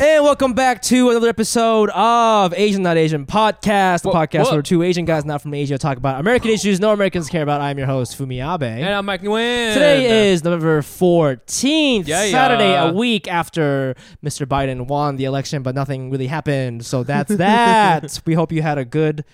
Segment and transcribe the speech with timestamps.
[0.00, 4.82] And welcome back to another episode of Asian Not Asian Podcast, the podcast where two
[4.82, 7.60] Asian guys not from Asia talk about American issues no Americans care about.
[7.60, 8.62] I'm your host, Fumi Abe.
[8.64, 9.74] And I'm Mike Nguyen.
[9.74, 12.88] Today is November 14th, Yeah, Saturday, yeah.
[12.88, 14.44] a week after Mr.
[14.44, 16.84] Biden won the election, but nothing really happened.
[16.84, 18.20] So that's that.
[18.26, 19.24] we hope you had a good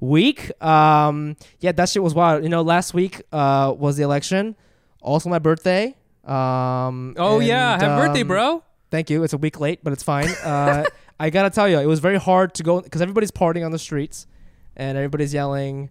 [0.00, 0.50] week.
[0.62, 2.42] Um, yeah, that shit was wild.
[2.42, 4.56] You know, last week uh, was the election,
[5.00, 5.94] also my birthday.
[6.24, 8.62] Um, Oh yeah, and, happy birthday, um, bro.
[8.96, 9.22] Thank you.
[9.24, 10.30] It's a week late, but it's fine.
[10.42, 10.84] Uh,
[11.20, 13.78] I gotta tell you, it was very hard to go because everybody's partying on the
[13.78, 14.26] streets,
[14.74, 15.90] and everybody's yelling,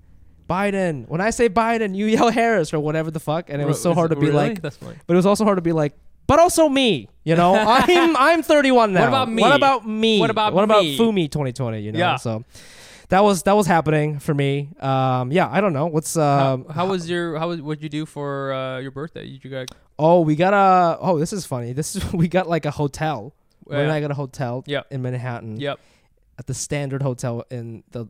[0.50, 3.80] "Biden!" When I say Biden, you yell Harris or whatever the fuck, and it was
[3.80, 4.50] so hard to be really?
[4.50, 4.96] like, That's funny.
[5.06, 5.94] but it was also hard to be like,
[6.26, 7.08] but also me.
[7.24, 9.02] You know, I'm I'm 31 now.
[9.02, 9.42] What about me?
[9.44, 10.20] What about me?
[10.20, 10.98] What about what about me?
[10.98, 11.82] Fumi 2020?
[11.82, 12.16] You know, Yeah.
[12.16, 12.44] so.
[13.10, 14.70] That was that was happening for me.
[14.80, 15.86] Um, yeah, I don't know.
[15.86, 19.26] What's um, how, how was your how was what'd you do for uh, your birthday?
[19.26, 19.68] You got
[19.98, 20.98] Oh, we got a.
[21.00, 21.74] Oh, this is funny.
[21.74, 23.34] This is we got like a hotel.
[23.64, 23.94] When Yeah.
[23.94, 24.88] I got a hotel Yep.
[24.92, 25.60] in Manhattan.
[25.60, 25.80] Yep.
[26.38, 28.08] At the Standard Hotel in the,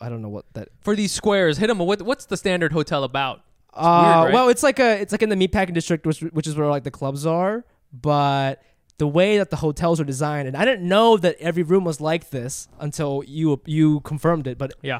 [0.00, 0.68] I don't know what that.
[0.80, 1.78] For these squares, hit them.
[1.78, 3.42] What what's the standard hotel about?
[3.72, 4.34] Uh, right?
[4.34, 6.82] well, it's like a, it's like in the meatpacking district, which which is where like
[6.84, 7.64] the clubs are.
[7.92, 8.60] But
[8.98, 12.00] the way that the hotels are designed, and I didn't know that every room was
[12.00, 14.58] like this until you you confirmed it.
[14.58, 14.98] But Yeah.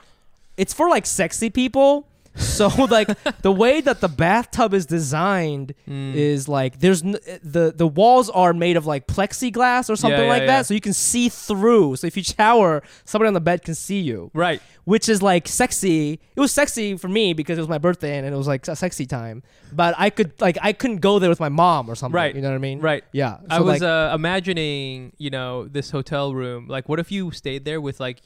[0.57, 2.07] it's for like sexy people.
[2.37, 3.09] So like
[3.43, 6.15] the way that the bathtub is designed Mm.
[6.15, 10.29] is like there's n- the the walls are made of like plexiglass or something yeah,
[10.29, 10.47] like yeah.
[10.47, 11.97] that, so you can see through.
[11.97, 14.63] So if you shower, somebody on the bed can see you, Right.
[14.85, 16.21] which is like sexy.
[16.37, 18.77] It was sexy for me because it was my birthday and it was like a
[18.77, 19.43] sexy time.
[19.73, 22.15] But I could like I couldn't go there with my mom or something.
[22.15, 22.35] Right.
[22.35, 22.81] You know what I mean?
[22.81, 23.03] Right.
[23.13, 23.39] Yeah.
[23.49, 26.69] I was like, uh, imagining, you know, this hotel room.
[26.69, 28.23] Like, what if you stayed there with like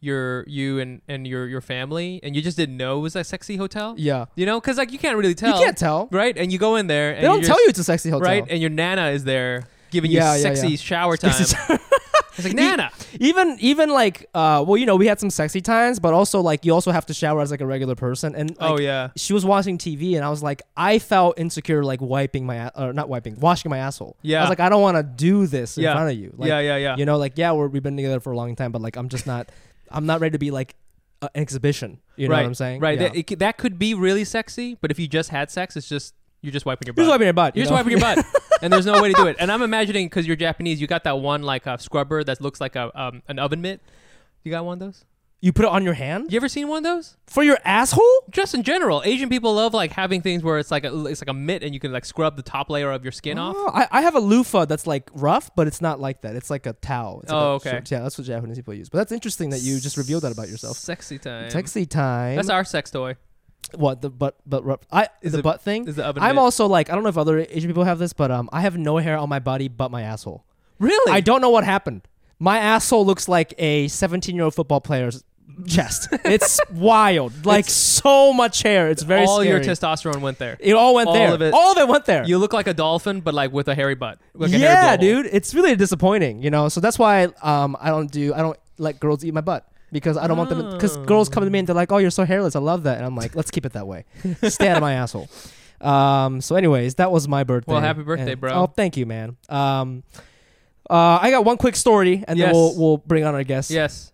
[0.00, 3.24] your you and and your your family, and you just didn't know it was a
[3.24, 3.94] sexy hotel?
[3.98, 4.26] yeah.
[4.34, 5.56] You know, because like you can't really tell.
[5.58, 6.08] You can't tell.
[6.10, 6.36] right?
[6.36, 8.28] And you go in there, and They don't tell you it's a sexy hotel.
[8.28, 10.76] right, and your nana is there giving Yeah, you yeah, sexy yeah.
[10.76, 11.32] shower time.
[11.40, 12.90] it's like nana.
[13.18, 16.64] even even like uh well you know we had some sexy times but also like
[16.64, 19.10] you also have to shower as like a regular person and like, oh yeah.
[19.16, 22.92] she was watching TV and I was like I felt insecure like wiping my or
[22.92, 25.76] not wiping washing my asshole yeah I was like I don't want to do this
[25.76, 25.92] in Yeah.
[25.94, 26.96] front of you like, yeah, yeah, yeah.
[26.96, 29.08] you know like yeah we're, we've been together for a long time but like I'm
[29.08, 29.50] just not
[29.90, 30.74] I'm not ready to be like
[31.22, 32.40] an exhibition you know right.
[32.42, 32.98] what I'm saying Right.
[32.98, 33.08] yeah.
[33.08, 35.88] That, it, c- that could be really sexy, but if you just had sex, it's
[35.88, 37.04] just you're just wiping your you're butt.
[37.04, 37.76] just wiping your butt You're you just know?
[37.76, 38.24] wiping your butt,
[38.62, 39.36] and there's no way to do it.
[39.38, 42.60] And I'm imagining because you're Japanese, you got that one like a scrubber that looks
[42.60, 43.80] like a um, an oven mitt.
[44.44, 45.04] You got one of those?
[45.42, 47.16] You put it on your hand You ever seen one of those?
[47.26, 50.84] for your asshole Just in general, Asian people love like having things where it's like
[50.84, 53.12] a it's like a mitt and you can like scrub the top layer of your
[53.12, 53.54] skin off.
[53.58, 56.36] Oh, I, I have a loofah that's like rough, but it's not like that.
[56.36, 57.20] It's like a towel.
[57.22, 57.70] It's like Oh, a okay.
[57.70, 57.90] shirt.
[57.90, 58.88] Yeah, that's what Japanese people use.
[58.88, 60.76] But that's interesting that you just revealed that about yourself.
[60.76, 61.50] Sexy time.
[61.50, 62.36] Sexy time.
[62.36, 63.16] That's our sex toy.
[63.74, 64.82] what the butt butt rub.
[64.90, 65.86] I Is the it- butt thing.
[65.88, 66.42] Is the oven I'm mitt.
[66.42, 68.76] also like I don't know if other Asian people have this, but um I have
[68.76, 70.44] no hair on my body but my asshole.
[70.78, 71.12] really.
[71.12, 72.02] I don't know what happened.
[72.42, 75.22] My asshole looks like a 17 year old football player's
[75.66, 76.08] chest.
[76.24, 77.32] it's wild.
[77.46, 78.88] Like so much hair.
[78.90, 79.76] It's very all your scary.
[79.76, 80.56] testosterone went there.
[80.60, 81.32] it all went all there.
[81.34, 81.52] of it.
[81.54, 82.24] All of it went there.
[82.24, 84.18] You look like a dolphin, but like with a hairy butt.
[84.34, 85.00] Like a hairy yeah, blowhole.
[85.00, 85.26] dude.
[85.32, 86.68] It's really disappointing, you know.
[86.68, 90.16] So that's why um I don't do I don't let girls eat my butt because
[90.16, 92.24] I don't want them because girls come to me and they're like, "Oh, you're so
[92.24, 92.54] hairless.
[92.54, 94.04] I love that," and I'm like, "Let's keep it that way.
[94.48, 95.28] Stay out of my asshole."
[95.80, 96.40] Um.
[96.40, 97.72] So, anyways, that was my birthday.
[97.72, 98.52] Well, happy birthday, And- bro.
[98.52, 99.36] Oh, thank you, man.
[99.48, 100.02] Um.
[100.88, 102.46] Uh, I got one quick story, and Yes.
[102.48, 103.70] then we'll we'll bring on our guest.
[103.70, 104.12] Yes.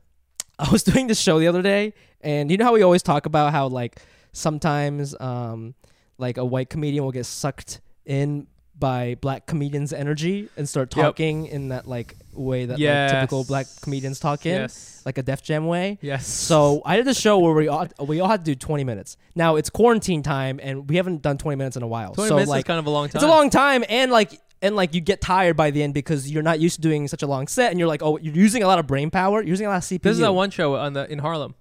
[0.59, 3.27] I was doing this show the other day, and you know how we always talk
[3.27, 4.01] about how like
[4.33, 5.75] sometimes um
[6.19, 8.47] like a white comedian will get sucked in
[8.79, 11.05] by black comedians' energy and start Yep.
[11.05, 15.01] talking in that like way that like, typical black comedians talk in, Yes.
[15.07, 15.99] like a Def Jam way.
[16.03, 16.27] Yes.
[16.27, 19.17] So I did a show where we all we all had to do 20 minutes.
[19.35, 22.13] Now it's quarantine time, and we haven't done 20 minutes in a while.
[22.15, 23.17] 20 so minutes like is kind of a long time.
[23.17, 26.31] it's a long time, and like and like you get tired by the end because
[26.31, 28.63] you're not used to doing such a long set, and you're like, oh, you're using
[28.63, 30.03] a lot of brain power, you're using a lot of CPU.
[30.03, 31.55] This is that one show on the in Harlem.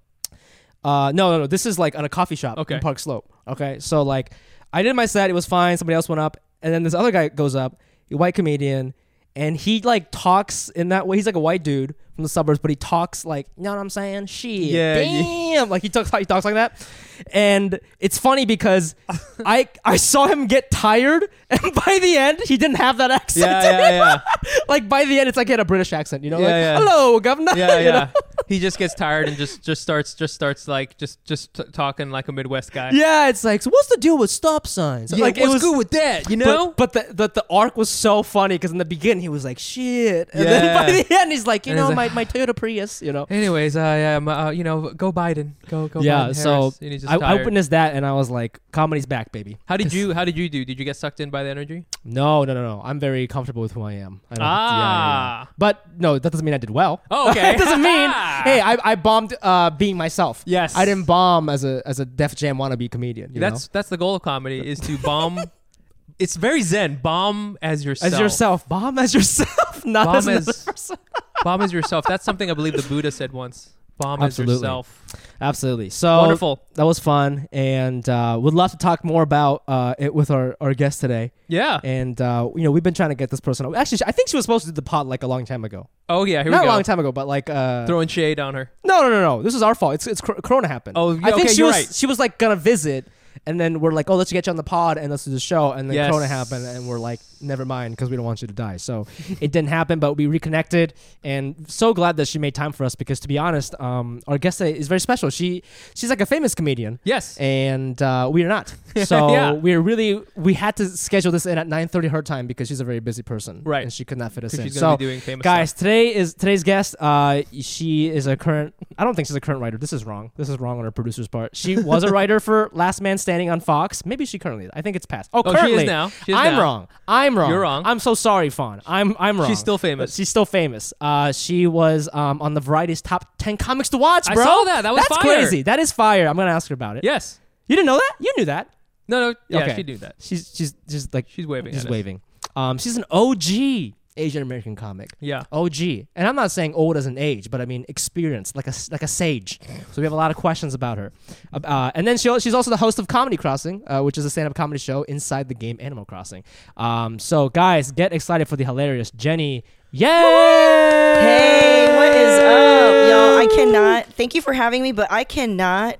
[0.83, 1.47] Uh, no, no, no.
[1.47, 2.75] This is like on a coffee shop Okay.
[2.75, 3.31] in Park Slope.
[3.47, 4.31] Okay, so like
[4.71, 5.77] I did my set, it was fine.
[5.77, 7.79] Somebody else went up, and then this other guy goes up,
[8.11, 8.93] a white comedian,
[9.35, 11.17] and he like talks in that way.
[11.17, 13.79] He's like a white dude from the suburbs, but he talks like, you know what
[13.79, 14.27] I'm saying?
[14.27, 15.21] Shit, Yeah, yeah.
[15.55, 15.69] damn.
[15.69, 16.87] Like he talks, he talks like that,
[17.33, 18.95] and it's funny because
[19.45, 23.45] I I saw him get tired, and by the end he didn't have that accent.
[23.45, 24.51] Yeah, yeah, yeah.
[24.69, 26.23] like by the end, it's like he had a British accent.
[26.23, 26.77] You know, Yeah, like yeah.
[26.79, 27.51] hello, governor.
[27.55, 28.11] Yeah, yeah.
[28.47, 32.09] He just gets tired and just just starts just starts like just just t- talking
[32.11, 32.91] like a Midwest guy.
[32.91, 35.11] Yeah, it's like, so what's the deal with stop signs?
[35.11, 36.29] Yeah, like, it what's was good with that?
[36.29, 36.73] You know?
[36.77, 39.59] But, the, the the arc was so funny because in the beginning he was like
[39.59, 42.55] shit, and then by the end he's like, you And know, my, like- my Toyota
[42.55, 43.25] Prius, you know.
[43.29, 46.01] Anyways, I am uh, you know go Biden, go go.
[46.01, 49.05] yeah, Biden so And he's just I, I witnessed that and I was like, comedy's
[49.05, 49.57] back, baby.
[49.65, 50.63] How did you How did you do?
[50.65, 51.85] Did you get sucked in by the energy?
[52.03, 52.81] No, no, no, no.
[52.83, 54.21] I'm very comfortable with who I am.
[54.31, 54.85] I don't, yeah, yeah, yeah.
[54.85, 55.49] Ah.
[55.57, 57.01] But no, that doesn't mean I did well.
[57.09, 57.51] Oh, okay.
[57.55, 58.09] it doesn't mean
[58.43, 60.43] hey, I, I bombed uh, being myself.
[60.45, 60.75] Yes.
[60.75, 63.33] I didn't bomb as a as a Def Jam wannabe comedian.
[63.33, 65.39] You That's that's the goal of comedy is to bomb.
[66.19, 66.97] it's very zen.
[67.01, 68.13] Bomb as yourself.
[68.13, 68.69] as yourself.
[68.69, 70.97] Bomb as yourself, not Bomb as as- person.
[71.43, 72.05] Bomb as yourself.
[72.07, 73.71] That's something I believe the Buddha said once.
[73.97, 74.55] Bomb Absolutely.
[74.55, 75.01] yourself.
[75.39, 75.89] Absolutely.
[75.89, 76.61] So Wonderful.
[76.75, 80.57] That was fun, and uh, would love to talk more about uh, it with our,
[80.59, 81.31] our guest today.
[81.47, 81.79] Yeah.
[81.83, 83.73] And uh, you know, we've been trying to get this person.
[83.75, 85.87] Actually, I think she was supposed to do the pod like a long time ago.
[86.09, 86.43] Oh yeah.
[86.43, 88.69] Here Not we a long time ago, but like uh, Throwing shade on her.
[88.83, 89.41] no, no, no, no.
[89.43, 89.95] This is our fault.
[89.95, 90.97] It's it's cor- Corona happened.
[90.97, 91.93] Oh, I think okay, she you're was right.
[91.95, 93.07] she was like gonna visit,
[93.45, 95.39] and then we're like, oh, let's get you on the pod and let's do the
[95.39, 96.09] show, and then Yes.
[96.11, 98.77] Corona happened, and we're like, never mind, because we don't want you to die.
[98.77, 99.05] So
[99.41, 100.93] it didn't happen, but we reconnected,
[101.23, 104.37] and so glad that she made time for us because to be honest, um, our
[104.37, 105.29] guest today is very special.
[105.29, 107.37] She she's like a famous comedian Yes.
[107.37, 108.73] and uh, we are not.
[109.05, 109.51] So Yeah.
[109.51, 112.85] we're really we had to schedule this in at 9:30 her time because she's a
[112.85, 113.83] very busy person, Right.
[113.83, 114.63] And she could not fit us in.
[114.63, 116.95] she's gonna So, be doing famous guys, today is today's guest.
[116.99, 118.73] Uh, she is a current.
[118.97, 119.77] I don't think she's a current writer.
[119.77, 120.31] This is wrong.
[120.37, 121.55] This is wrong on her producer's part.
[121.57, 124.05] She was a writer for Last Man Standing on Fox.
[124.05, 124.69] Maybe she currently.
[124.71, 125.31] I think it's past.
[125.33, 126.09] Oh, Oh, she is currently now.
[126.09, 126.61] She is I'm now.
[126.61, 126.87] wrong.
[127.07, 127.49] I'm wrong.
[127.49, 127.81] You're wrong.
[127.83, 128.83] I'm so sorry, Fawn.
[128.85, 129.49] I'm I'm wrong.
[129.49, 130.13] She's still But famous.
[130.13, 130.93] she's still famous.
[131.01, 134.43] Uh, she was um, on the Variety's top 10 comics to watch, I bro.
[134.43, 134.81] saw that.
[134.83, 135.37] That was That's fire.
[135.39, 135.63] crazy.
[135.63, 136.27] That is fire.
[136.27, 137.03] I'm gonna ask her about it.
[137.03, 137.39] Yes.
[137.67, 138.13] You didn't know that?
[138.19, 138.69] You knew that.
[139.07, 139.35] No, no.
[139.49, 139.75] Yeah, Okay.
[139.77, 140.15] she knew that.
[140.19, 141.73] She's she's just like She's waving.
[141.73, 142.21] she's waving.
[142.55, 145.09] Um, she's an OG Asian American comic.
[145.19, 145.43] Yeah.
[145.51, 148.73] OG, and I'm not saying old as an age, but I mean experience, like a
[148.91, 149.59] like a sage.
[149.91, 151.11] So we have a lot of questions about her.
[151.53, 154.25] Uh, and then she, al- she's also the host of Comedy Crossing, uh, which is
[154.25, 156.43] a stand-up comedy show inside the game Animal Crossing.
[156.77, 159.63] Um, so guys, get excited for the hilarious Jenny.
[159.91, 160.07] Yay!
[160.07, 163.37] Hey, what is up, y'all?
[163.37, 164.05] I cannot.
[164.13, 165.97] Thank you for having me, but I cannot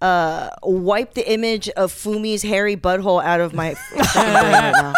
[0.00, 4.92] uh, wipe the image of Fumi's hairy butthole out of my right now.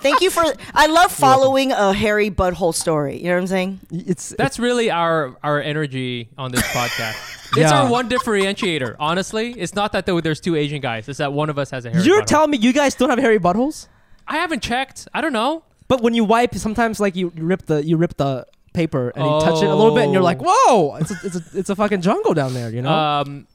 [0.00, 0.44] Thank you for.
[0.74, 3.18] I love following a hairy butthole story.
[3.18, 3.80] You know what I'm saying?
[3.90, 7.32] It's That's really our our energy on this podcast.
[7.50, 7.82] It's Yeah.
[7.84, 8.96] our one differentiator.
[8.98, 11.08] Honestly, it's not that there- there's two Asian guys.
[11.08, 12.00] It's that one of us has a hair.
[12.02, 13.86] you're telling me you guys don't have hairy buttholes?
[14.26, 15.06] I haven't checked.
[15.14, 15.62] I don't know.
[15.86, 19.24] But when you wipe, sometimes like you, you rip the you rip the paper and
[19.24, 20.96] you touch it a little bit, and you're like, whoa!
[20.96, 22.90] It's a, it's a, it's a fucking jungle down there, you know?
[22.92, 23.46] Um,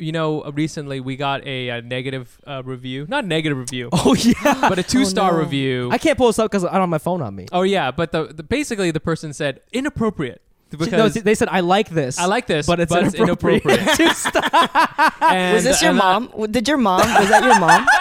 [0.00, 3.06] you know, uh, recently we got a, a negative uh, review.
[3.08, 4.68] Not negative review, oh yeah.
[4.68, 5.38] but a two star no.
[5.38, 5.90] review.
[5.92, 7.46] I can't pull this up because I don't have my phone on me.
[7.52, 11.60] oh yeah, but the, the basically the person said inappropriate because no, they said I
[11.60, 12.18] like this.
[12.18, 13.64] I like this, but it's but it's inappropriate.
[13.64, 15.20] inappropriate.
[15.20, 16.50] And- Was this your and I- mom?
[16.50, 17.00] Did your mom?
[17.00, 17.86] Was that your mom?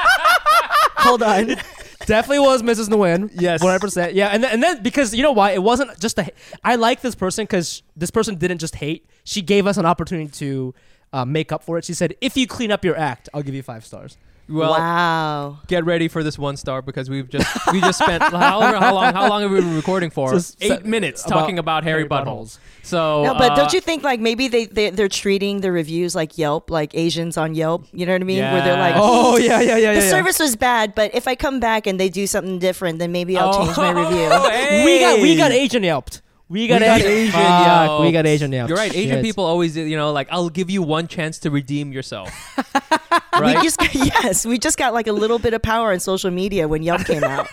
[0.98, 1.56] Hold on.
[2.06, 2.90] Definitely was Mrs.
[2.90, 3.30] Nguyen.
[3.36, 3.62] Yes.
[3.62, 4.14] 100%.
[4.14, 5.52] Yeah, and then, and then because you know why?
[5.52, 6.32] It wasn't just a.
[6.64, 9.08] I like this person because this person didn't just hate.
[9.24, 10.74] She gave us an opportunity to
[11.14, 11.86] uh, make up for it.
[11.86, 14.18] She said, "If you clean up your act, I'll give you five stars."
[14.50, 15.60] well, wow.
[15.68, 19.14] get ready for this one star because we've just we just spent how, how long
[19.14, 20.34] how long have we been recording for?
[20.34, 22.58] Just Eight se- minutes about talking about hairy hairy buttholes.
[22.82, 26.16] So No, but uh, don't you think like maybe they, they they're treating the reviews
[26.16, 27.86] like Yelp, like Asians on Yelp?
[27.92, 28.42] You know what I mean?
[28.42, 30.04] Where they're like, Oh yeah, yeah, yeah, the yeah.
[30.04, 30.10] yeah.
[30.10, 33.38] service was bad, but if I come back and they do something different, then maybe
[33.38, 34.28] I'll change my review.
[34.32, 34.84] Oh, hey.
[34.84, 36.22] We got we got Asian yelped.
[36.50, 37.12] We got, We got Asian.
[37.12, 38.02] Asian Fuck, yelped.
[38.04, 38.70] we got Asian yelped.
[38.70, 38.94] You're right.
[38.96, 39.24] Asian Shit.
[39.24, 42.30] people always, you know, like I'll give you one chance to redeem yourself.
[43.40, 43.64] We right?
[43.64, 46.68] just got, yes, we just got like a little bit of power on social media
[46.68, 47.48] when Yelp came out.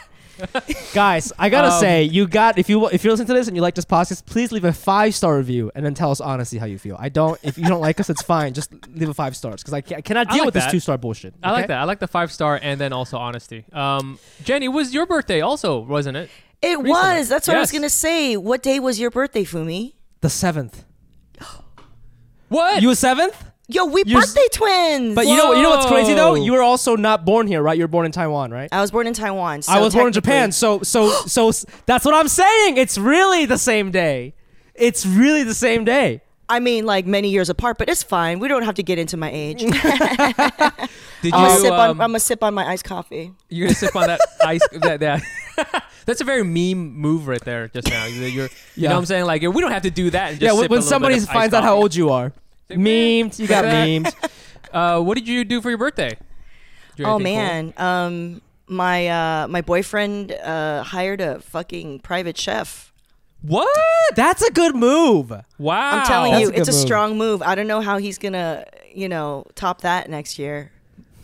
[0.95, 3.57] Guys, I gotta Um, say, you got if you if you listen to this and
[3.57, 6.59] you like this podcast, please leave a five star review and then tell us honestly
[6.59, 6.97] how you feel.
[6.99, 7.38] I don't.
[7.43, 8.53] If you don't like us, it's fine.
[8.53, 10.71] Just leave a five stars because I, ca- I cannot I deal like with this
[10.73, 11.35] two star bullshit.
[11.43, 11.79] I like that.
[11.79, 13.65] I like the five star and then also honesty.
[13.73, 16.31] Um, Jenny, was your birthday also, wasn't it?
[16.66, 16.90] It Recently.
[16.90, 17.28] was.
[17.28, 18.37] That's what I was gonna say.
[18.37, 19.94] What day was your birthday, Fumi?
[20.20, 20.85] The seventh.
[22.49, 22.80] What?
[22.82, 23.42] You a seventh?
[23.68, 25.14] Yo, we You're- birthday twins.
[25.16, 26.35] But you know, you know what's crazy though?
[26.37, 27.76] You were also not born here, right?
[27.76, 28.68] You were born in Taiwan, right?
[28.70, 29.62] I was born in Taiwan.
[29.62, 31.50] So I was born in Japan, so so so
[31.87, 32.76] that's what I'm saying.
[32.76, 34.35] It's really the same day.
[34.75, 36.23] It's really the same day.
[36.49, 38.38] I mean, like many years apart, but it's fine.
[38.38, 39.59] We don't have to get into my age.
[39.61, 41.33] Did you?
[41.33, 43.33] I'm, gonna sip on, um, I'm gonna sip on my iced coffee.
[43.49, 44.61] You're gonna sip on that ice.
[44.73, 45.23] That, that.
[46.07, 47.67] That's a very meme move right there.
[47.69, 48.91] Just now, you're, you're- you Yeah.
[48.91, 49.25] know what I'm saying?
[49.25, 50.33] Like we don't have to do that.
[50.33, 51.95] And just yeah, sip when, a when somebody bit of finds iced out how old
[51.95, 52.33] you are,
[52.71, 53.38] Like, memed.
[53.38, 53.88] You got like that.
[53.88, 54.31] memed.
[54.73, 56.17] Uh, what did you do for your birthday?
[56.97, 57.75] You Oh anything cool?
[57.75, 62.93] man, um, my uh, my boyfriend uh, hired a fucking private chef.
[63.43, 63.69] What?
[64.16, 65.31] That's a good move.
[65.59, 65.90] Wow.
[66.00, 66.81] I'm telling That's you, a good it's a move.
[66.81, 67.43] strong move.
[67.43, 70.73] I don't know how he's gonna, you know, top that next year.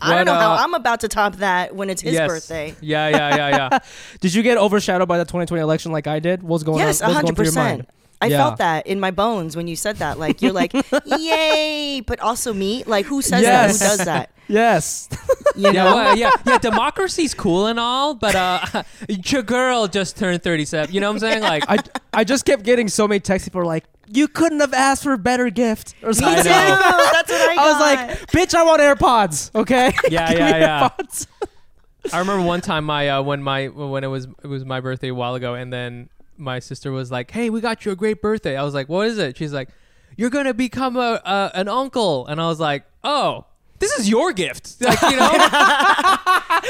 [0.01, 2.27] I What, don't know how uh, I'm about to top that when it's his Yes.
[2.29, 2.75] birthday.
[2.81, 3.79] Yeah, yeah, yeah, yeah.
[4.21, 6.43] Did you get overshadowed by the 2020 election like I did?
[6.43, 7.07] What's going Yes, on?
[7.09, 7.87] What's going hundred through your mind?
[8.23, 8.33] Percent.
[8.33, 8.47] I Yeah.
[8.49, 10.17] felt that in my bones when you said that.
[10.19, 10.73] Like you're like,
[11.05, 12.83] yay, but also me.
[12.85, 13.79] Like who says Yes.
[13.79, 13.83] that?
[13.91, 14.29] Who does that?
[14.49, 15.07] Yes.
[15.55, 15.95] You Yeah, know?
[15.95, 16.57] well, yeah, yeah.
[16.57, 20.93] Democracy's cool and all, but uh, your girl just turned thirty-seven.
[20.93, 21.41] You know what I'm saying?
[21.43, 21.77] Like, I,
[22.11, 23.47] I just kept getting so many texts.
[23.47, 26.43] People were like, "You couldn't have asked for a better gift." Or Me something.
[26.43, 26.49] too.
[26.49, 29.93] That's what I I was like, "Bitch, I want AirPods." Okay.
[30.09, 30.89] Yeah, Give me yeah, yeah.
[30.89, 31.27] AirPods.
[32.11, 35.09] I remember one time my uh, when my when it was it was my birthday
[35.09, 38.21] a while ago, and then my sister was like, "Hey, we got you a great
[38.21, 39.69] birthday." I was like, "What is it?" She's like,
[40.17, 43.45] "You're gonna become a, a an uncle," and I was like, "Oh."
[43.79, 45.29] This is your gift, like you know.
[45.33, 45.39] Yo,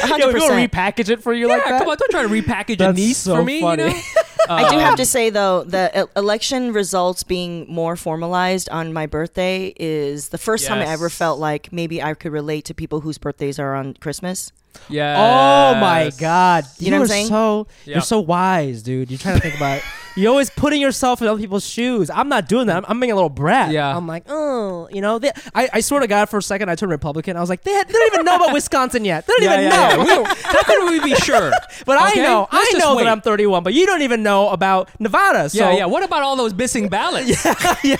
[0.08, 0.72] hundred people percent.
[0.72, 1.80] repackage it for you yeah, like that.
[1.80, 3.62] come on, don't try to repackage a That's niece so for me.
[3.62, 3.84] funny.
[3.84, 4.02] You know?
[4.50, 9.06] I do Um, have to say though, the election results being more formalized on my
[9.06, 11.16] birthday is the first time I ever Yes.
[11.18, 14.52] felt like maybe I could relate to people whose birthdays are on Christmas.
[14.90, 15.16] Yeah.
[15.18, 16.66] Oh my God!
[16.80, 17.28] You know what I'm are saying?
[17.28, 17.94] So Yeah.
[17.96, 19.10] you're so wise, dude.
[19.12, 19.82] You're trying to think about.
[20.16, 22.12] You're always putting yourself in other people's shoes.
[22.12, 22.78] I'm not doing that.
[22.78, 23.72] I'm, I'm being a little brat.
[23.72, 23.98] Yeah.
[23.98, 25.18] I'm like, oh, you know.
[25.18, 27.36] They, I, I swear to God, for a second, I turned Republican.
[27.36, 29.26] I was like, they, they don't even know about Wisconsin yet.
[29.26, 30.04] They don't Yeah, even yeah, know.
[30.06, 30.20] yeah.
[30.20, 31.52] We- How can we be sure?
[31.88, 32.22] But Okay?
[32.22, 33.06] I know, Let's I know wait.
[33.06, 33.64] that I'm 31.
[33.64, 35.50] But you don't even know about Nevada.
[35.50, 35.86] So yeah, yeah.
[35.88, 37.30] What about all those missing ballots?
[37.44, 37.98] Yeah, yeah,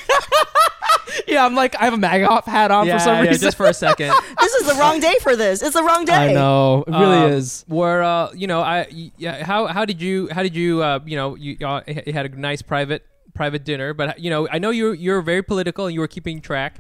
[1.40, 3.42] I'm like, I have a MAGA hat on yeah, for some reason.
[3.42, 4.14] just for a second.
[4.40, 5.62] This is the wrong day for this.
[5.62, 6.14] It's the wrong day.
[6.14, 7.64] I know, it really Um, is.
[7.68, 11.00] Where uh, you know, I y- yeah, how how did you how did you uh,
[11.06, 14.60] you know, you, uh, you had a nice private private dinner, but you know, I
[14.60, 16.78] know you you're very political and you were keeping track.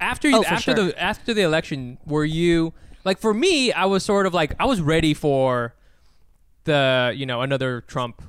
[0.00, 0.84] After Oh, for after sure.
[0.86, 2.72] the after the election, were you
[3.04, 3.72] like for me?
[3.72, 5.74] I was sort of like I was ready for
[6.64, 8.22] the you know another Trump,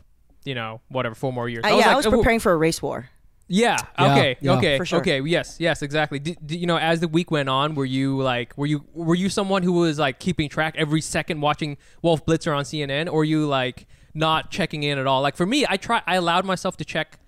[0.45, 1.63] you know whatever four more years.
[1.65, 3.09] Uh, yeah, like, I was uh, preparing for a race war.
[3.51, 3.77] Yeah.
[3.97, 4.37] Yeah, Okay.
[4.41, 4.51] yeah.
[4.57, 4.77] Okay.
[4.77, 4.99] For sure.
[4.99, 5.19] Okay.
[5.21, 5.57] Yes.
[5.59, 5.81] Yes.
[5.81, 6.19] Exactly.
[6.19, 9.15] Did, did- you know, as the week went on, were you like, were you were
[9.15, 13.25] you someone who was like keeping track every second, watching Wolf Blitzer on CNN, or
[13.25, 15.21] you like not checking in at all?
[15.21, 16.01] Like for me, I try.
[16.05, 17.19] I allowed myself to check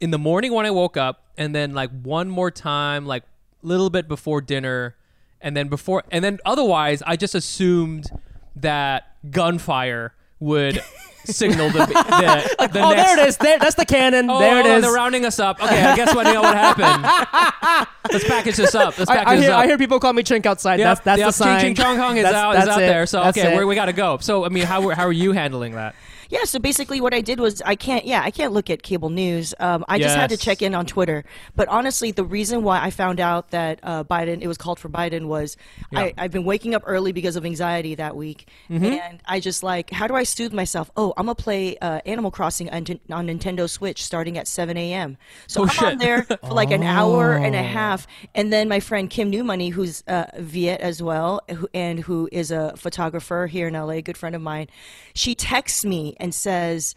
[0.00, 3.22] in the morning when I woke up, and then like one more time, like
[3.62, 4.96] a little bit before dinner,
[5.40, 8.10] and then before, and then otherwise, I just assumed
[8.56, 10.82] that gunfire would
[11.32, 11.78] signal the,
[12.58, 13.36] the, the oh, next there it is.
[13.36, 14.30] There, that's the cannon.
[14.30, 14.82] Oh, there it oh, is.
[14.82, 15.62] They're rounding us up.
[15.62, 17.88] Okay, I guess we know what happened.
[18.12, 18.98] Let's package this up.
[18.98, 19.60] Let's I, package I this hear, up.
[19.60, 20.78] I hear people call me Chink outside.
[20.78, 21.60] Yep, that's that's yep, the sign.
[21.60, 22.86] Ching Chong Hong is That's- out, is out it.
[22.86, 23.06] there.
[23.06, 24.18] So That's okay, we we got to go.
[24.18, 25.94] So I mean, how how are you handling that?
[26.30, 29.08] Yeah, so basically what I did was I can't yeah, I can't look at cable
[29.10, 29.54] news.
[29.58, 31.24] Um, I just had to check in on Twitter.
[31.56, 34.88] But honestly, the reason why I found out that uh, Biden it was called for
[34.90, 35.56] Biden was
[35.94, 38.48] I, I've been waking up early because of anxiety that week.
[38.68, 38.84] Mm-hmm.
[38.84, 40.90] And I just like how do I soothe myself?
[40.96, 45.16] Oh, I'm gonna play uh, Animal Crossing on, on Nintendo Switch starting at 7 a.m.
[45.46, 45.84] So Oh, I'm shit.
[45.84, 47.58] on there for like an hour and Oh.
[47.58, 52.00] a half, and then my friend Kim Newmoney, who's uh, Viet as well, who, and
[52.00, 54.66] who is a photographer here in LA, good friend of mine,
[55.14, 56.94] she texts me and says,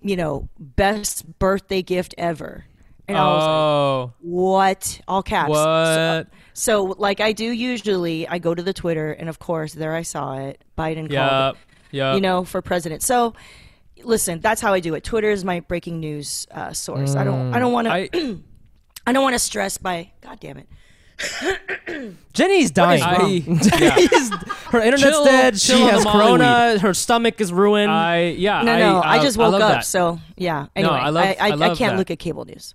[0.00, 2.64] you know, best birthday gift ever.
[3.08, 5.00] And I was like, Oh, what?
[5.06, 5.50] All caps.
[5.50, 6.28] what?
[6.54, 10.02] So, like I do usually, I go to the Twitter, and of course, there I
[10.02, 10.64] saw it.
[10.76, 11.56] Biden Yeah, called,
[11.92, 12.14] yeah.
[12.14, 13.02] you know, for president.
[13.02, 13.34] So,
[14.02, 15.04] listen, that's how I do it.
[15.04, 17.14] Twitter is my breaking news uh, source.
[17.14, 18.08] I don't, I don't want to, I,
[19.06, 20.12] I don't want to stress by.
[20.20, 20.68] God damn it.
[22.32, 23.02] Jenny's dying.
[23.02, 23.58] I yeah.
[23.60, 24.30] Jenny's-
[24.70, 25.56] her internet's Chill- dead.
[25.58, 26.78] chill she has the Molly corona.
[26.78, 27.90] Her stomach is ruined.
[27.90, 28.62] I yeah.
[28.62, 29.72] No, no, I, just woke love up.
[29.72, 29.84] that.
[29.84, 30.66] So yeah.
[30.76, 31.98] Anyway, I love- I, I love can't that.
[31.98, 32.74] look at cable news.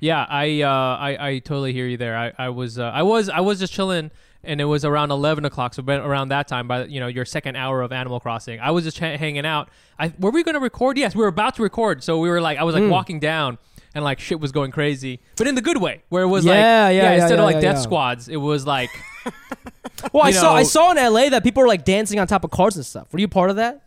[0.00, 2.16] Yeah, I, uh, I I totally hear you there.
[2.16, 4.10] I, I was uh, I was I was just chilling,
[4.42, 5.74] and it was around eleven o'clock.
[5.74, 8.82] So around that time, by you know your second hour of Animal Crossing, I was
[8.82, 9.68] just ha- hanging out.
[10.00, 10.98] I were we going to record?
[10.98, 12.02] Yes, we were about to record.
[12.02, 13.58] So we were like, I was like walking down,
[13.94, 16.54] and like shit was going crazy, but in the good way, where it was like,
[16.54, 17.82] Yeah, yeah, yeah, instead yeah, of like yeah, death yeah.
[17.82, 18.90] squads, it was like,
[20.12, 22.44] well, I you saw I saw in LA that people were like dancing on top
[22.44, 23.12] of cars and stuff.
[23.12, 23.82] Were you part of that?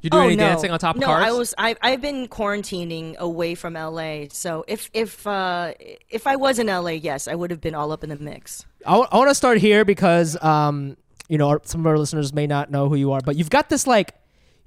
[0.00, 0.46] You do oh, any no.
[0.46, 1.24] dancing on top of no, cars?
[1.24, 4.26] I was I I've been quarantining away from LA.
[4.30, 5.72] So if if uh
[6.08, 8.64] if I was in LA, yes, I would have been all up in the mix.
[8.86, 10.96] I want to start here because um,
[11.28, 13.50] you know our- some of our listeners may not know who you are, but you've
[13.50, 14.14] got this like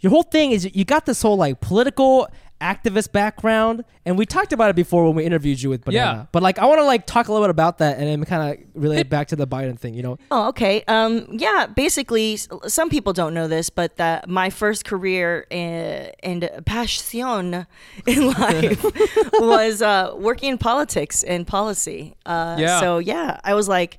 [0.02, 2.28] your whole thing is you got this whole like political
[2.62, 6.20] activist background, and we talked about it before when we interviewed you with Banana.
[6.20, 6.26] Yeah.
[6.32, 8.54] But like I want to like talk a little bit about that and then kind
[8.54, 9.94] of relate it back to the Biden thing.
[9.94, 10.84] You know, Oh, okay.
[10.88, 11.68] Um, yeah.
[11.68, 12.38] Basically,
[12.68, 17.66] some people don't know this, but that my first career and, and passion
[18.06, 18.84] in life
[19.34, 22.16] was uh, working in politics and policy.
[22.26, 22.80] Uh, Yeah.
[22.80, 23.98] So yeah, I was like,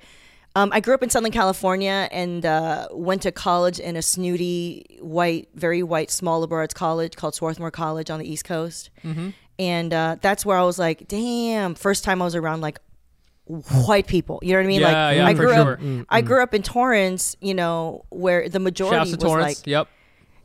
[0.55, 4.99] um, I grew up in Southern California and uh, went to college in a snooty
[5.01, 8.91] white, very white, small liberal arts college called Swarthmore College on the East Coast.
[9.03, 9.31] Mm-hmm.
[9.59, 11.75] And uh, that's where I was like, damn.
[11.75, 12.81] First time I was around like
[13.87, 14.41] white people.
[14.43, 14.81] You know what I mean?
[14.81, 15.73] Yeah, like yeah, I for grew sure.
[15.73, 19.59] up I grew up in Torrance, you know, where the majority Shouts to was Torrance.
[19.59, 19.89] like yep.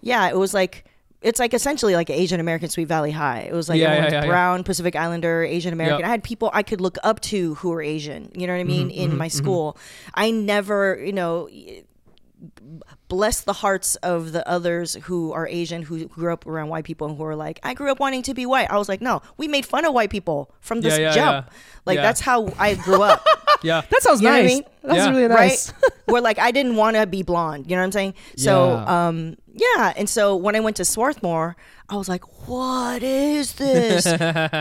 [0.01, 0.85] yeah, it was like
[1.27, 3.41] it's like essentially like Asian American Sweet Valley High.
[3.41, 4.27] It was like Yeah, yeah, everyone's yeah, yeah.
[4.27, 6.05] brown, Pacific Islander, Asian American.
[6.05, 8.31] I had people I could look up to who were Asian.
[8.33, 8.89] You know what I mean?
[8.89, 9.77] Mm-hmm, In my school,
[10.13, 11.49] I never, you know.
[13.09, 17.07] Bless the hearts of the others who are Asian who grew up around white people
[17.07, 18.69] and who are like, I grew up wanting to be white.
[18.69, 21.47] I was like, no, we made fun of white people from this Yeah, yeah, jump.
[21.47, 21.53] yeah.
[21.85, 22.01] Like Yeah.
[22.01, 23.25] that's how I grew up.
[23.63, 23.81] Yeah.
[23.89, 24.51] that sounds You know what I nice.
[24.53, 24.63] mean?
[24.83, 25.09] That's Yeah.
[25.09, 25.71] really nice.
[25.81, 25.91] right?
[26.05, 27.65] Where like I didn't want to be blonde.
[27.69, 28.13] You know what I'm saying?
[28.35, 29.07] So Yeah.
[29.07, 31.55] um yeah, and so when I went to Swarthmore,
[31.89, 34.05] I was like, "What is this?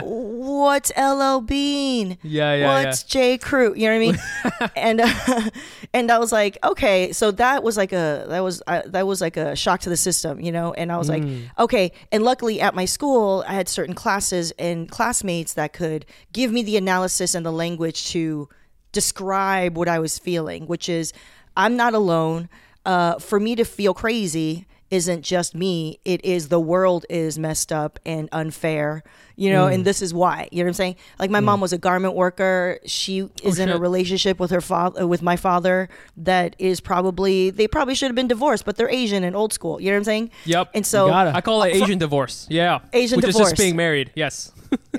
[0.04, 2.18] What's LL Bean?
[2.22, 3.74] Yeah, yeah, What's J Crew?
[3.74, 4.18] You know what
[4.54, 5.50] I mean?" and uh,
[5.92, 9.20] and I was like, "Okay." So that was like a that was uh, that was
[9.20, 10.72] like a shock to the system, you know.
[10.74, 11.24] And I was like,
[11.58, 16.52] "Okay." And luckily at my school, I had certain classes and classmates that could give
[16.52, 18.48] me the analysis and the language to
[18.92, 21.12] describe what I was feeling, which is
[21.56, 22.48] I'm not alone.
[22.84, 27.72] Uh, for me to feel crazy isn't just me, it is the world is messed
[27.72, 29.02] up and unfair,
[29.34, 30.48] you know, and this is why.
[30.52, 30.96] You know what I'm saying?
[31.18, 32.78] Like my mom was a garment worker.
[32.86, 37.66] She is in a relationship with her father with my father that is probably they
[37.66, 39.80] probably should have been divorced, but they're Asian and old school.
[39.80, 40.30] You know what I'm saying?
[40.44, 40.70] Yep.
[40.74, 41.10] And so.
[41.10, 42.46] I call it Asian divorce.
[42.48, 42.80] Yeah.
[42.92, 43.50] Asian Which is divorce.
[43.52, 44.12] just being married.
[44.14, 44.52] Yes.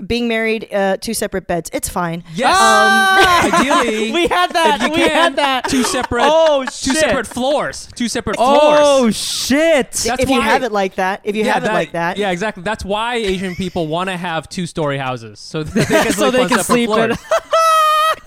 [0.06, 2.24] Being married, uh, two separate beds, it's fine.
[2.34, 2.56] Yes.
[2.56, 4.78] Um, Ideally, we had that.
[4.82, 5.70] if you we can, had that.
[5.70, 6.24] two separate.
[6.26, 6.94] Oh, Two shit.
[6.94, 7.90] Two separate floors.
[7.96, 8.80] Two separate Oh floors.
[8.82, 9.92] Oh shit!
[9.92, 12.64] That's if you have it like that, if you have it like that, Yeah, exactly.
[12.64, 16.48] That's why Asian people want to have two-story houses so they can So sleep they
[16.56, 16.90] can sleep.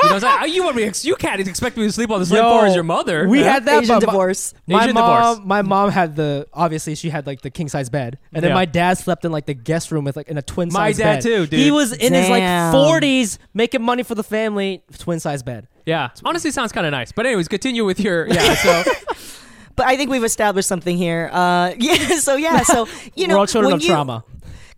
[0.03, 0.91] You know, it's like, oh, you want me?
[1.03, 3.29] You can't expect me to sleep on the same Yo, floor as your mother.
[3.29, 3.53] We Yeah.
[3.53, 4.55] had that Asian but my- divorce.
[4.67, 5.47] My Asian mom, divorce.
[5.47, 8.55] my mom had the obviously she had like the king size bed, and then Yeah.
[8.55, 10.99] my dad slept in like the guest room with like in a twin My size
[10.99, 11.05] bed.
[11.05, 11.23] My dad bed.
[11.23, 11.61] too, dude.
[11.61, 12.73] He was in his like Damn.
[12.73, 15.67] forties, making money for the family, twin size bed.
[15.87, 17.11] Yeah, honestly, sounds kind of nice.
[17.13, 18.55] But anyways, continue with your yeah.
[18.63, 18.83] So
[19.77, 21.31] But I think we've established something here.
[21.33, 22.19] Uh, yeah.
[22.19, 22.61] So yeah.
[22.63, 24.25] So you know, We're all children when of you- trauma.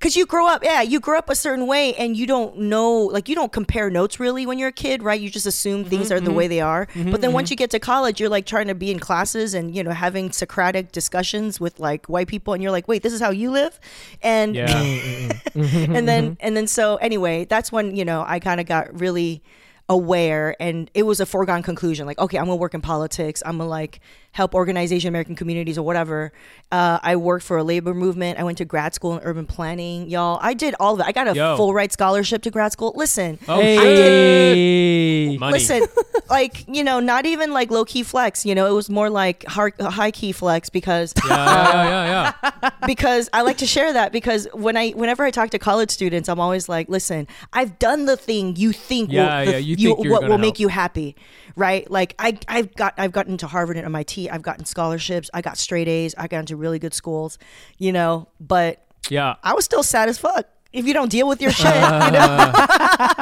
[0.03, 2.93] Cause you grow up, yeah, you grow up a certain way, and you don't know,
[2.93, 5.21] like, you don't compare notes really when you're a kid, right?
[5.21, 6.35] You just assume mm-hmm, things Mm-hmm, are the mm-hmm.
[6.35, 6.87] way they are.
[6.87, 9.55] Mm-hmm, but then once you get to college, you're like trying to be in classes
[9.55, 13.13] and you know having Socratic discussions with like white people, and you're like, wait, this
[13.13, 13.79] is how you live,
[14.23, 14.73] and yeah,
[15.55, 19.41] and then and then so anyway, that's when you know I kind of got really
[19.89, 23.43] aware and it was a foregone conclusion like okay i'm gonna work in politics.
[23.45, 24.01] I'm gonna like
[24.33, 26.33] help organize asian american communities or whatever
[26.73, 30.09] uh, i worked for a labor movement i went to grad school in urban planning
[30.09, 31.57] y'all i did all of it i got a Yo.
[31.57, 35.53] full ride scholarship to grad school listen Oh, Hey, money.
[35.59, 35.83] listen
[36.31, 39.45] like you know not even like low key flex you know it was more like
[39.45, 42.05] hard, high key flex because yeah, yeah, yeah,
[42.43, 42.71] yeah, yeah.
[42.87, 46.29] because I like to share that because when I whenever I talk to college students,
[46.29, 50.05] I'm always like, listen, I've done the thing you think Yeah, will, yeah, you think
[50.05, 51.17] you're what will make you happy,
[51.57, 51.89] right?
[51.91, 55.59] Like I I've got I've gotten to Harvard and MIT, I've gotten scholarships, I got
[55.59, 57.39] straight A's, I got into really good schools,
[57.79, 59.37] you know, but yeah.
[59.43, 60.47] I was still sad as fuck.
[60.73, 62.09] If you don't deal with your shit, you know?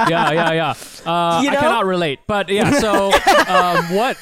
[0.09, 0.75] yeah, yeah, yeah.
[1.05, 2.71] Uh, You I cannot relate, but yeah.
[2.79, 3.07] So,
[3.49, 4.17] um, what,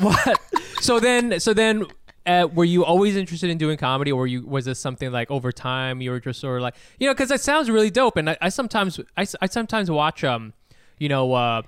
[0.00, 0.40] what?
[0.80, 1.86] So then, so then,
[2.26, 5.30] uh, were you always interested in doing comedy, or were you was this something like
[5.30, 8.16] over time you were just sort of like, you know, because it sounds really dope,
[8.16, 10.52] and I, I sometimes, I, I sometimes watch, um,
[10.98, 11.62] you know,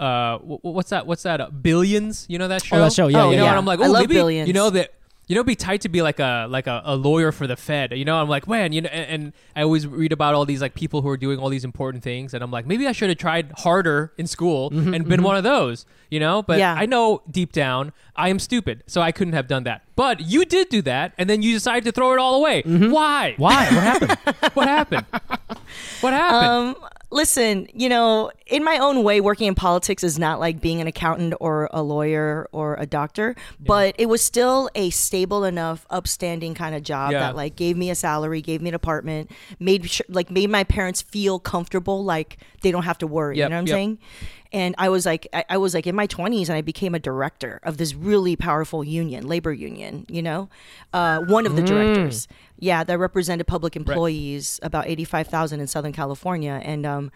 [0.00, 0.38] uh.
[0.38, 1.06] What's that?
[1.06, 1.40] What's that?
[1.40, 2.76] Uh, Billions, you know that show?
[2.76, 3.50] Oh, that show, yeah, you yeah, know, yeah.
[3.50, 4.48] and I'm like, oh, maybe, Billions.
[4.48, 4.94] You know that
[5.30, 7.54] you know, it'd be tight to be like a like a, a lawyer for the
[7.54, 7.96] Fed.
[7.96, 10.60] You know, I'm like, man, you know, and, and I always read about all these
[10.60, 13.10] like people who are doing all these important things, and I'm like, maybe I should
[13.10, 15.86] have tried harder in school and been one of those.
[16.10, 16.74] You know, but Yeah.
[16.76, 19.82] I know deep down I am stupid, so I couldn't have done that.
[19.94, 22.62] But you did do that, and then you decided to throw it all away.
[22.62, 23.34] Why?
[23.36, 23.66] Why?
[23.66, 24.18] What happened?
[24.54, 25.06] What happened?
[26.00, 26.76] what happened?
[26.76, 30.80] Um, listen, you know, in my own way, working in politics is not like being
[30.80, 35.86] an accountant or a lawyer or a doctor, but it was still a stable enough,
[35.90, 37.20] upstanding kind of job Yeah.
[37.20, 40.64] that like gave me a salary, gave me an apartment, made sure, like made my
[40.64, 43.36] parents feel comfortable, like they don't have to worry.
[43.38, 43.74] Yep, you know what I'm yep.
[43.74, 43.98] saying?
[44.52, 46.98] And I was like, I, I was like in my 20s, and I became a
[46.98, 50.06] director of this really powerful union, labor union.
[50.08, 50.48] You know,
[50.92, 52.26] uh, one of the directors,
[52.58, 57.12] yeah, that represented public employees, about 85,000 in Southern California, and um,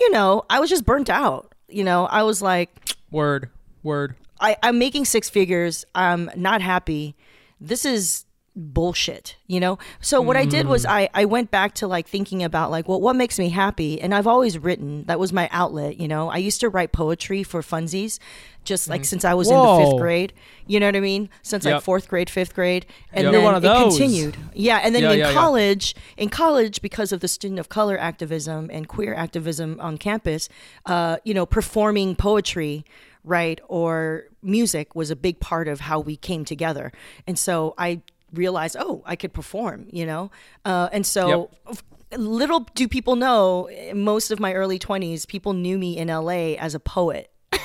[0.00, 1.54] you know, I was just burnt out.
[1.68, 3.50] You know, I was like, Word,
[3.82, 4.16] word.
[4.40, 5.84] I, I'm making six figures.
[5.94, 7.14] I'm not happy.
[7.60, 9.78] This is bullshit, you know?
[10.00, 13.00] So what I did was I, I went back to like thinking about like, well,
[13.00, 14.00] what makes me happy?
[14.00, 15.04] And I've always written.
[15.04, 16.28] That was my outlet, you know?
[16.30, 18.18] I used to write poetry for funsies
[18.64, 20.32] just like since I was in the fifth grade.
[20.66, 21.30] You know what I mean?
[21.42, 22.86] Since like fourth grade, fifth grade.
[23.12, 23.32] And Yep.
[23.32, 23.98] then it those.
[23.98, 24.36] continued.
[24.54, 24.80] Yeah.
[24.82, 25.32] And then Yeah, in yeah, yeah.
[25.34, 30.48] college, in college, because of the student of color activism and queer activism on campus,
[30.86, 32.84] uh, you know, performing poetry,
[33.24, 36.92] right, or music was a big part of how we came together.
[37.26, 40.30] And so I realized, oh, I could perform, you know?
[40.64, 41.50] Uh, and so.
[41.68, 41.82] f-
[42.14, 46.74] Little do people know, most of my early 20s, people knew me in LA as
[46.74, 47.30] a poet.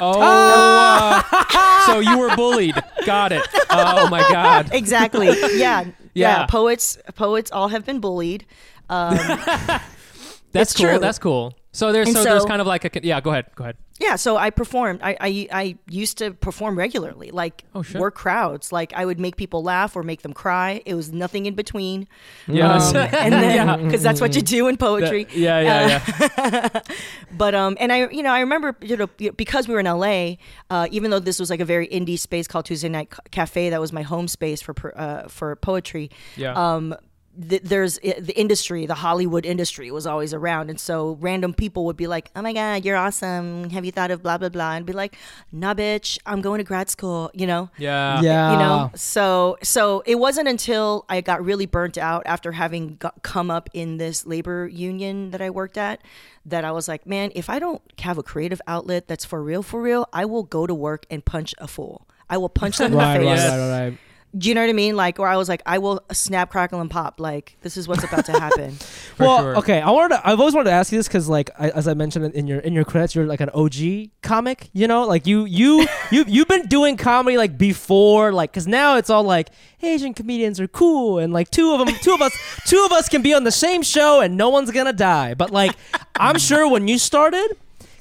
[0.00, 1.22] Oh, uh,
[1.86, 2.76] so you were bullied.
[3.04, 3.42] Got it.
[3.68, 4.70] Oh my god.
[4.72, 5.26] Exactly.
[5.26, 5.48] Yeah.
[5.56, 5.84] yeah.
[6.14, 6.46] Yeah.
[6.46, 8.46] Poets poets all have been bullied.
[8.88, 9.16] Um,
[10.52, 10.86] That's cool.
[10.86, 10.98] true.
[11.00, 11.52] That's cool.
[11.72, 13.20] So there's And so, there's kind of like a yeah.
[13.20, 13.46] Go ahead.
[13.54, 13.76] Go ahead.
[14.00, 15.00] Yeah, so I performed.
[15.02, 18.00] I, I I used to perform regularly, like Oh, shit.
[18.00, 18.70] work crowds.
[18.72, 20.82] Like I would make people laugh or make them cry.
[20.86, 22.06] It was nothing in between.
[22.46, 22.94] Yes.
[22.94, 25.26] Um, and then because that's what you do in poetry.
[25.34, 26.80] yeah, yeah, yeah.
[27.36, 30.36] But um, and I you know I remember you know because we were in LA,
[30.70, 33.80] uh, even though this was like a very indie space called Tuesday Night Cafe, that
[33.80, 36.10] was my home space for uh, for poetry.
[36.36, 36.52] Yeah.
[36.54, 36.94] Um,
[37.48, 41.84] th- there's eh, the industry, the Hollywood industry was always around, and so random people
[41.86, 43.70] would be like, "Oh my God, you're awesome!
[43.70, 45.16] Have you thought of blah blah blah?" And be like,
[45.52, 48.20] "Nah, bitch, I'm going to grad school," you know yeah.
[48.20, 48.52] yeah.
[48.52, 53.22] you know so so it wasn't until i got really burnt out after having got,
[53.22, 56.00] come up in this labor union that i worked at
[56.44, 59.62] that i was like man if i don't have a creative outlet that's for real
[59.62, 62.86] for real i will go to work and punch a fool i will punch them
[62.86, 63.98] in the right, face right, right, right.
[64.36, 66.80] Do you know what i mean like where i was like i will snap crackle
[66.80, 68.76] and pop like this is what's about to happen
[69.18, 69.56] well, sure.
[69.56, 69.80] okay.
[69.80, 70.16] I wanted.
[70.16, 72.32] To, I've always wanted to ask you this because, like, I, as I mentioned in-
[72.32, 74.70] in your in your credits, you're like an OG comic.
[74.72, 78.96] You know, like you you you you've been doing comedy like before, like, because now
[78.96, 79.48] it's all like
[79.82, 82.32] Asian comedians are cool, and like two of them, two of us,
[82.66, 85.34] two of us can be on the same show, and no one's gonna die.
[85.34, 85.72] But like,
[86.14, 87.56] I'm sure when you started.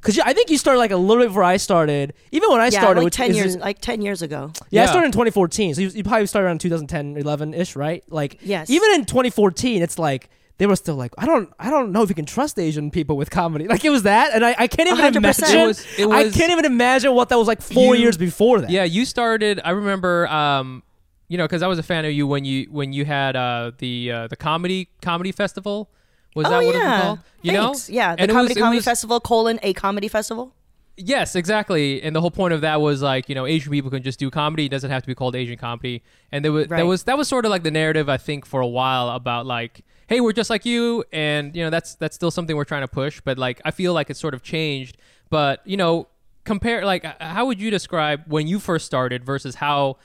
[0.08, 2.14] Because I think you started like a little bit before I started.
[2.32, 4.84] Even when I yeah started, like which 10 is- years like 10 years ago yeah,
[4.84, 5.76] I started in 2014.
[5.76, 8.04] So you, you probably started around 2010, 11 ish, right?
[8.10, 8.70] Like, Yes.
[8.70, 12.10] Even in 2014, it's like they were still like, I don't, I don't know if
[12.10, 13.68] you can trust Asian people with comedy.
[13.74, 15.16] Like it was that, and I, I can't even 100%.
[15.18, 15.60] imagine.
[15.60, 18.62] It was- it I can't even imagine what that was like four You- years before
[18.62, 18.70] that.
[18.70, 19.60] Yeah, you started.
[19.64, 20.82] I remember, um,
[21.28, 23.72] you know, because I was a fan of you when you when you had uh,
[23.78, 25.92] the uh, the comedy comedy festival.
[26.38, 27.20] Was oh that what it yeah was called?
[27.42, 27.90] You Thanks.
[27.90, 30.54] know, yeah the And comedy was- comedy was- festival colon a comedy festival
[31.00, 32.02] Yes, exactly.
[32.02, 34.32] And the whole point of that was like, you know, Asian people can just do
[34.32, 34.66] comedy.
[34.66, 36.02] It doesn't have to be called Asian comedy.
[36.32, 36.78] And there was Right.
[36.78, 39.46] that was that was sort of like the narrative I think for a while about
[39.46, 42.82] like, hey, we're just like you, and you know that's that's still something we're trying
[42.82, 43.22] to push.
[43.24, 44.98] But like, I feel like it's sort of changed.
[45.30, 46.08] But you know,
[46.46, 49.98] compare like, how would you describe when you first started versus how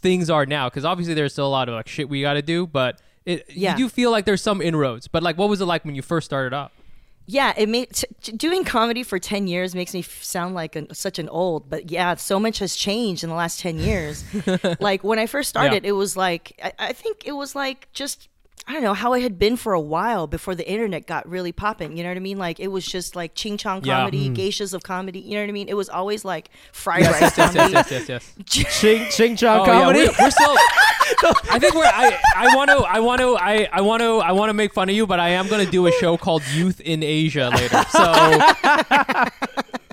[0.00, 0.70] things are now?
[0.70, 2.98] Because obviously there's still a lot of like shit we got to do, but.
[3.28, 3.72] It, Yeah.
[3.76, 6.02] You do feel like there's some inroads, but like, what was it like when you
[6.02, 6.72] first started up?
[7.30, 10.74] Yeah, it made t- t- doing comedy for ten years makes me f- sound like
[10.76, 14.24] an, such an old, but yeah, so much has changed in the last ten years.
[14.80, 18.30] like when I first started, it was like I, I think it was like just
[18.66, 21.52] I don't know how it had been for a while before the internet got really
[21.52, 21.98] popping.
[21.98, 22.38] You know what I mean?
[22.38, 23.98] Like it was just like ching chong Yeah.
[23.98, 24.34] comedy, hmm.
[24.34, 25.20] geishas of comedy.
[25.20, 25.68] You know what I mean?
[25.68, 27.72] It was always like fried rice comedy.
[27.74, 28.70] yes, yes, yes, yes.
[28.80, 29.98] Ching Ching Chong Oh, comedy.
[30.00, 30.56] Yeah, we're, we're still.
[31.50, 31.84] I think we're.
[31.84, 32.18] I.
[32.36, 32.76] I want to.
[32.78, 33.36] I want to.
[33.36, 33.68] I.
[33.72, 34.18] I want to.
[34.18, 36.16] I want to make fun of you, but I am going to do a show
[36.16, 37.84] called Youth in Asia later.
[37.90, 39.24] So.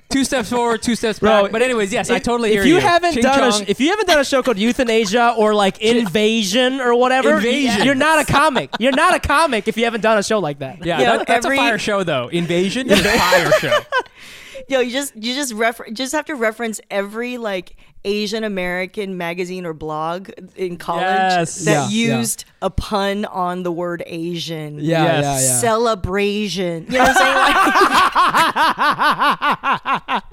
[0.10, 1.52] Two steps forward, two steps Bro, back.
[1.52, 2.76] But anyways, yes, I If- totally if hear you.
[2.76, 3.66] you haven't Ching done a chong.
[3.66, 7.84] sh- if you haven't done a show called Euthanasia or like Invasion or whatever, Invasion.
[7.84, 8.70] you're not a comic.
[8.80, 10.86] You're not a comic if you haven't done a show like that.
[10.86, 12.30] yeah, Yo, that, that's every- a fire show though.
[12.30, 13.78] Invasion is a fire show.
[14.70, 19.66] Yo, you just you just refer just have to reference every like Asian American magazine
[19.66, 21.66] or blog in college Yes.
[21.66, 22.18] that Yeah, yeah.
[22.20, 24.80] used a pun on the word Asian.
[24.80, 25.24] Yeah, Yes.
[25.24, 25.60] yeah, yeah.
[25.60, 26.86] Celebration.
[26.90, 27.36] You know what I'm saying?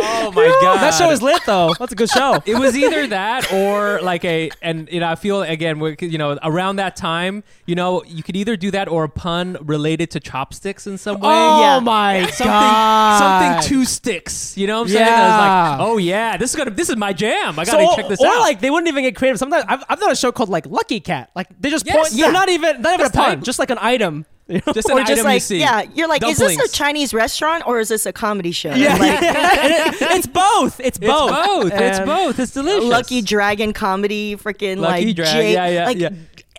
[0.00, 1.74] Oh my god, that show is lit though.
[1.78, 2.40] That's a good show.
[2.46, 6.18] it was either that or like a and you know I feel again we- you
[6.18, 10.10] know around that time you know you could either do that or a pun related
[10.12, 11.30] to chopsticks in some way.
[11.32, 11.80] Oh Yeah.
[11.80, 13.18] my Something, god!
[13.18, 14.56] something two sticks.
[14.56, 15.08] You know what I'm saying?
[15.08, 15.70] I was Yeah.
[15.70, 17.58] like, oh yeah, this is gonna, this is my jam.
[17.58, 18.36] I gotta check this or out.
[18.36, 19.38] Or like they wouldn't even get creative.
[19.38, 21.30] Sometimes I've, I've done a show called like Lucky Cat.
[21.34, 21.96] Like they just Yes.
[21.96, 22.12] point.
[22.12, 22.30] Yeah.
[22.30, 23.36] Not even not even That's a pun.
[23.38, 23.44] tight.
[23.44, 24.26] Just like an item.
[24.48, 24.72] you know?
[24.72, 25.58] just an or item just like you see.
[25.60, 28.74] yeah, you're like, is this a Chinese restaurant or is this a comedy show?
[28.74, 30.80] Yeah, Like, it- it's both.
[30.80, 31.30] It's both.
[31.30, 31.70] It's both.
[31.70, 31.80] both.
[31.80, 32.38] It's both.
[32.38, 32.84] It's delicious.
[32.88, 36.08] Lucky Dragon comedy, freaking Lucky like Drag, jade, yeah, yeah, like yeah.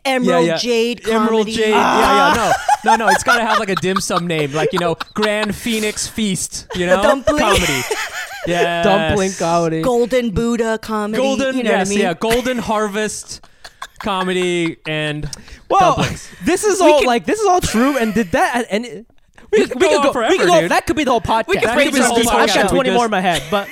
[0.05, 0.57] Emerald Yeah, yeah.
[0.57, 1.15] Jade comedy.
[1.25, 1.73] Emerald Jade.
[1.75, 1.99] Ah.
[2.35, 2.53] Yeah, yeah.
[2.85, 3.11] No, no, no.
[3.11, 6.67] It's gotta have like a dim sum name, like you know, Grand Phoenix Feast.
[6.75, 7.39] You know, Dumpling.
[7.39, 7.81] comedy.
[8.47, 9.81] Yeah, Dumpling comedy.
[9.81, 11.21] Golden Buddha comedy.
[11.21, 11.57] Golden.
[11.57, 11.99] you know yes, what I mean?
[12.05, 12.13] yeah.
[12.13, 13.45] Golden Harvest
[13.99, 15.29] comedy and
[15.69, 16.29] Well, dumplings.
[16.45, 17.97] this is all can- like this is all true.
[17.97, 19.05] And did that and it,
[19.51, 20.13] we, we, could we go could on go.
[20.13, 20.61] forever, we could go.
[20.61, 20.71] dude.
[20.71, 21.47] That could be the whole podcast.
[21.47, 22.39] We could That frame be the this whole whole podcast.
[22.39, 22.71] I've got podcast.
[22.71, 23.67] We twenty more in my head, but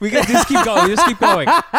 [0.00, 0.86] We can just keep going.
[0.88, 1.46] Just keep going.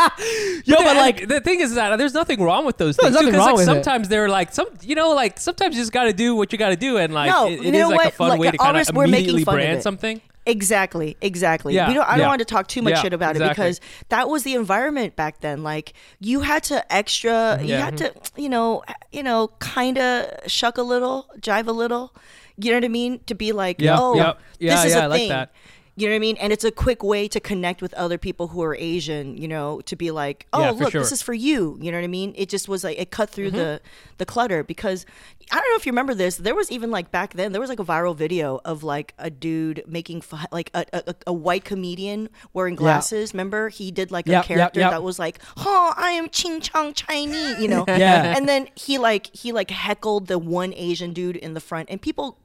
[0.65, 3.13] yo, but And like the thing is that there's nothing wrong with those things.
[3.13, 3.83] nothing because wrong like with it.
[3.83, 6.57] sometimes they're like some, you know, like sometimes you just got to do what you
[6.57, 8.13] got to do, and like No, it, it is like a what?
[8.13, 10.21] fun Like, way to kind of immediately brand something.
[10.45, 11.75] Exactly, exactly.
[11.75, 12.27] Yeah, we don't, I don't yeah.
[12.27, 15.41] want to talk too much Yeah, shit about it because that was the environment back
[15.41, 15.61] then.
[15.63, 20.77] Like you had to extra, you had to, you know, you know, kind of shuck
[20.79, 22.15] a little, jive a little.
[22.57, 23.19] You know what I mean?
[23.27, 24.39] To be like, Yep, oh, yep.
[24.59, 25.29] Yeah, this is yeah, a I like thing.
[25.29, 25.51] that.
[25.99, 26.37] You know what I mean?
[26.37, 29.81] And it's a quick way to connect with other people who are Asian, you know,
[29.81, 31.01] to be like, oh, Yeah, look, sure.
[31.01, 31.77] this is for you.
[31.81, 32.33] You know what I mean?
[32.37, 33.57] It just was like, it cut through Mm-hmm.
[33.57, 33.81] the,
[34.17, 35.05] the clutter because
[35.51, 36.37] I don't know if you remember this.
[36.37, 39.29] There was even like back then, there was like a viral video of like a
[39.29, 43.33] dude making, fu- like a, a, a white comedian wearing glasses.
[43.33, 43.67] Remember?
[43.69, 44.91] He did like a Yep, yep, character yep.
[44.91, 47.83] that was like, oh, I am Ching Chong Chinese, you know?
[47.99, 48.37] Yeah.
[48.37, 52.01] And then he like, he like heckled the one Asian dude in the front and
[52.01, 52.37] people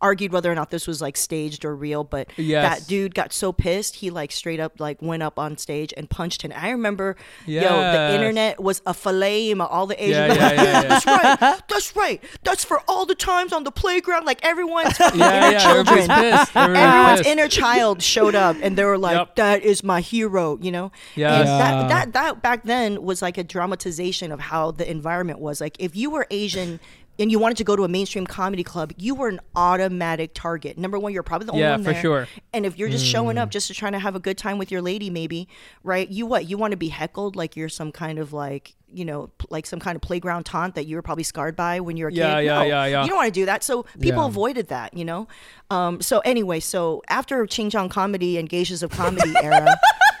[0.00, 2.80] argued whether or not this was like staged or real but Yes.
[2.80, 6.10] that dude got so pissed he like straight up like went up on stage and
[6.10, 10.62] punched him i remember yo the internet was aflame all the Yeah, asian yeah, yeah,
[10.62, 10.82] yeah.
[10.82, 15.38] that's right that's right that's for all the times on the playground like everyone's Yeah,
[15.38, 15.58] inner yeah.
[15.58, 16.10] children.
[16.54, 17.26] Everyone's pissed.
[17.28, 19.36] inner child showed up, and they were like, Yep.
[19.36, 20.90] "That is my hero," you know.
[21.14, 21.40] Yes.
[21.40, 21.58] And Yeah.
[21.58, 25.60] that that that back then was like a dramatization of how the environment was.
[25.60, 26.80] Like, if you were Asian
[27.18, 30.76] and you wanted to go to a mainstream comedy club, you were an automatic target.
[30.78, 32.28] Number one, you're probably the only Yeah, one for sure.
[32.52, 33.40] And if you're just showing Mm.
[33.42, 35.48] up just to trying to have a good time with your lady, maybe,
[35.82, 36.08] right?
[36.08, 36.46] You what?
[36.48, 39.80] You want to be heckled like you're some kind of like you know, like some
[39.80, 42.36] kind of playground taunt that you were probably scarred by when you were a Yeah,
[42.38, 42.44] kid.
[42.46, 43.02] yeah, No, yeah, yeah.
[43.02, 43.64] You don't want to do that.
[43.64, 44.28] So people Yeah.
[44.28, 45.26] avoided that, you know?
[45.68, 49.66] Um, so anyway, so after Ching Chong comedy and Geishas of comedy era,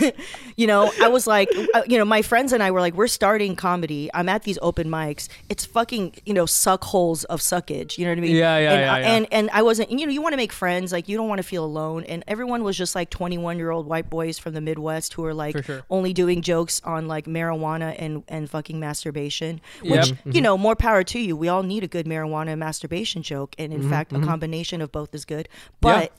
[0.56, 3.06] you know, I was like, uh, you know, my friends and I were like, we're
[3.06, 4.10] starting comedy.
[4.14, 5.28] I'm at these open mics.
[5.48, 7.98] It's fucking, you know, suck holes of suckage.
[7.98, 8.36] You know what I mean?
[8.36, 9.16] Yeah, yeah, and, yeah, yeah.
[9.16, 10.92] And and I wasn't, you know, you want to make friends.
[10.92, 12.04] Like you don't want to feel alone.
[12.04, 15.34] And everyone was just like 21 year old white boys from the Midwest who are
[15.34, 15.82] like sure.
[15.90, 19.60] only doing jokes on like marijuana and and fucking masturbation.
[19.82, 19.90] Yep.
[19.92, 20.32] Which Mm-hmm.
[20.32, 21.36] you know, more power to you.
[21.36, 23.54] We all need a good marijuana and masturbation joke.
[23.58, 25.48] And in Mm-hmm, fact, a combination of both is good.
[25.80, 26.12] But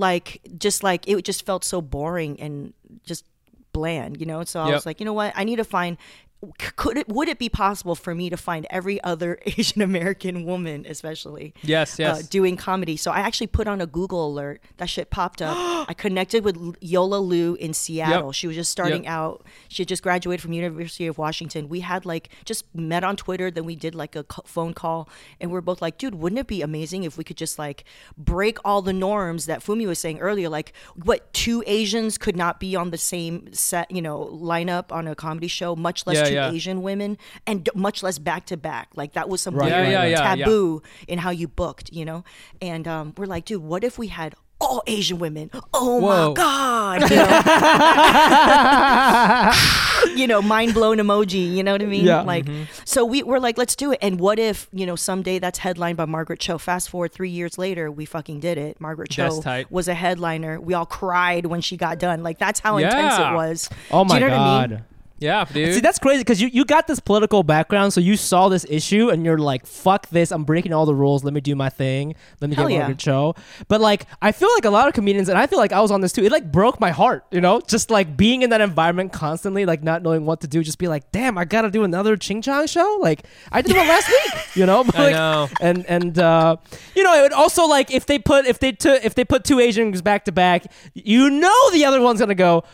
[0.00, 2.72] like just like it just felt so boring and
[3.04, 3.24] just
[3.72, 4.42] bland, you know.
[4.44, 4.74] So I Yep.
[4.74, 5.32] was like, you know what?
[5.36, 5.96] I need to find.
[6.76, 10.86] Could it would it be possible for me to find every other Asian American woman,
[10.88, 12.18] especially Yes, yes.
[12.20, 12.96] uh, doing comedy?
[12.96, 14.62] So I actually put on a Google alert.
[14.78, 15.54] That shit popped up.
[15.88, 18.32] I connected with Yola Lu in Seattle.
[18.32, 19.12] She was just starting Yep.
[19.12, 19.46] out.
[19.68, 21.68] She had just graduated from University of Washington.
[21.68, 23.50] We had like just met on Twitter.
[23.50, 25.10] Then we did like a phone call,
[25.42, 27.84] and we are both like, dude, wouldn't it be amazing if we could just like
[28.16, 30.48] break all the norms that Fumi was saying earlier?
[30.48, 35.06] Like, what two Asians could not be on the same set, you know, lineup on
[35.06, 36.50] a comedy show, much less Yeah, yeah.
[36.50, 38.88] Asian women, and d- much less back to back.
[38.94, 40.44] Like that was something Right, Yeah, yeah, yeah, yeah.
[40.44, 42.24] taboo in how you booked, you know?
[42.62, 45.50] And um, we're like, dude, what if we had all Asian women?
[45.72, 46.28] Oh Whoa.
[46.28, 47.10] my God.
[50.10, 52.04] You know, you know mind blown emoji, you know what I mean?
[52.04, 52.22] Yeah.
[52.22, 52.64] Like, Mm-hmm.
[52.84, 53.98] so we were like, let's do it.
[54.02, 56.58] And what if, you know, someday that's headlined by Margaret Cho?
[56.58, 58.80] Fast forward three years later, we fucking did it.
[58.80, 60.60] Margaret Cho was a headliner.
[60.60, 62.22] We all cried when she got done.
[62.22, 63.68] Like, that's how intense it was.
[63.90, 64.70] Oh Do my you know god.
[64.70, 64.84] What I mean?
[65.20, 65.74] Yeah, dude.
[65.74, 69.10] See, that's crazy because you, you got this political background, so you saw this issue
[69.10, 72.14] and you're like, fuck this, I'm breaking all the rules, let me do my thing,
[72.40, 72.78] let me Hell get yeah.
[72.80, 73.34] Margaret Cho.
[73.68, 75.90] But like, I feel like a lot of comedians, and I feel like I was
[75.90, 77.60] on this too, it like broke my heart, you know?
[77.60, 80.88] Just like being in that environment constantly, like not knowing what to do, just be
[80.88, 82.98] like, damn, I gotta do another Ching Chong show?
[83.00, 84.84] Like, I did one last week, you know?
[84.90, 85.48] But, I know.
[85.60, 86.56] And, and, uh,
[86.96, 89.44] you know, it would also like, if they put, if they took, if they put
[89.44, 92.64] two Asians back to back, you know the other one's gonna go,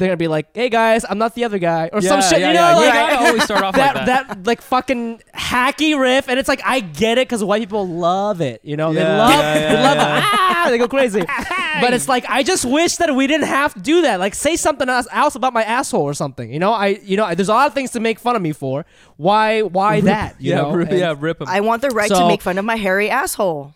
[0.00, 2.40] they're gonna be like, "Hey guys, I'm not the other guy," or some shit.
[2.40, 2.72] yeah, you yeah.
[2.72, 4.46] know, You like gotta always start off that, like that.
[4.46, 8.60] like fucking hacky riff, and it's like I get it because white people love it.
[8.64, 10.20] You know, they Yeah, love yeah, they love yeah.
[10.24, 11.20] ah, they go crazy.
[11.80, 14.18] but it's like I just wish that we didn't have to do that.
[14.18, 16.52] Like say something else, else about my asshole or something.
[16.52, 18.52] You know, I you know, there's a lot of things to make fun of me
[18.52, 18.84] for.
[19.18, 20.40] Why why that?
[20.40, 21.48] You yeah, know, rip, And yeah, rip 'em.
[21.48, 23.74] I want the right to make fun of my hairy asshole.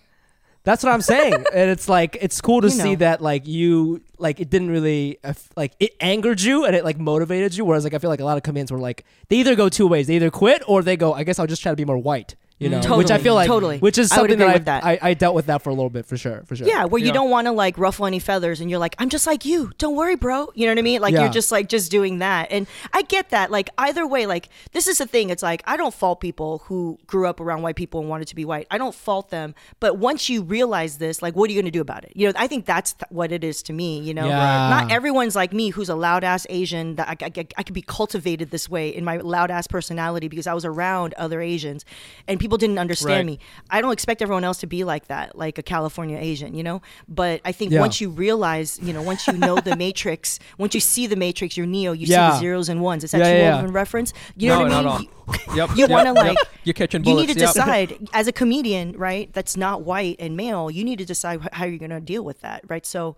[0.64, 2.96] That's what I'm saying, and it's like it's cool to You see know.
[2.96, 6.98] that like you like it didn't really uh, like it angered you and it like
[6.98, 7.64] motivated you.
[7.64, 9.86] Whereas like I feel like a lot of comedians were like they either go two
[9.86, 11.12] ways, they either quit or they go.
[11.12, 12.34] I guess I'll just try to be more white.
[12.60, 13.78] You know, which I feel like totally.
[13.78, 14.84] which is something agree that, with that.
[14.84, 16.66] I, I I dealt with that for a little bit for sure, for sure.
[16.68, 17.12] Yeah, where you Yeah.
[17.12, 19.72] don't want to like ruffle any feathers and you're like, I'm just like you.
[19.78, 20.50] Don't worry, bro.
[20.54, 21.00] You know what I mean?
[21.00, 21.22] Like Yeah.
[21.22, 22.48] you're just like just doing that.
[22.52, 23.50] And I get that.
[23.50, 25.30] Like either way, like this is the thing.
[25.30, 28.36] It's like I don't fault people who grew up around white people and wanted to
[28.36, 28.68] be white.
[28.70, 29.54] I don't fault them.
[29.80, 32.12] But once you realize this, like what are you going to do about it?
[32.14, 34.26] You know, I think that's th- what it is to me, you know.
[34.28, 34.68] Yeah.
[34.70, 37.82] Not everyone's like me who's a loud ass Asian that I, I, I could be
[37.82, 41.84] cultivated this way in my loud ass personality because I was around other Asians
[42.28, 43.24] and people didn't understand Right.
[43.26, 43.38] me.
[43.70, 46.82] I don't expect everyone else to be like that, like a California Asian, you know?
[47.08, 47.80] But I think Yeah.
[47.80, 51.56] once you realize, you know, once you know the Matrix, once you see the Matrix,
[51.56, 53.02] you're Neo, you see the zeros and ones.
[53.02, 53.64] Is that Yeah, too yeah, old yeah.
[53.64, 54.12] of a reference?
[54.36, 55.08] You know no, what I mean?
[55.26, 55.70] Not yep.
[55.74, 56.36] You want to yep.
[56.36, 57.22] like, you're catching bullets.
[57.22, 57.54] you need to yep.
[57.54, 59.32] decide as a comedian, right?
[59.32, 60.70] That's not white and male.
[60.70, 62.84] You need to decide how you're going to deal with that, right?
[62.84, 63.16] So,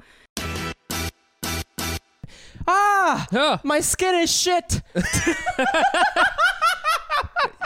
[2.69, 3.59] Ah, Huh.
[3.65, 4.83] my skin is shit.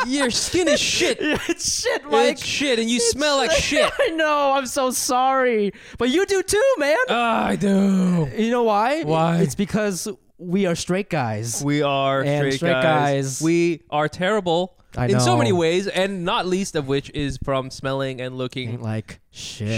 [0.06, 1.18] Your skin is shit.
[1.20, 2.32] it's shit, Mike.
[2.32, 3.90] It's shit, and you smell like shit.
[4.00, 4.52] I know.
[4.52, 6.96] I'm so sorry, but you do too, man.
[7.08, 8.28] Ah, I do.
[8.36, 9.02] you know why?
[9.02, 9.38] Why?
[9.38, 10.08] It's because
[10.38, 11.62] we are straight guys.
[11.64, 13.24] We are And straight, straight guys.
[13.38, 13.42] guys.
[13.42, 18.20] We are terrible in so many ways, and not least of which is from smelling
[18.20, 19.68] and looking Ain't like shit.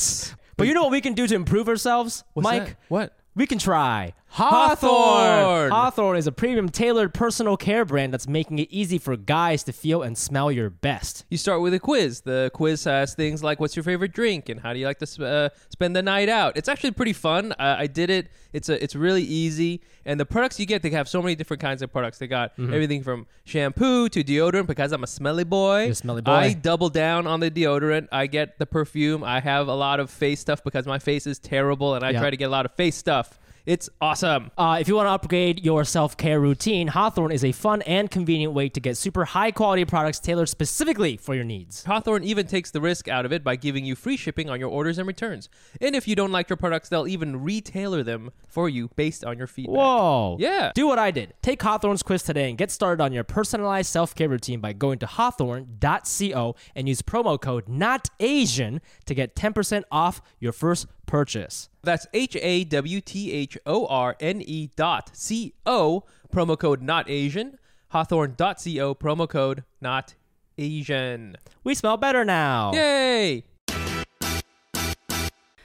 [0.00, 0.34] shit.
[0.56, 2.66] But you know what we can do to improve ourselves, What's Mike?
[2.66, 2.76] that?
[2.88, 3.14] What?
[3.36, 5.70] We can try Hawthorne.
[5.70, 6.16] Hawthorne.
[6.16, 10.02] Is a premium tailored personal care brand that's making it easy for guys to feel
[10.02, 11.24] and smell your best.
[11.30, 12.20] You start with a quiz.
[12.22, 15.06] The quiz has things like what's your favorite drink and how do you like to
[15.08, 16.56] sp- uh, spend the night out.
[16.56, 17.52] It's actually pretty fun.
[17.52, 18.28] Uh, I did it.
[18.52, 19.82] It's a it's really easy.
[20.04, 22.18] And the products you get, they have so many different kinds of products.
[22.18, 22.72] They got Mm-hmm.
[22.74, 25.82] everything from shampoo to deodorant because I'm a smelly boy.
[25.82, 26.32] You're a smelly boy.
[26.32, 28.08] I double down on the deodorant.
[28.10, 29.22] I get the perfume.
[29.22, 32.20] I have a lot of face stuff because my face is terrible and I Yeah.
[32.20, 33.38] try to get a lot of face stuff.
[33.68, 34.50] It's awesome.
[34.56, 38.10] Uh, if you want to upgrade your self care routine, Hawthorne is a fun and
[38.10, 41.84] convenient way to get super high quality products tailored specifically for your needs.
[41.84, 44.70] Hawthorne even takes the risk out of it by giving you free shipping on your
[44.70, 45.50] orders and returns.
[45.82, 49.36] And if you don't like your products, they'll even retailer them for you based on
[49.36, 49.76] your feedback.
[49.76, 50.38] Whoa.
[50.40, 50.72] Yeah.
[50.74, 51.34] Do what I did.
[51.42, 54.98] Take Hawthorne's quiz today and get started on your personalized self care routine by going
[55.00, 61.68] to hawthorne.co and use promo code NOTAsian to get 10% off your first purchase.
[61.82, 66.82] That's H A W T H O R N E dot C O, promo code
[66.82, 67.58] not Asian.
[67.88, 70.14] Hawthorne dot co, promo code not
[70.56, 71.36] Asian.
[71.64, 72.72] We smell better now.
[72.74, 73.44] Yay!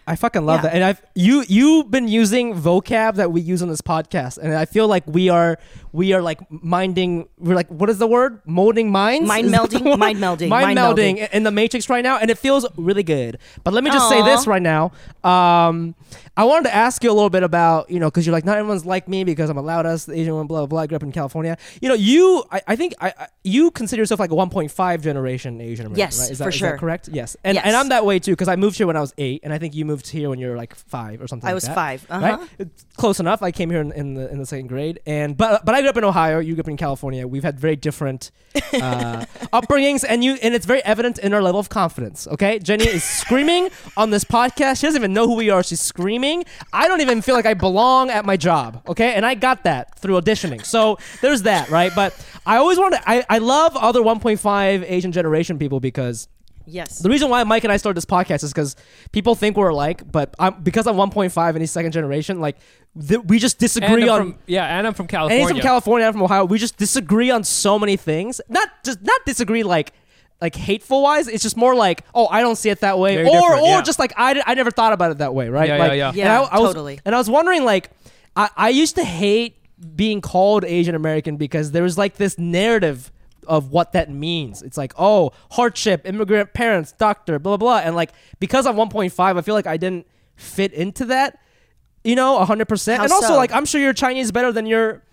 [0.06, 0.62] I fucking love Yeah.
[0.64, 0.74] that.
[0.76, 4.66] And I've you you've been using vocab that we use on this podcast, and I
[4.66, 5.58] feel like we are
[5.94, 7.28] we are like minding.
[7.38, 8.42] We're like, what is the word?
[8.46, 9.28] Molding minds.
[9.28, 9.98] Mind Is that the melding?
[10.00, 10.50] Mind melding.
[10.50, 11.30] Mind, Mind melding melding.
[11.32, 13.38] in the Matrix right now, and it feels really good.
[13.64, 14.92] But let me just say this right now.
[15.24, 15.96] Um,
[16.36, 18.58] I wanted to ask you a little bit about you know because you're like not
[18.58, 20.80] everyone's like me because I'm a loud ass Asian woman, blah blah blah.
[20.82, 21.58] I grew up in California.
[21.82, 25.62] You know, you I, I think I, I you consider yourself like a 1.5 generation
[25.62, 26.00] Asian American.
[26.00, 26.32] Yes, right?
[26.32, 26.78] Is that, for is that sure.
[26.78, 27.10] correct?
[27.12, 27.66] Yes, and Yes.
[27.68, 29.60] and I'm that way too because I moved here when I was eight, and I
[29.60, 31.48] think you moved here when you were like five or something.
[31.48, 32.08] I like was that, five.
[32.10, 32.38] Uh-huh.
[32.38, 32.50] Right?
[32.58, 33.44] It's close enough.
[33.44, 35.90] I came here in, in the in the second grade, and but but I grew
[35.92, 36.40] up in Ohio.
[36.40, 37.28] You grew up in California.
[37.28, 41.60] We've had very different uh, upbringings, and you and it's very evident in our level
[41.60, 42.28] of confidence.
[42.28, 44.80] Okay, Jenny is screaming on this podcast.
[44.80, 45.62] She doesn't even know who we are.
[45.62, 46.23] She's screaming.
[46.72, 48.82] I don't even feel like I belong at my job.
[48.88, 50.66] Okay, and I got that through auditioning.
[50.66, 51.92] So there's that, right?
[51.96, 52.14] But
[52.46, 53.02] I always want to.
[53.10, 56.28] I I love other 1.5 Asian generation people because.
[56.66, 57.00] Yes.
[57.00, 58.78] The reason why Mike and I started this podcast is because
[59.12, 62.56] people think we're alike, but I'm, because I'm 1.5 and he's second generation, like
[63.06, 64.20] th- we just disagree on.
[64.22, 65.44] from, yeah, and I'm from and California.
[65.46, 66.46] he's from California, I'm from Ohio.
[66.46, 68.40] We just disagree on so many things.
[68.48, 69.92] Not just not disagree like
[70.44, 71.30] like hateful wise.
[71.30, 73.68] It's just more like oh I don't see it that way, Very or different, or
[73.68, 73.82] yeah.
[73.82, 75.70] just like I, I never thought about it that way, right?
[75.70, 76.08] Yeah, like, yeah, yeah.
[76.08, 77.00] and Yeah, I, I was, totally.
[77.06, 77.92] And I was wondering like
[78.36, 79.56] I, I used to hate
[79.96, 83.10] being called Asian American because there was like this narrative
[83.48, 84.62] of what that means.
[84.62, 87.88] It's like, oh, hardship, immigrant parents, doctor, blah blah blah.
[87.88, 91.40] And like because I'm 1.5, I feel like I didn't fit into that,
[92.04, 92.98] you know, 100%.
[92.98, 93.38] How and also so?
[93.38, 95.04] like I'm sure your Chinese is better than your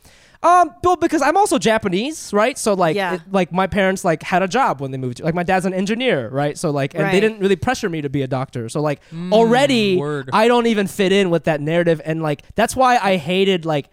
[0.42, 2.57] um, well, because I'm also Japanese, right?
[2.57, 3.14] So like, Yeah.
[3.16, 5.18] it- like my parents like had a job when they moved.
[5.18, 6.57] To like my dad's an engineer, right?
[6.57, 8.68] So like, and they didn't really pressure me to be a doctor.
[8.70, 9.00] So like,
[9.33, 10.31] already word.
[10.33, 13.88] I don't even fit in with that narrative, and like that's why I hated like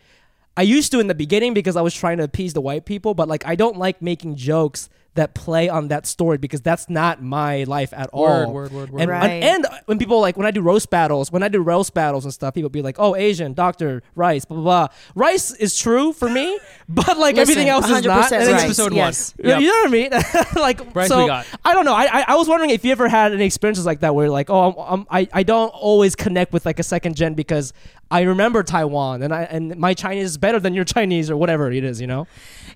[0.55, 3.13] I used to in the beginning because I was trying to appease the white people,
[3.13, 7.21] but like I don't like making jokes that play on that story because that's not
[7.21, 8.53] my life at Word, all.
[8.53, 9.01] word, word, word.
[9.01, 9.43] And, Right.
[9.43, 12.33] and when people like when I do roast battles, when I do roast battles and
[12.33, 16.29] stuff, people be like, "Oh, Asian, Doctor Rice, blah blah blah." Rice is true for
[16.29, 16.57] me,
[16.89, 18.31] but like everything Listen, else is not.
[18.31, 19.33] 100% And it's- episode yes.
[19.37, 19.47] one.
[19.49, 19.61] Yep.
[19.61, 20.11] You know what I mean?
[20.63, 21.45] like, Bryce, so we got.
[21.65, 21.93] I don't know.
[21.93, 24.49] I, I I was wondering if you ever had any experiences like that where like,
[24.49, 27.73] oh, I'm, I'm, I I don't always connect with like a second gen because
[28.09, 31.71] I remember Taiwan and I and my Chinese is better than your Chinese or whatever
[31.71, 32.27] it is, you know?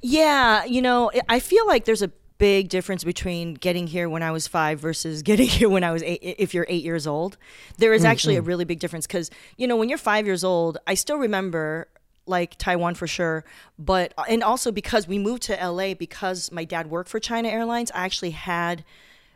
[0.01, 2.11] Yeah, you know, I- I feel like there's a
[2.41, 6.01] big difference between getting here when I was five versus getting here when I was
[6.01, 6.19] eight.
[6.23, 7.37] If you're eight years old,
[7.77, 8.47] there is actually a mm-hmm.
[8.47, 11.87] really big difference because you know when you're five years old, I still remember
[12.25, 13.45] like Taiwan for sure,
[13.77, 17.47] but uh, and also because we moved to LA because my dad worked for China
[17.47, 18.83] Airlines, I actually had.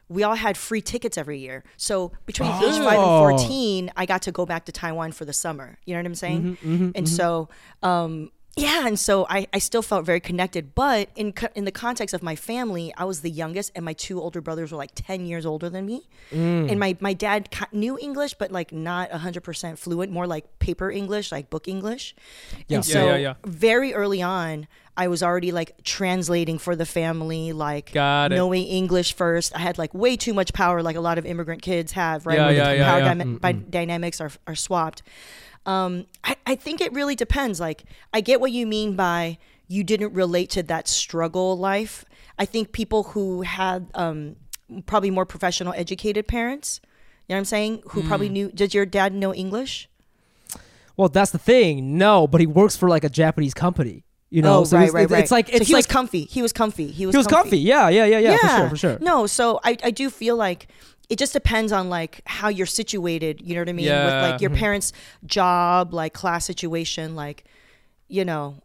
[0.08, 1.64] We all had free tickets every year.
[1.78, 2.58] So between oh.
[2.58, 3.22] age five and Oh.
[3.22, 5.80] 14, I got to go back to Taiwan for the summer.
[5.84, 6.43] You know what I'm saying?
[6.43, 7.49] Mm-hmm, mm-hmm, and so,
[7.82, 10.74] um, yeah, and so I, I still felt very connected.
[10.76, 13.91] But in co- in the context of my family, I was the youngest, and my
[13.93, 16.08] two older brothers were like ten years older than me.
[16.32, 20.89] And my my dad knew English, but like not hundred percent fluent, more like paper
[20.89, 22.16] English, like book English.
[22.53, 23.34] And Yeah, so yeah, yeah.
[23.45, 27.93] very early on, I was already like translating for the family, like
[28.38, 29.53] knowing English first.
[29.53, 32.38] I had like way too much power, like a lot of immigrant kids have, right?
[32.38, 33.14] Yeah, Where yeah, the yeah, power yeah.
[33.14, 35.03] dyma- by dynamics are are swapped.
[35.66, 37.59] Um, I, I think it really depends.
[37.59, 39.38] Like, I get what you mean by
[39.68, 42.05] you didn't relate to that struggle life.
[42.38, 44.36] I think people who had um,
[44.86, 46.82] probably more professional, educated parents,
[47.28, 48.07] you know what I'm saying, who Hmm.
[48.07, 48.51] probably knew.
[48.51, 49.89] Did your dad know English?
[50.97, 51.97] Well, that's the thing.
[51.97, 54.03] No, but he works for like a Japanese company.
[54.30, 55.22] You know, oh, so right, it's, right, it's, right.
[55.24, 56.24] it's like So it's he like was comfy.
[56.26, 56.88] He was comfy.
[56.88, 57.13] He was.
[57.13, 57.57] he was comfy.
[57.59, 58.97] Yeah, yeah, yeah, yeah, for sure, for sure.
[58.99, 60.68] No, so I, I do feel like
[61.10, 63.41] it just depends on like how you're situated.
[63.41, 63.86] You know what I mean?
[63.86, 64.22] With Yeah.
[64.32, 64.91] like your parents'
[65.26, 67.43] job, like class situation, like
[68.08, 68.56] you know.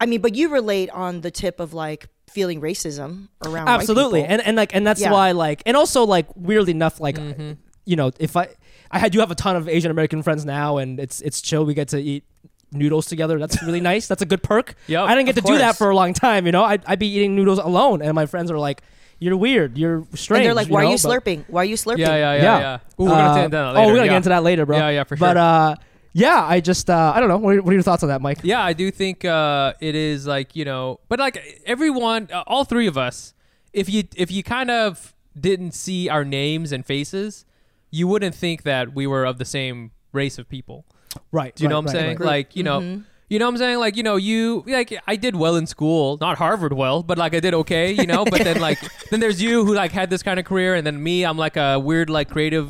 [0.00, 3.68] I mean, but you relate on the tip of like feeling racism around.
[3.68, 4.32] absolutely people.
[4.34, 5.12] and and like and that's Yeah.
[5.12, 7.52] why like and also like weirdly enough like Mm-hmm.
[7.84, 8.48] you know if i
[8.90, 11.74] i do have a ton of asian american friends now and it's it's chill we
[11.74, 12.24] get to eat
[12.72, 15.52] noodles together that's really nice that's a good perk Yep, i didn't get of to
[15.52, 18.14] do that for a long time you know i'd, I'd be eating noodles alone and
[18.16, 18.82] my friends are like
[19.18, 20.88] you're weird you're strange and they're like, "Why know?
[20.88, 21.44] are you But- slurping?
[21.48, 22.78] Why are you slurping?" Yeah, yeah, yeah, yeah, yeah.
[23.00, 23.78] Ooh, we're gonna Uh, get into that later.
[23.78, 24.10] oh we're gonna yeah.
[24.12, 25.26] get into that later bro Yeah, yeah, for sure.
[25.28, 25.74] but uh
[26.12, 28.20] yeah i just uh i don't know what are, what are your thoughts on that
[28.20, 32.44] mike Yeah, I do think uh, it is like you know, but like everyone, uh,
[32.46, 33.34] all three of us,
[33.72, 37.44] if you if you kind of didn't see our names and faces,
[37.90, 40.84] you wouldn't think that we were of the same race of people.
[41.32, 42.18] right Do you know what I'm right, saying?
[42.18, 42.26] right.
[42.26, 43.00] Like you know.
[43.28, 43.78] You know what I'm saying?
[43.78, 47.34] Like, you know, you like I did well in school, not Harvard well, but like
[47.34, 48.78] I did okay, you know, but then like
[49.10, 51.56] then there's you who like had this kind of career and then me, I'm like
[51.56, 52.68] a weird like creative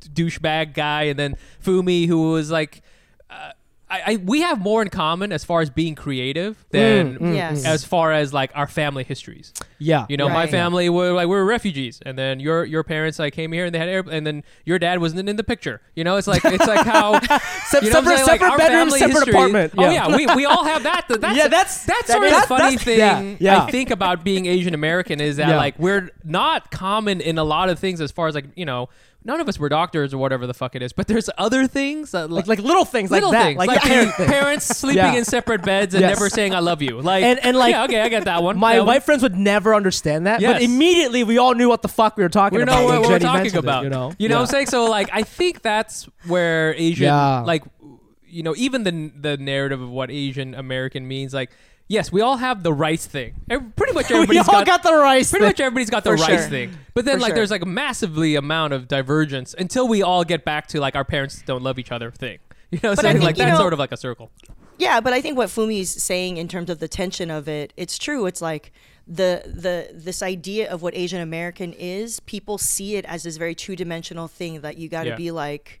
[0.00, 2.82] douchebag guy and then Fumi who was like
[3.30, 3.52] uh,
[3.88, 7.64] I, I we have more in common as far as being creative than mm, Yes.
[7.64, 9.52] as far as like our family histories.
[9.78, 10.50] yeah You know, my Right.
[10.50, 13.72] family were like we were refugees, and then your your parents like came here and
[13.74, 15.80] they had air, and then your dad wasn't in the picture.
[15.94, 18.26] You know, it's like it's like how Se- you know what I'm separate, saying?
[18.26, 19.72] Like, separate our bedroom, family separate history- apartment.
[19.78, 21.04] Oh yeah, we, we all have that.
[21.08, 23.62] That's, Yeah, that's- that's that sort of is- the funny that's- thing yeah, yeah.
[23.64, 25.56] I think about being Asian American is that Yeah.
[25.58, 28.88] like we're not common in a lot of things as far as like you know
[29.26, 32.12] none of us were doctors or whatever the fuck it is, but there's other things
[32.12, 34.26] that like like little things little like that things like, like, parent thing.
[34.28, 35.14] parents sleeping Yeah.
[35.14, 36.16] in separate beds and Yes.
[36.16, 37.00] never saying I love you.
[37.02, 38.56] Like And- and, like, yeah, okay, I get that one.
[38.58, 38.86] My That one.
[38.86, 42.22] white friends would never understand that, but immediately we all knew what the fuck we
[42.22, 42.80] were talking we about.
[42.80, 43.84] know when what we're Jenny talking mentioned it, about.
[43.84, 44.66] you know, what I'm saying?
[44.66, 47.40] So like, I think that's where Asian, Yeah.
[47.40, 47.64] like,
[48.28, 51.50] you know, even the the narrative of what Asian American means, like,
[51.88, 53.34] yes, we all have the rice thing.
[53.48, 55.30] Pretty much we everybody's all got, the rice.
[55.30, 55.48] Pretty thing.
[55.50, 56.48] much everybody's got the For rice sure.
[56.48, 57.34] thing, but then For like sure.
[57.36, 61.04] there's like a massively amount of divergence until we all get back to like our
[61.04, 62.38] parents don't love each other thing.
[62.72, 64.30] You know, But so I think, like that's know- sort of like a circle.
[64.78, 67.96] Yeah, but I think what Fumi's saying in terms of the tension of it, it's
[67.96, 68.26] true.
[68.26, 68.72] It's like
[69.06, 73.54] the the this idea of what Asian American is, people see it as this very
[73.54, 75.16] two dimensional thing that you got to Yeah.
[75.16, 75.80] be like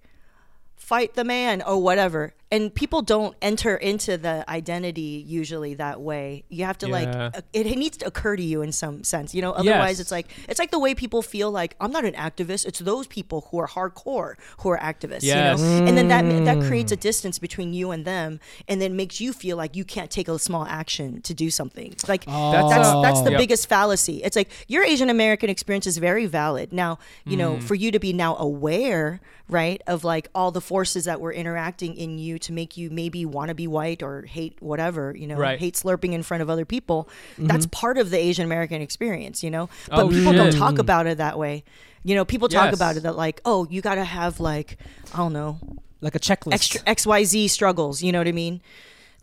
[0.76, 2.34] fight the man or whatever.
[2.52, 6.44] And people don't enter into the identity usually that way.
[6.48, 7.30] You have to like Yeah.
[7.34, 9.50] uh, it needs to occur to you in some sense, you know.
[9.50, 10.00] Otherwise, Yes.
[10.00, 12.64] it's like it's like the way people feel like I'm not an activist.
[12.64, 15.58] It's those people who are hardcore who are activists, Yes.
[15.60, 15.86] you know.
[15.86, 18.38] And then that that creates a distance between you and them,
[18.68, 21.96] and then makes you feel like you can't take a small action to do something.
[22.06, 23.40] Like That's- that's that's the Yep.
[23.40, 24.22] biggest fallacy.
[24.22, 26.72] It's like your Asian American experience is very valid.
[26.72, 27.38] Now, you Mm.
[27.38, 31.32] know, for you to be now aware, right, of like all the forces that were
[31.32, 35.26] interacting in you to make you maybe want to be white or hate whatever, you
[35.26, 35.58] know, Right.
[35.58, 37.08] hate slurping in front of other people.
[37.34, 37.46] Mm-hmm.
[37.46, 39.68] That's part of the Asian American experience, you know.
[39.90, 41.64] Oh, but Oh, people don't talk about it that way.
[42.04, 42.76] You know, people talk Yes.
[42.76, 44.78] about it that like, oh, you got to have like,
[45.12, 45.58] I don't know,
[46.00, 46.52] like a checklist.
[46.52, 48.60] extra XYZ struggles, you know what I mean?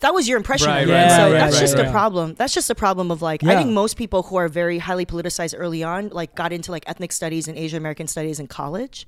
[0.04, 0.94] That was your impression Right, of it.
[0.94, 1.88] right, so right, that's right, just right.
[1.88, 2.36] a problem.
[2.36, 5.56] That's just a problem of like I think most people who are very highly politicized
[5.58, 9.08] early on like got into like ethnic studies and Asian American studies in college.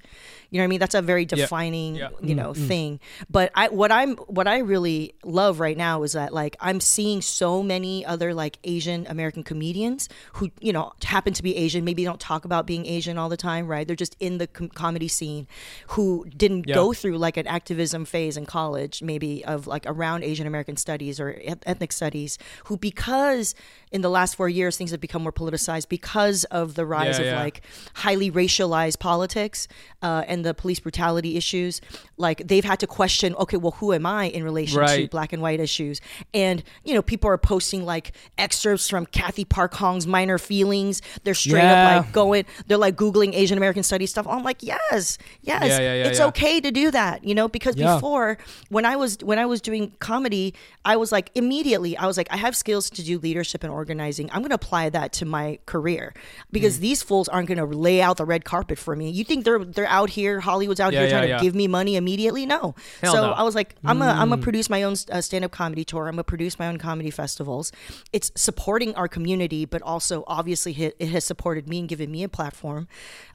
[0.51, 0.79] You know what I mean?
[0.79, 2.09] That's a very defining, Yeah.
[2.21, 2.67] you mm, know, mm.
[2.67, 2.99] thing.
[3.29, 7.21] But I what I'm what I really love right now is that like I'm seeing
[7.21, 12.03] so many other like Asian American comedians who, you know, happen to be Asian, maybe
[12.05, 13.85] don't talk about being Asian all the time, right?
[13.85, 15.47] They're just in the com- comedy scene
[15.87, 16.75] who didn't Yeah.
[16.75, 21.19] go through like an activism phase in college, maybe of like around Asian American studies
[21.19, 23.55] or ethnic studies, who because
[23.95, 27.25] in the last four years things have become more politicized because of the rise Yeah,
[27.25, 27.43] of yeah.
[27.45, 27.57] like
[28.05, 29.67] highly racialized politics
[30.01, 31.81] uh, and the police brutality issues,
[32.17, 35.41] like they've had to question, okay, well, who am I in relation to black and
[35.41, 36.01] white issues?
[36.33, 41.01] And you know, people are posting like excerpts from Cathy Park Hong's Minor Feelings.
[41.23, 41.73] They're straight Yeah.
[41.73, 44.27] up like going, they're like googling Asian American studies stuff.
[44.27, 45.63] I'm like, yes, yes,
[46.09, 48.37] it's okay to do that, you know, because before
[48.69, 52.27] when I was when I was doing comedy, I was like immediately I was like,
[52.31, 54.29] I have skills to do leadership and organizing.
[54.31, 56.21] I'm gonna apply that to my career Mm.
[56.51, 59.09] because these fools aren't gonna lay out the red carpet for me.
[59.11, 61.37] You think they're they're out here, Hollywood's out Yeah, here yeah, trying yeah.
[61.37, 62.45] to give me money immediately?
[62.47, 62.73] No.
[63.01, 63.31] Hell so no.
[63.33, 64.31] I was like, I'm a I'm Mm.
[64.31, 66.07] gonna produce my own uh, stand up comedy tour.
[66.07, 67.71] I'm gonna produce my own comedy festivals.
[68.11, 72.23] It's supporting our community, but also obviously it, it has supported me and given me
[72.23, 72.87] a platform.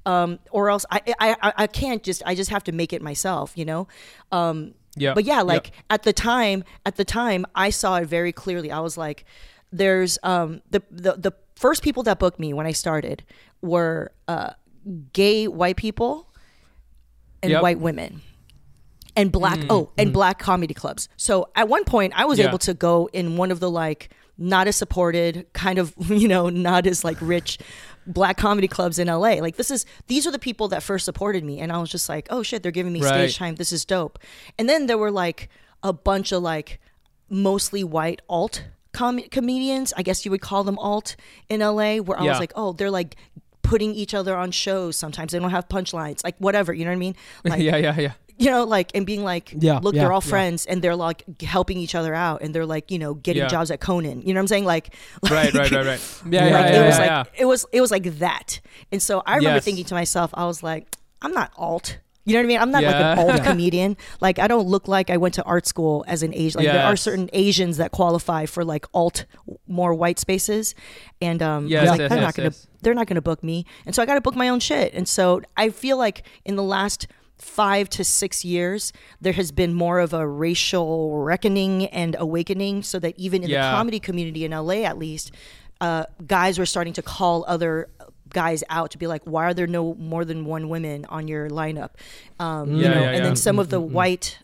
[0.07, 3.03] Um, or else I, I I I can't just I just have to make it
[3.03, 3.87] myself, you know.
[4.33, 5.15] Um, Yeah.
[5.15, 5.43] But yeah, Yeah.
[5.55, 8.73] like at the time, at the time, I saw it very clearly.
[8.73, 9.25] I was like,
[9.73, 13.23] there's um the the the first people that booked me when I started
[13.63, 14.51] were uh
[15.13, 16.27] gay white people
[17.43, 17.63] and Yep.
[17.63, 18.23] white women
[19.17, 22.47] and black oh and black comedy clubs so at one point i was Yeah.
[22.49, 26.49] able to go in one of the like not as supported kind of you know
[26.49, 27.59] not as like rich
[28.07, 31.45] black comedy clubs in la like this is these are the people that first supported
[31.45, 33.09] me and i was just like oh shit they're giving me Right.
[33.29, 34.19] stage time this is dope
[34.59, 35.49] and then there were like
[35.83, 36.81] a bunch of like
[37.29, 41.17] mostly white alt com- comedians i guess you would call them alt
[41.49, 42.31] in la where i Yeah.
[42.31, 43.17] was like oh they're like
[43.63, 46.97] putting each other on shows sometimes they don't have punchlines like whatever you know what
[46.97, 47.15] i mean
[47.45, 48.13] like yeah, yeah, yeah.
[48.39, 50.31] you know, like and being like, Yeah, look, yeah, they're all yeah.
[50.31, 53.49] friends and they're like helping each other out and they're like, you know, getting Yeah.
[53.49, 54.23] jobs at Conan.
[54.23, 54.65] You know what I'm saying?
[54.65, 54.95] Like,
[55.31, 56.01] Right, right, right, right.
[56.31, 57.25] Yeah, yeah, like yeah, it was yeah, like yeah.
[57.43, 58.61] it was it was like that.
[58.91, 59.65] And so I remember Yes.
[59.67, 61.99] thinking to myself, I was like, I'm not alt.
[62.27, 62.59] You know what I mean?
[62.61, 63.13] I'm not like Yeah.
[63.13, 63.45] an alt Yeah.
[63.45, 63.97] comedian.
[64.21, 66.63] Like I don't look like I went to art school as an Asian.
[66.63, 69.25] Like there are certain Asians that qualify for like alt
[69.67, 70.75] more white spaces,
[71.23, 72.53] and um, Yes, like, yes, they're yes, not gonna
[72.83, 74.93] they're not gonna book me, and so I got to book my own shit.
[74.95, 77.07] And so I feel like in the last
[77.39, 78.93] five to six years,
[79.23, 83.71] there has been more of a racial reckoning and awakening, so that even in Yeah.
[83.71, 85.33] the comedy community in LA, at least,
[85.81, 87.89] uh, guys were starting to call other
[88.33, 91.49] guys out to be like, why are there no more than one women on your
[91.49, 91.91] lineup?
[92.39, 93.23] Um, you know, yeah, and yeah.
[93.23, 94.39] then some of the white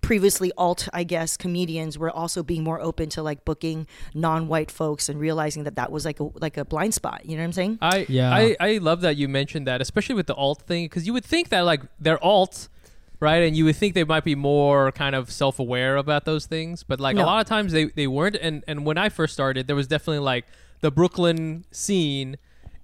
[0.00, 5.08] previously alt i guess comedians were also being more open to like booking non-white folks
[5.08, 7.52] and realizing that that was like a like a blind spot you know what i'm
[7.52, 8.34] saying I Yeah.
[8.34, 11.24] I, I love that you mentioned that, especially with the alt thing, because you would
[11.24, 12.68] think that like they're alt,
[13.20, 13.42] right?
[13.42, 16.82] And you would think they might be more kind of self aware about those things,
[16.82, 18.36] but like a lot of times they, they weren't.
[18.36, 20.44] And and when I first started, there was definitely like
[20.80, 22.36] the Brooklyn scene,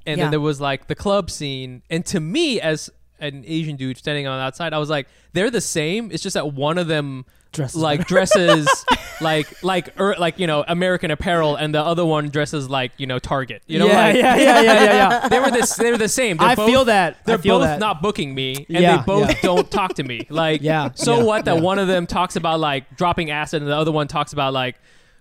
[0.09, 0.25] and Yeah.
[0.25, 1.83] then there was like the club scene.
[1.91, 2.91] And to me, as
[3.21, 6.11] an Asian dude standing on the outside, I was like, they're the same.
[6.11, 8.69] It's just that one of them Dresses like dresses
[9.23, 13.07] like like er, like you know American Apparel, and the other one dresses like you
[13.07, 13.63] know Target.
[13.67, 14.85] You know, yeah, like, yeah, yeah, yeah, yeah,
[15.23, 15.29] yeah.
[15.31, 15.75] they were this.
[15.77, 16.37] They were the same.
[16.37, 17.25] They're I both, feel that.
[17.25, 17.79] They're feel both that.
[17.81, 19.41] not booking me, and Yeah, they both yeah.
[19.43, 20.27] don't talk to me.
[20.29, 21.47] Like, Yeah, So what?
[21.47, 24.53] That one of them talks about like dropping acid, and the other one talks about
[24.53, 24.77] like.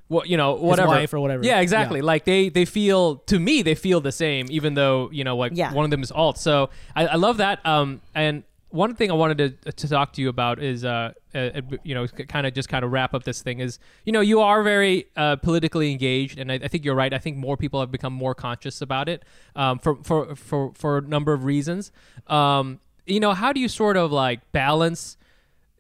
[0.08, 1.44] What you know, whatever, wife or whatever.
[1.44, 2.00] Yeah, exactly.
[2.00, 2.06] Yeah.
[2.06, 5.52] Like they, they feel to me, they feel the same, even though you know, like
[5.56, 5.74] Yeah.
[5.74, 6.38] one of them is alt.
[6.38, 7.66] So I, I love that.
[7.66, 11.62] Um, and one thing I wanted to, to talk to you about is, uh, uh
[11.84, 14.42] you know, kind of just kind of wrap up this thing is, you know, you
[14.42, 17.14] are very uh, politically engaged, and I, I think you're right.
[17.14, 19.24] I think more people have become more conscious about it,
[19.56, 21.92] um, for for for for a number of reasons.
[22.28, 25.18] Um, you know, how do you sort of like balance?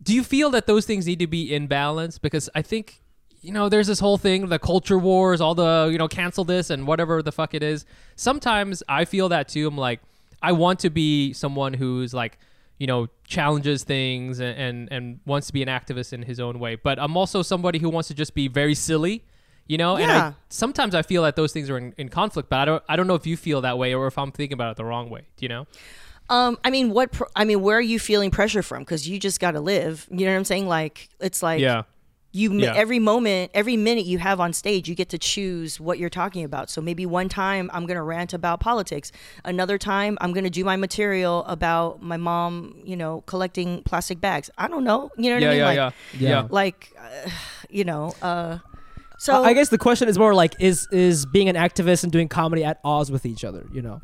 [0.01, 2.17] Do you feel that those things need to be in balance?
[2.17, 3.01] Because I think
[3.47, 6.69] you know, there's this whole thing, the culture wars, all the, you know, cancel this
[6.69, 7.85] and whatever the fuck it is.
[8.17, 9.67] Sometimes I feel that too.
[9.67, 10.01] I'm like,
[10.41, 12.37] I want to be someone who's like,
[12.77, 16.59] you know, challenges things and, and, and wants to be an activist in his own
[16.59, 16.75] way.
[16.75, 19.23] But I'm also somebody who wants to just be very silly,
[19.65, 19.95] you know?
[19.95, 20.33] And I, Yeah.
[20.49, 23.07] sometimes I feel that those things are in, in conflict, but I don't, I don't
[23.07, 25.21] know if you feel that way or if I'm thinking about it the wrong way,
[25.37, 25.65] do you know?
[26.29, 29.17] um i mean what pr- i mean where are you feeling pressure from because you
[29.17, 31.83] just got to live you know what i'm saying like it's like Yeah.
[32.39, 32.73] You Yeah.
[32.83, 36.43] every moment every minute you have on stage you get to choose what you're talking
[36.49, 39.07] about so maybe one time i'm going to rant about politics
[39.53, 42.51] another time i'm going to do my material about my mom
[42.91, 45.65] you know collecting plastic bags i don't know you know what Yeah, i mean yeah,
[45.65, 45.91] like yeah.
[46.19, 46.29] Yeah.
[46.41, 46.47] Yeah.
[46.61, 47.29] like uh,
[47.77, 48.57] you know uh
[49.19, 52.29] So I guess the question is more like is is being an activist and doing
[52.29, 53.63] comedy at odds with each other?
[53.75, 53.97] You know.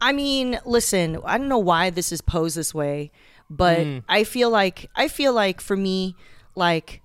[0.00, 3.10] I mean, listen, I don't know why this is posed this way,
[3.50, 6.14] but I feel like I feel like for me,
[6.54, 7.02] like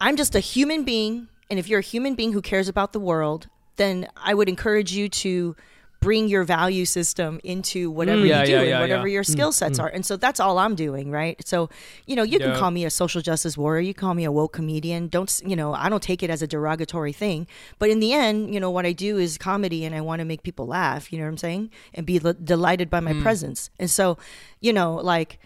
[0.00, 3.00] I'm just a human being, and if you're a human being who cares about the
[3.00, 5.56] world, then I would encourage you to
[6.00, 7.94] bring your value system into mm.
[7.94, 9.82] whatever Yeah, you do yeah, and yeah, whatever your mm, skill sets mm.
[9.82, 9.88] are.
[9.88, 11.44] And so that's all I'm doing, right?
[11.44, 11.70] So,
[12.06, 14.52] you know, you can call me a social justice warrior, you call me a woke
[14.52, 15.08] comedian.
[15.08, 17.48] Don't, you know, I don't take it as a derogatory thing.
[17.80, 20.24] But in the end, you know, what I do is comedy and I want to
[20.24, 21.70] make people laugh, you know what I'm saying?
[21.94, 23.22] And be l- delighted by my Mm.
[23.22, 23.70] presence.
[23.80, 24.18] And so,
[24.60, 25.40] you know, like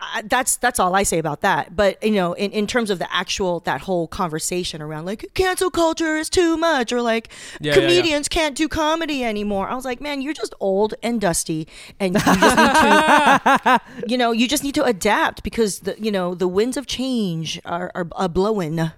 [0.00, 1.76] I, that's that's all I say about that.
[1.76, 5.70] But you know, in, in terms of the actual that whole conversation around like cancel
[5.70, 7.28] culture is too much or like
[7.60, 7.80] Yeah, yeah, yeah.
[7.88, 9.68] comedians can't do comedy anymore.
[9.68, 14.16] I was like, man, you're just old and dusty, and you just need to, you
[14.16, 17.92] know, you just need to adapt because the you know the winds of change are
[17.94, 18.90] are, are blowing, all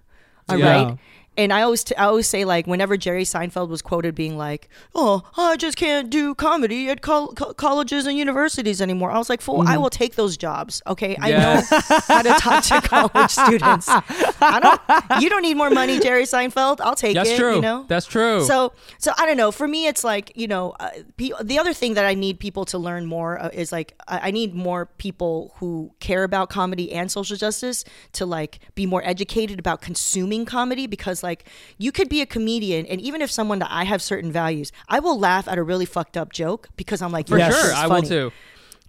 [0.49, 0.99] right.
[1.35, 4.69] And I always, t- I always say like whenever Jerry Seinfeld was quoted being like,
[4.95, 9.41] "Oh, I just can't do comedy at co- colleges and universities anymore," I was like,
[9.41, 10.83] "Fool, I will take those jobs.
[10.87, 11.63] Okay, I know
[12.07, 13.89] how to talk to college students.
[13.89, 15.23] I don't.
[15.23, 16.81] You don't need more money, Jerry Seinfeld.
[16.83, 17.15] I'll take it.
[17.15, 17.55] That's true.
[17.57, 17.87] You know.
[17.89, 18.45] That's true.
[18.45, 19.51] So, so I don't know.
[19.53, 22.67] For me, it's like you know, uh, pe- the other thing that I need people
[22.67, 26.93] to learn more uh, is like I, I need more people who care about comedy
[26.93, 31.45] and social justice to like be more educated about consuming comedy because like
[31.79, 35.01] you could be a comedian and even if someone that I have certain values, I
[35.01, 37.87] will laugh at a really fucked up joke because I'm like, For yes, sure, I
[37.87, 38.33] will too.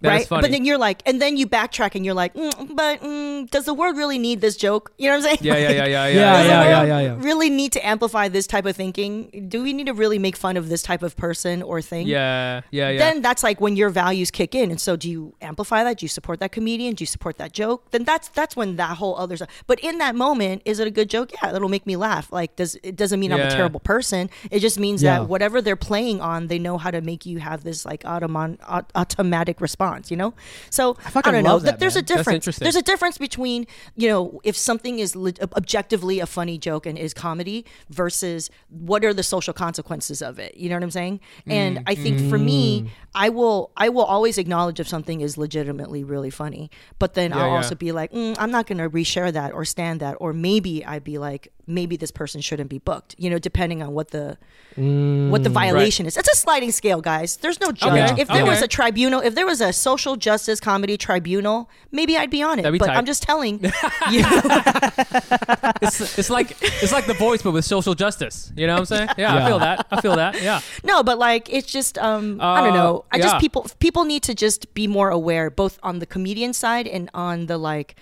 [0.04, 0.26] That right?
[0.28, 3.64] But then you're like, and then you backtrack and you're like, mm, but mm, does
[3.64, 4.92] the world really need this joke?
[4.98, 5.38] You know what I'm saying?
[5.40, 7.16] yeah, yeah, yeah, yeah, yeah, Yeah, the yeah, yeah, yeah.
[7.18, 9.46] Really need to amplify this type of thinking?
[9.48, 12.06] Do we need to really make fun of this type of person or thing?
[12.06, 12.98] yeah, yeah, yeah.
[12.98, 15.98] Then that's like when your values kick in, and so do you amplify that?
[15.98, 16.94] Do you support that comedian?
[16.94, 17.90] Do you support that joke?
[17.90, 19.48] Then that's that's when that whole other stuff.
[19.66, 21.32] But in that moment, is it a good joke?
[21.42, 22.30] Yeah, it'll make me laugh.
[22.32, 24.30] Like, does it doesn't mean I'm a terrible person?
[24.50, 25.20] It just means Yeah.
[25.20, 28.58] that whatever they're playing on, they know how to make you have this like automon,
[28.68, 29.93] aut- automatic response.
[30.10, 30.34] You know?
[30.70, 31.58] So I, fucking don't know.
[31.58, 32.04] that, Th- There's a man.
[32.06, 32.58] That's difference.
[32.58, 33.66] There's a difference between
[33.96, 39.04] you know if something is le- objectively a funny joke and is comedy versus what
[39.04, 42.38] are the social consequences of it you know what i'm saying and i think for
[42.38, 42.44] Mm.
[42.44, 47.32] me i will i will always acknowledge if something is legitimately really funny but then
[47.32, 47.56] i'll Yeah, yeah.
[47.56, 50.84] also be like mm, i'm not going to reshare that or stand that or maybe
[50.84, 54.36] i'd be like maybe this person shouldn't be booked you know depending on what the
[55.30, 58.12] what the violation is it's a sliding scale guys there's no judge Mm.
[58.12, 61.58] Okay, if there was a tribunal if there was a social justice comedy tribunal
[61.98, 62.96] maybe i'd be on it That'd be but tight.
[62.98, 63.54] i'm just telling
[64.14, 64.22] you
[65.82, 66.48] it's, it's like
[66.82, 68.52] it's like the voice, but with social justice.
[68.56, 69.08] You know what I'm saying?
[69.18, 69.44] Yeah, Yeah.
[69.44, 69.86] I feel that.
[69.90, 70.42] I feel that.
[70.42, 70.60] Yeah.
[70.82, 73.04] No, but like it's just um I don't Uh, know.
[73.12, 73.40] I just yeah.
[73.40, 77.46] people people need to just be more aware both on the comedian side and on
[77.46, 77.96] the like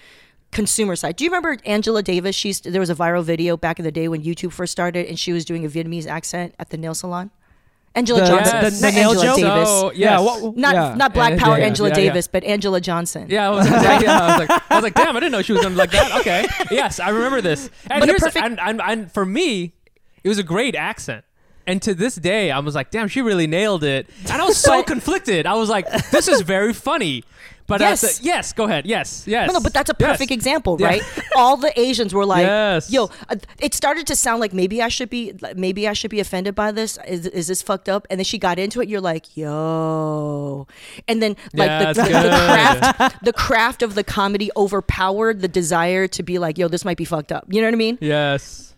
[0.52, 1.16] consumer side.
[1.16, 2.34] Do you remember Angela Davis?
[2.36, 5.18] She's there was a viral video back in the day when YouTube first started and
[5.18, 7.30] she was doing a Vietnamese accent at the nail salon.
[7.94, 8.80] Angela The- Johnson, Yes.
[8.80, 9.36] the, the not nail Angela joke.
[9.36, 9.68] Davis.
[9.68, 10.42] So, Yeah, yes.
[10.42, 10.94] what- not yeah.
[10.94, 12.04] not Black Power yeah, Angela yeah, yeah.
[12.08, 13.26] Davis, but Angela Johnson.
[13.28, 15.42] Yeah, I was, exactly, yeah, I was like, I was like, damn, I didn't know
[15.42, 16.20] she was gonna be like that.
[16.20, 17.68] Okay, yes, I remember this.
[17.90, 19.74] And But here's, perfect- and, and, and for me,
[20.24, 21.24] it was a great accent.
[21.66, 24.08] And to this day, I was like, damn, she really nailed it.
[24.28, 25.46] And I was so conflicted.
[25.46, 27.22] I was like, this is very funny.
[27.72, 28.00] But Yes.
[28.18, 28.84] the- yes, go ahead.
[28.86, 29.46] Yes, yes.
[29.48, 30.08] No, no, but that's a Yes.
[30.10, 30.86] perfect example, Yeah.
[30.88, 31.02] right?
[31.36, 32.90] All the Asians were like, Yes.
[32.90, 36.20] "Yo," uh, it started to sound like maybe I should be, maybe I should be
[36.20, 36.98] offended by this.
[37.08, 38.06] Is, is this fucked up?
[38.10, 38.88] And then she got into it.
[38.88, 40.66] You're like, "Yo,"
[41.08, 45.48] and then like Yeah, the, the, the craft, the craft of the comedy overpowered the
[45.48, 47.98] desire to be like, "Yo, this might be fucked up." You know what I mean?
[48.00, 48.71] Yes.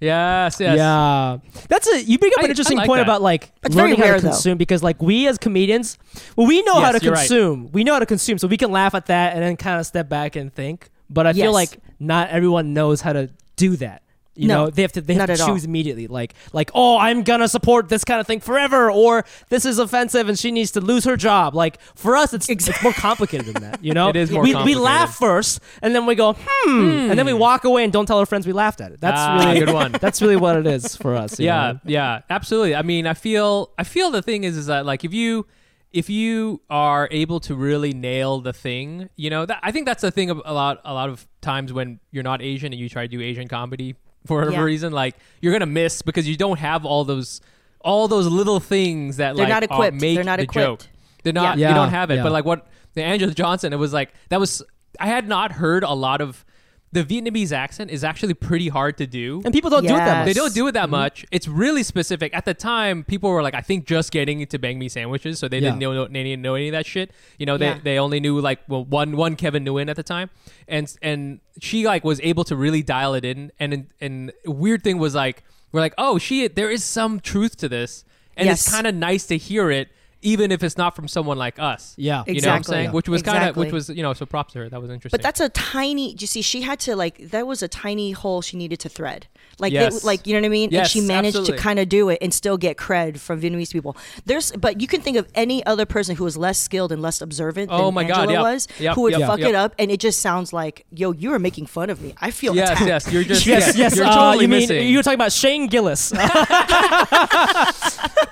[0.00, 0.76] Yes, yes.
[0.76, 1.38] Yeah,
[1.68, 3.02] that's a you bring up I- an interesting I like point that.
[3.04, 4.28] about like It's very learning how rare, to though.
[4.30, 5.98] consume because like we as comedians,
[6.36, 7.20] well, we know how Yes, to you're right.
[7.28, 7.68] consume.
[7.72, 9.86] We know how to consume, so we can laugh at that and then kind of
[9.86, 10.88] step back and think.
[11.10, 11.52] But I feel Yes.
[11.54, 14.02] like not everyone knows how to do that.
[14.38, 15.48] You No, know, they have to they have to at all.
[15.48, 16.06] choose immediately.
[16.06, 20.28] Like like oh, I'm gonna support this kind of thing forever, or this is offensive
[20.28, 21.54] and she needs to lose her job.
[21.54, 23.84] Like for us, it's it's more complicated than that.
[23.84, 27.18] You know, It is more we, we laugh first and then we go hmm, and
[27.18, 29.00] then we walk away and don't tell our friends we laughed at it.
[29.00, 29.92] That's Ah, really good one.
[30.00, 31.38] That's really what it is for us.
[31.40, 31.80] you yeah know?
[31.84, 35.12] yeah absolutely i mean i feel i feel the thing is is that like if
[35.12, 35.46] you
[35.92, 40.02] if you are able to really nail the thing you know that i think that's
[40.02, 42.88] the thing of a lot a lot of times when you're not asian and you
[42.88, 43.94] try to do asian comedy
[44.26, 44.62] for whatever Yeah.
[44.62, 47.40] reason like you're gonna miss because you don't have all those
[47.80, 50.00] all those little things that They're like not are- equipped.
[50.00, 50.82] make They're not the equipped.
[50.82, 50.90] joke
[51.22, 51.68] they're not Yeah.
[51.68, 52.22] you don't have it yeah.
[52.22, 54.62] but like what the angela johnson it was like that was
[55.00, 56.44] i had not heard a lot of
[56.90, 59.42] the Vietnamese accent is actually pretty hard to do.
[59.44, 60.26] And people don't do it that much.
[60.26, 60.90] They don't do it that mm-hmm.
[60.92, 61.26] much.
[61.30, 62.34] It's really specific.
[62.34, 65.48] At the time, people were like, I think just getting into banh mi sandwiches, so
[65.48, 67.10] they didn't know, they didn't know any of that shit.
[67.38, 67.78] You know, they, Yeah.
[67.82, 70.30] they only knew like well, one one Kevin Nguyen at the time,
[70.66, 73.52] and and she like was able to really dial it in.
[73.60, 77.68] And and weird thing was like we're like, oh, she there is some truth to
[77.68, 78.04] this,
[78.36, 79.88] and it's kind of nice to hear it,
[80.22, 81.94] even if it's not from someone like us.
[81.96, 82.02] Yeah.
[82.04, 82.72] You know what I'm Exactly.
[82.72, 82.84] saying?
[82.86, 82.90] Yeah.
[82.92, 83.64] Which was kind of, Exactly.
[83.66, 84.68] which was, you know, so props to her.
[84.68, 85.16] That was interesting.
[85.16, 86.14] But that's a tiny.
[86.18, 89.26] You see, she had to like that was a tiny hole she needed to thread.
[89.60, 89.98] Like, Yes.
[89.98, 90.70] it, like you know what I mean.
[90.70, 91.56] Yes, and she managed absolutely.
[91.56, 93.96] to kind of do it and still get cred from Vietnamese people.
[94.24, 97.20] There's, but you can think of any other person who was less skilled and less
[97.20, 98.42] observant Oh than my God, Angela yep.
[98.42, 99.48] was, Yep, who would yep, fuck yep.
[99.48, 102.14] it up, and it just sounds like, yo, you are making fun of me.
[102.20, 102.86] I feel yes, attacked.
[102.86, 103.12] yes.
[103.12, 103.96] You're just, Yes, yes.
[103.96, 104.86] You're uh, totally you mean missing.
[104.88, 106.12] you were talking about Shane Gillis?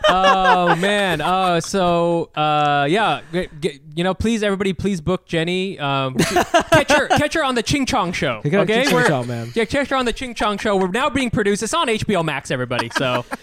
[0.08, 1.20] oh man.
[1.20, 5.78] Uh, so uh, yeah, g- g- you know, please everybody, please book Jenny.
[5.78, 8.40] Um, catch her, catch her on the Ching Chong show.
[8.42, 9.52] Catch her on Okay, Ching We're- Chong, man.
[9.54, 10.76] Yeah, catch her on the Ching Chong show.
[10.76, 11.62] We're now being produced.
[11.62, 12.50] It's on HBO Max.
[12.50, 12.90] Everybody.
[12.96, 13.24] So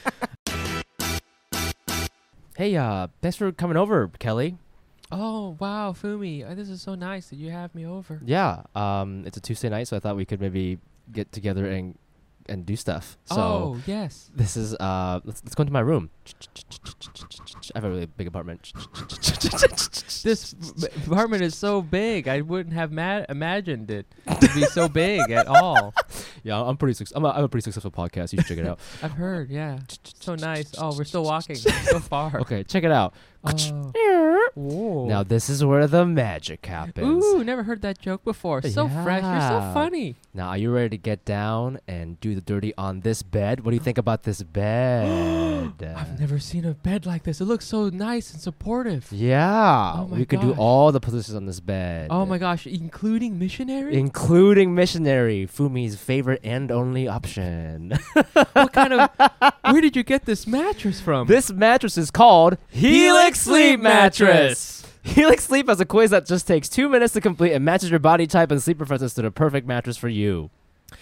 [2.55, 4.57] Hey, uh, thanks for coming over, Kelly.
[5.11, 8.21] oh wow, Fumi, uh, this is so nice that you have me over.
[8.23, 10.77] Yeah, um, it's a Tuesday night, so I thought we could maybe
[11.11, 11.97] get together and
[12.47, 13.17] and do stuff.
[13.25, 14.29] So oh yes.
[14.35, 16.11] this is uh, let's let's go into my room.
[17.75, 18.71] I have a really big apartment.
[20.23, 20.55] This
[21.05, 22.29] apartment is so big.
[22.29, 24.05] I wouldn't have ma- imagined it
[24.39, 25.93] to be so big at all.
[26.43, 26.93] yeah, I'm pretty.
[26.93, 28.31] Suc- I'm a, I'm a pretty successful podcast.
[28.31, 28.79] You should check it out.
[29.03, 29.49] I've heard.
[29.49, 29.79] Yeah.
[30.21, 30.73] So nice.
[30.77, 31.57] Oh, we're still walking.
[31.57, 32.39] so far.
[32.39, 33.13] Okay, check it out.
[33.45, 35.05] Oh.
[35.07, 37.23] Now this is where the magic happens.
[37.25, 38.61] Ooh, never heard that joke before.
[38.61, 39.23] So fresh.
[39.23, 40.15] You're so funny.
[40.33, 43.65] Now, are you ready to get down and do the dirty on this bed?
[43.65, 45.73] What do you think about this bed?
[46.13, 47.41] I've never seen a bed like this.
[47.41, 49.07] It looks so nice and supportive.
[49.11, 52.09] yeah, Oh we could do all the positions on this bed.
[52.11, 53.95] Oh my gosh, including missionary?
[53.97, 57.97] Including missionary, Fumi's favorite and only option.
[58.53, 59.09] what kind of
[59.71, 61.25] Where did you get this mattress from?
[61.25, 64.85] this mattress is called Helix Sleep Mattress.
[65.01, 67.97] Helix Sleep has a quiz that just takes two minutes to complete and matches your
[67.97, 70.51] body type and sleep preferences to the perfect mattress for you.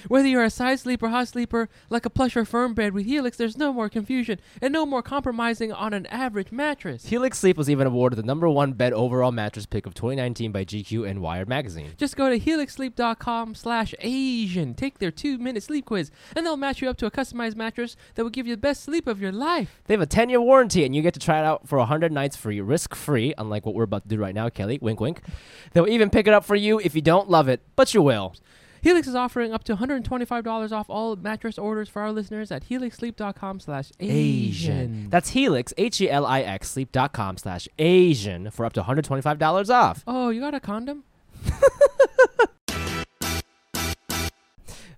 [0.08, 3.38] Whether you're a side sleeper, hot sleeper, like a plush or firm bed with Helix,
[3.38, 7.06] there's no more confusion and no more compromising on an average mattress.
[7.06, 10.66] Helix Sleep was even awarded the number one bed overall mattress pick of 2019 by
[10.66, 11.92] GQ and Wired magazine.
[11.98, 14.74] Just go to helixsleep.com slash Asian.
[14.74, 18.24] Take their two-minute sleep quiz, and they'll match you up to a customized mattress that
[18.24, 19.82] will give you the best sleep of your life.
[19.86, 22.12] They have a 10 year warranty, and you get to try it out for 100
[22.12, 24.80] nights free, risk free, unlike what we're about to do right now, Kelly.
[24.82, 25.22] Wink, wink.
[25.74, 28.36] They'll even pick it up for you if you don't love it, but you will.
[28.82, 33.60] Helix is offering up to $125 off all mattress orders for our listeners at helixsleep.com
[33.60, 35.10] slash Asian.
[35.10, 40.04] That's Helix, H E L I X, sleep.com slash Asian for up to $125 off.
[40.08, 41.04] Oh, you got a condom?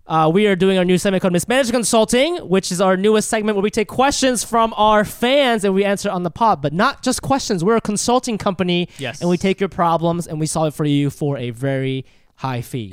[0.06, 3.56] Uh, we are doing our new segment called Mismanaged Consulting, which is our newest segment
[3.56, 6.62] where we take questions from our fans and we answer on the pod.
[6.62, 7.64] But not just questions.
[7.64, 9.22] We're a consulting company, Yes.
[9.22, 12.04] and we take your problems and we solve it for you for a very
[12.44, 12.92] high fee.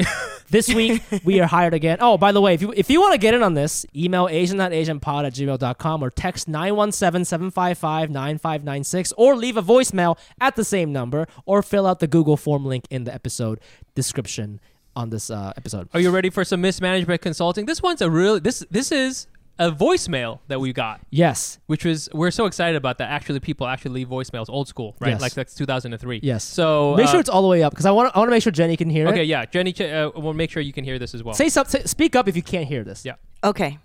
[0.51, 1.99] this week we are hired again.
[2.01, 4.29] Oh, by the way, if you if you want to get in on this, email
[4.29, 11.63] asiannotasianpod at gmail.com or text 917-755-9596 or leave a voicemail at the same number or
[11.63, 13.59] fill out the Google form link in the episode
[13.97, 14.61] description
[14.95, 15.89] on this uh, episode.
[15.95, 17.67] Are you ready for some mismanagement consulting?
[17.67, 19.27] This one's a real this this is
[19.61, 21.59] a voicemail that we got, Yes.
[21.67, 23.11] which was we're so excited about that.
[23.11, 25.11] Actually, people actually leave voicemails, old school, right?
[25.11, 25.21] Yes.
[25.21, 26.21] Like that's 2003.
[26.23, 26.43] Yes.
[26.45, 28.33] So Make uh, sure it's all the way up because I want I want to
[28.33, 29.11] make sure Jenny can hear it.
[29.11, 29.21] okay.
[29.23, 29.27] it.
[29.27, 31.35] Yeah, Jenny, ch- uh, we'll make sure you can hear this as well.
[31.35, 31.87] Say something.
[31.87, 33.05] Speak up if you can't hear this.
[33.05, 33.15] Yeah.
[33.45, 33.79] Okay.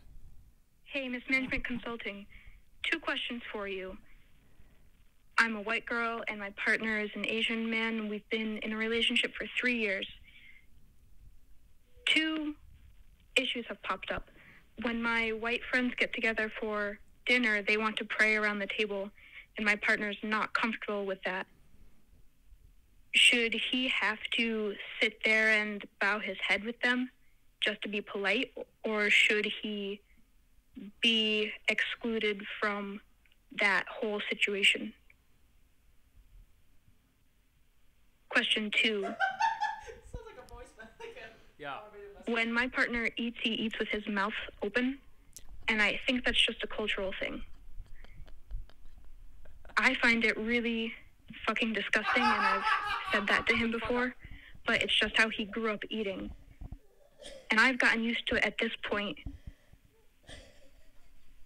[0.86, 2.26] Hey, Miss Management Consulting.
[2.90, 3.98] Two questions for you.
[5.38, 8.08] I'm a white girl and my partner is an Asian man.
[8.08, 10.08] We've been in a relationship for three years.
[12.08, 12.56] Two
[13.36, 14.30] issues have popped up.
[14.82, 19.10] When my white friends get together for dinner, they want to pray around the table,
[19.58, 21.48] and my partner's not comfortable with that.
[23.14, 27.10] Should he have to sit there and bow his head with them
[27.62, 28.52] just to be polite,
[28.84, 30.02] or should he
[31.02, 33.00] be excluded from
[33.60, 34.94] that whole situation.
[38.30, 39.08] Question two.
[41.58, 41.78] Yeah.
[42.28, 44.98] When my partner eats, he eats with his mouth open,
[45.68, 47.42] and I think that's just a cultural thing.
[49.78, 50.94] I find it really
[51.46, 52.64] fucking disgusting, and I've
[53.12, 54.16] said that to him before,
[54.66, 56.32] but it's just how he grew up eating.
[57.52, 59.18] And I've gotten used to it at this point.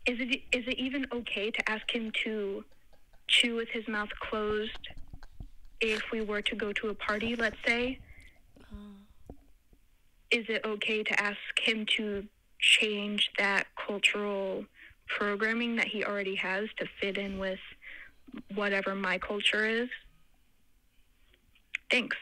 [0.06, 2.64] Is it is it even okay to ask him to
[3.28, 4.88] chew with his mouth closed
[5.82, 8.00] if we were to go to a party, let's say?
[10.32, 12.26] Is it okay to ask him to
[12.60, 14.66] change that cultural
[15.08, 17.60] programming that he already has to fit in with
[18.54, 19.90] whatever my culture is?
[21.90, 22.16] Thanks.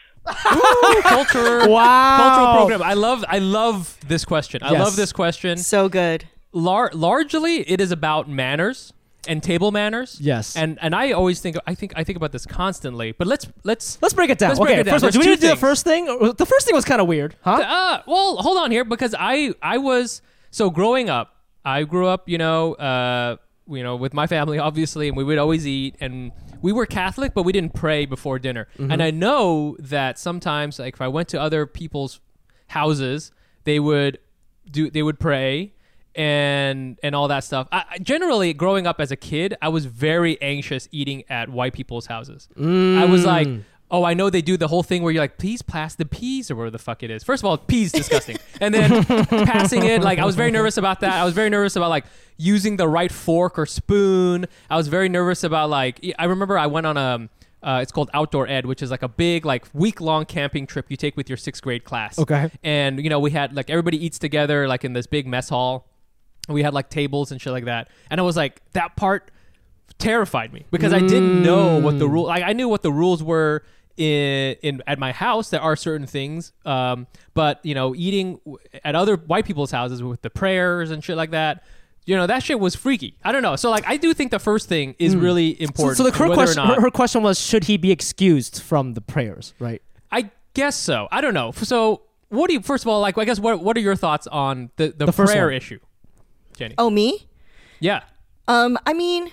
[1.04, 2.18] culture Wow.
[2.18, 2.82] cultural program.
[2.84, 4.62] I love I love this question.
[4.64, 4.80] I Yes.
[4.82, 5.58] love this question.
[5.58, 6.28] So good.
[6.54, 8.94] Lar- largely it is about manners
[9.28, 10.18] and table manners.
[10.20, 10.56] Yes.
[10.56, 13.12] And and I always think I think I think about this constantly.
[13.12, 14.50] But let's let's Let's break it down.
[14.50, 14.94] Let's break okay, it down.
[14.94, 16.06] first of all, do we need to do the first thing?
[16.06, 17.52] The first thing was kind of weird, huh?
[17.52, 20.22] Uh, well, hold on here because I I was
[20.52, 21.36] so growing up.
[21.66, 25.38] I grew up, you know, uh, you know, with my family obviously, and we would
[25.38, 28.68] always eat, and we were Catholic, but we didn't pray before dinner.
[28.78, 32.20] And I know that sometimes, like if I went to other people's
[32.68, 33.32] houses,
[33.64, 34.20] they would
[34.70, 35.74] do they would pray
[36.18, 37.68] and and all that stuff.
[37.72, 41.74] I, I- generally, growing up as a kid, I was very anxious eating at white
[41.74, 42.50] people's houses.
[42.58, 43.48] I was like,
[43.90, 46.52] oh, I know they do the whole thing where you're like, please pass the peas
[46.52, 47.24] or whatever the fuck it is.
[47.24, 50.02] First of all, peas disgusting, and then passing it.
[50.02, 51.14] Like I was very nervous about that.
[51.14, 52.06] I was very nervous about like
[52.38, 54.46] using the right fork or spoon.
[54.70, 57.30] I was very nervous about like I remember I went on a.
[57.64, 60.86] Uh, it's called outdoor ed, which is like a big, like week long camping trip
[60.90, 62.20] you take with your sixth grade class.
[62.20, 62.52] Okay.
[62.64, 65.88] And you know we had like everybody eats together like in this big mess hall.
[66.48, 69.32] We had like tables and shit like that, and I was like that part
[70.00, 72.26] terrified me because I didn't know what the rule.
[72.26, 73.64] Like I knew what the rules were
[73.98, 75.50] in, in at my house.
[75.50, 80.04] There are certain things, um, but you know, eating w- at other white people's houses
[80.04, 81.64] with the prayers and shit like that.
[82.06, 83.18] You know that shit was freaky.
[83.26, 83.58] I don't know.
[83.58, 85.98] So like, I do think the first thing is really So, important.
[85.98, 88.62] so the her whether or question, not- her, her question was, should he be excused
[88.62, 89.54] from the prayers?
[89.60, 89.82] Right.
[90.10, 91.10] I guess so.
[91.12, 91.52] I don't know.
[91.52, 92.62] So what do you?
[92.62, 95.12] First of all, like, I guess what what are your thoughts on the the, The
[95.12, 95.54] first prayer one.
[95.56, 95.80] issue,
[96.58, 96.76] Jenny?
[96.78, 97.28] Oh, me?
[97.80, 98.02] Yeah.
[98.48, 99.32] Um, I mean,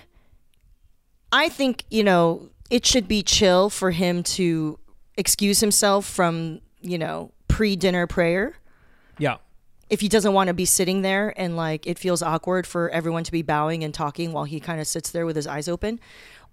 [1.31, 4.79] I think you know it should be chill for him to
[5.17, 8.55] excuse himself from you know pre-dinner prayer
[9.17, 9.37] Yeah.
[9.89, 13.23] if he doesn't want to be sitting there and like it feels awkward for everyone
[13.23, 15.99] to be bowing and talking while he kind of sits there with his eyes open.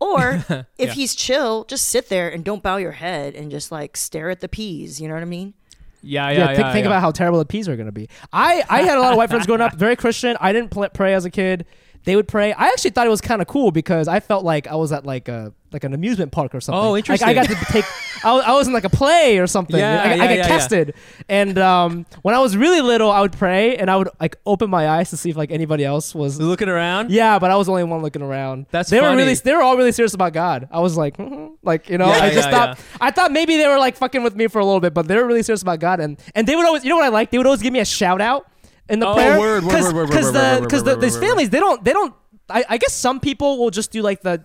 [0.00, 0.44] Or
[0.78, 0.92] if Yeah.
[0.94, 4.40] he's chill, just sit there and don't bow your head and just like stare at
[4.40, 5.00] the peas.
[5.00, 5.54] You know what I mean?
[6.02, 6.30] Yeah.
[6.30, 6.38] Yeah.
[6.38, 6.46] Yeah.
[6.46, 6.90] think, yeah, think yeah.
[6.90, 8.08] about how terrible the peas are going to be.
[8.32, 10.36] I, I had a lot of white friends growing up, very Christian.
[10.40, 11.66] I didn't pl- pray as a kid.
[12.04, 12.52] They would pray.
[12.52, 15.06] I actually thought it was kind of cool because I felt like I was at
[15.06, 16.80] like a like an amusement park or something.
[16.80, 17.28] Oh, Like, interesting.
[17.28, 17.84] I got to take.
[18.24, 19.76] I was, I was in like a play or something.
[19.76, 20.94] Yeah, I, got- yeah, I got yeah, tested,
[21.28, 24.70] and um, when I was really little, I would pray and I would like open
[24.70, 27.10] my eyes to see if like anybody else was looking around.
[27.10, 28.66] Yeah, but I was the only one looking around.
[28.70, 30.68] That's they were really they were all really serious about God.
[30.70, 31.52] I was like, mhm.
[31.62, 34.46] like you know, I just thought I thought maybe they were like fucking with me
[34.48, 36.00] for a little bit, but they were really serious about God.
[36.00, 37.30] And and they would always, you know what I like?
[37.30, 38.46] They would always give me a shout out
[38.88, 39.38] in the Oh, prayer.
[39.38, 42.14] word, word, word, word, because the because word, these families they don't they don't.
[42.48, 44.44] I, I guess some people will just do like the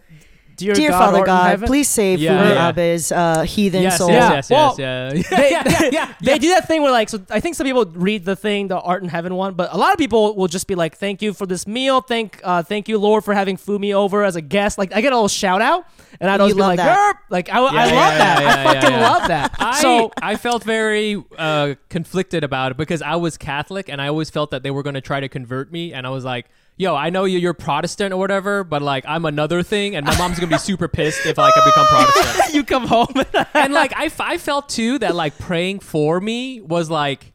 [0.58, 1.68] dear, Dear God, Father art God, heaven.
[1.68, 2.68] please save Yeah, Fumi yeah.
[2.70, 4.10] Abe's uh, heathen Yes, soul.
[4.10, 4.34] yes, Yeah.
[4.36, 5.10] yes, yes, Well, yeah.
[5.10, 7.86] they, yeah, yeah, yeah, they do that thing where like so I think some people
[7.86, 10.68] read the thing the art in heaven one but a lot of people will just
[10.68, 13.94] be like thank you for this meal thank uh thank you Lord for having Fumi
[13.94, 15.86] over as a guest like I get a little shout out
[16.20, 17.16] and I'd always You be like that.
[17.16, 19.10] "Yerp." like I, I love Yeah, yeah, that yeah, I fucking yeah, yeah.
[19.12, 23.90] love that I, so I felt very uh, conflicted about it because I was Catholic
[23.90, 25.94] and I always felt that they were going to try to convert me.
[25.94, 26.48] And I was like,
[26.78, 29.96] yo, I know you- you're Protestant or whatever, but like I'm another thing.
[29.96, 32.54] And my mom's to be super pissed if like I become Protestant.
[32.56, 33.14] you come home
[33.54, 37.34] and like I, I felt too that like praying for me was like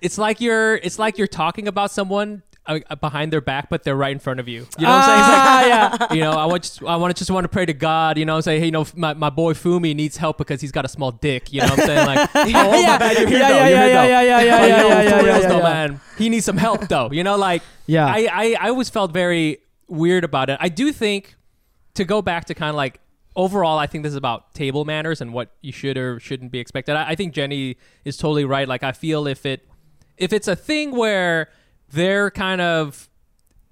[0.00, 2.42] it's like you're it's like you're talking about someone
[2.78, 4.66] uh, behind their back but they're right in front of you.
[4.78, 5.20] You know what i'm saying?
[5.22, 7.66] Ah, It's like, you know i want just, i want to just want to pray
[7.66, 10.38] to god you know and say hey you know my, my boy fumi needs help
[10.38, 12.06] because he's got a small dick you know what i'm saying?
[12.06, 14.08] Like oh, oh my bad you're here Yeah, though yeah, you're yeah, here yeah, though.
[14.08, 15.62] yeah, yeah, yeah, yeah, yeah, for yeah, yeah, though yeah.
[15.88, 16.00] man.
[16.18, 17.10] He needs some help though.
[17.12, 18.06] You know like Yeah.
[18.06, 19.58] I, I i always felt very
[19.88, 20.58] weird about it.
[20.60, 21.36] I do think
[21.94, 23.00] to go back to kind of like
[23.36, 26.58] overall, I think this is about table manners and what you should or shouldn't be
[26.58, 26.94] expected.
[26.96, 28.68] I, I think Jenny is totally right.
[28.68, 29.66] Like I feel if it
[30.16, 31.48] if it's a thing where
[31.92, 33.08] they're kind of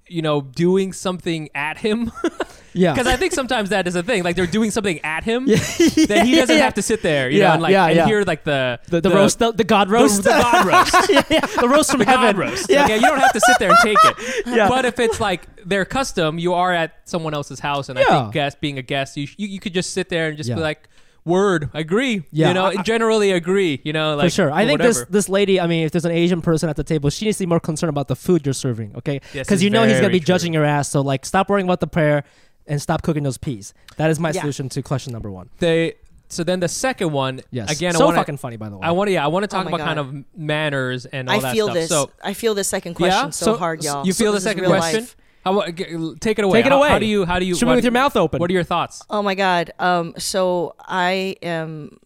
[0.07, 2.11] you know doing something at him
[2.73, 5.45] yeah because I think sometimes that is a thing like they're doing something at him
[6.07, 6.63] then he doesn't Yeah.
[6.63, 9.01] have to sit there you Yeah, know and like yeah, and hear like the the,
[9.01, 12.05] the, roast the, the God roast the God roast yeah, yeah, the roast from the
[12.05, 12.69] heaven God roast.
[12.71, 14.45] yeah Okay, you don't have to sit there and take it.
[14.47, 14.67] Yeah.
[14.67, 18.21] But if it's like their custom, you are at someone else's house, and I Yeah.
[18.21, 20.55] think guest being a guest, you, you you could just sit there and just Yeah.
[20.55, 20.89] be like,
[21.29, 23.81] "Word, agree." Yeah, you know, I- generally agree.
[23.83, 24.51] You know, like for sure.
[24.51, 24.99] I think whatever.
[24.99, 25.59] this this lady.
[25.61, 27.59] I mean, if there's an Asian person at the table, she needs to be more
[27.59, 28.95] concerned about the food you're serving.
[28.97, 30.89] Okay, Yes, because it's you know he's gonna very be judging your ass.
[30.89, 32.23] So like, stop worrying about the prayer
[32.67, 33.73] and stop cooking those peas.
[33.97, 34.41] That is my Yeah.
[34.41, 35.49] solution to question number one.
[35.59, 35.93] they.
[36.31, 37.71] So then the second one, Yes.
[37.75, 38.85] again, so I want fucking funny by the way.
[38.87, 41.27] I want to yeah, I want to oh talk my about kind of manners and
[41.27, 41.73] all I that feel stuff.
[41.75, 41.89] this.
[41.89, 43.29] So I feel this second question Yeah?
[43.31, 44.05] so, So- hard, y'all.
[44.05, 44.99] you feel This the second real question?
[45.01, 45.15] life.
[45.45, 46.59] How, wa- g- take it away.
[46.59, 46.89] Take it How- away.
[46.89, 47.25] How, do you?
[47.25, 47.55] How do you?
[47.55, 48.39] Shoot me what- with your mouth open.
[48.39, 49.03] What are your thoughts?
[49.09, 49.71] Oh my God.
[49.79, 50.13] Um.
[50.17, 51.97] So I am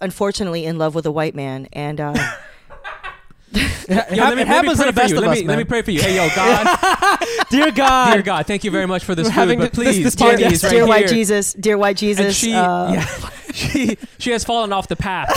[0.00, 2.14] unfortunately in love with a white man, and uh,
[3.50, 5.16] Yo, let me, it let me happens pray to the for best you.
[5.16, 6.00] of Let us, me, let me pray for you.
[6.02, 6.78] Hey, yo, God,
[7.50, 10.14] Dear God, dear God, thank you very much for this We're food, but please, this
[10.14, 10.86] Jenny podcast- is right dear here.
[10.86, 12.26] white Jesus, dear white Jesus.
[12.26, 15.30] And she, uh, yeah, she, she has fallen off the path.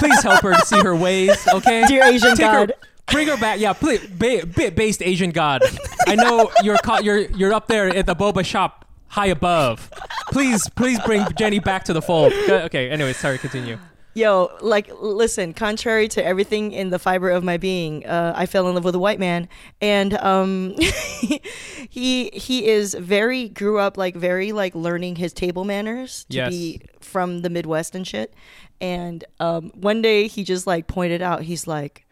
[0.00, 1.84] Please help her to see her ways, okay?
[1.86, 2.68] Dear Asian Take God.
[2.70, 2.74] Her,
[3.12, 3.60] bring her back.
[3.60, 5.62] Yeah, please, ba- bit based Asian God.
[6.06, 9.90] I know you're ca- you're you're up there at the boba shop high above.
[10.30, 12.32] Please, please bring Jenny back to the fold.
[12.48, 12.90] Okay.
[12.90, 13.38] Anyway, sorry.
[13.38, 13.78] Continue.
[14.14, 15.54] Yo, like, listen.
[15.54, 18.94] Contrary to everything in the fiber of my being, uh, I fell in love with
[18.94, 19.48] a white man,
[19.80, 20.74] and um,
[21.88, 26.50] he he is very grew up like very like learning his table manners to Yes.
[26.50, 28.34] be from the Midwest and shit.
[28.80, 32.04] And um, one day he just like pointed out, he's like,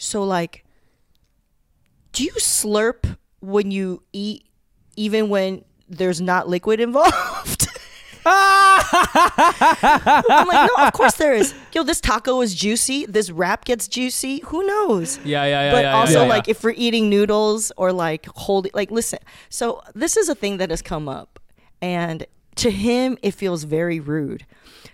[0.00, 0.64] so like,
[2.12, 4.46] do you slurp when you eat,
[4.96, 7.68] even when there's not liquid involved?
[8.24, 8.76] I'm
[10.46, 11.54] like, no, of course there is.
[11.72, 13.06] Yo, this taco is juicy.
[13.06, 14.40] This wrap gets juicy.
[14.46, 15.18] Who knows?
[15.24, 15.72] Yeah, yeah, yeah.
[15.72, 16.28] but yeah, also, yeah, yeah.
[16.28, 19.18] like, if we're eating noodles or like holding, like, listen.
[19.48, 21.38] So this is a thing that has come up,
[21.80, 22.26] and
[22.56, 24.46] to him, it feels very rude.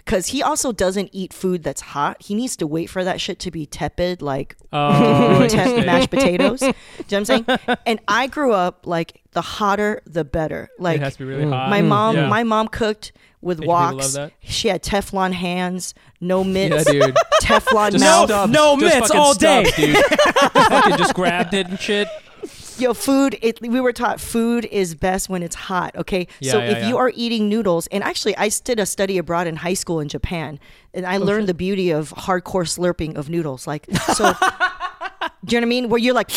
[0.07, 2.23] Cause he also doesn't eat food that's hot.
[2.23, 4.93] He needs to wait for that shit to be tepid, like Oh,
[5.49, 5.87] tep- interesting.
[5.87, 6.61] mashed potatoes.
[6.61, 6.77] Do you know
[7.09, 7.79] what I'm saying?
[7.87, 10.69] And I grew up like the hotter the better.
[10.79, 11.51] Like it has to be really mm.
[11.53, 11.71] hot.
[11.71, 11.89] my mm.
[11.89, 12.29] mom, Yeah.
[12.29, 14.31] my mom cooked with Asian people love woks.
[14.41, 17.17] She had Teflon hands, no Yeah, mitts, dude.
[17.43, 18.29] Teflon Just mouth.
[18.29, 18.53] stubs.
[18.53, 19.65] no Just mitts all day.
[19.65, 19.97] stubs, dude.
[19.97, 22.09] just fucking just grabbed it and shit.
[22.79, 23.39] Yo, food.
[23.41, 25.97] It, we were taught food is best when it's hot.
[25.97, 26.89] Okay, Yeah, so yeah, if yeah.
[26.89, 30.09] you are eating noodles, and actually, I did a study abroad in high school in
[30.09, 30.59] Japan,
[30.93, 33.66] and I learned the beauty of hardcore slurping of noodles.
[33.66, 34.35] Like, so,
[35.45, 35.89] do you know what I mean?
[35.89, 36.31] Where you're like,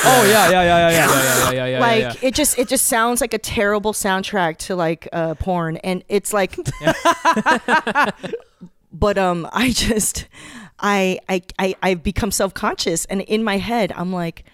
[0.00, 0.90] Oh yeah, yeah, yeah, yeah, yeah.
[0.90, 2.28] Yeah, yeah, yeah, like yeah, yeah.
[2.28, 6.32] it just it just sounds like a terrible soundtrack to like uh porn and it's
[6.32, 6.56] like
[8.92, 10.26] but um i just
[10.78, 14.44] I, I i i've become self-conscious and in my head i'm like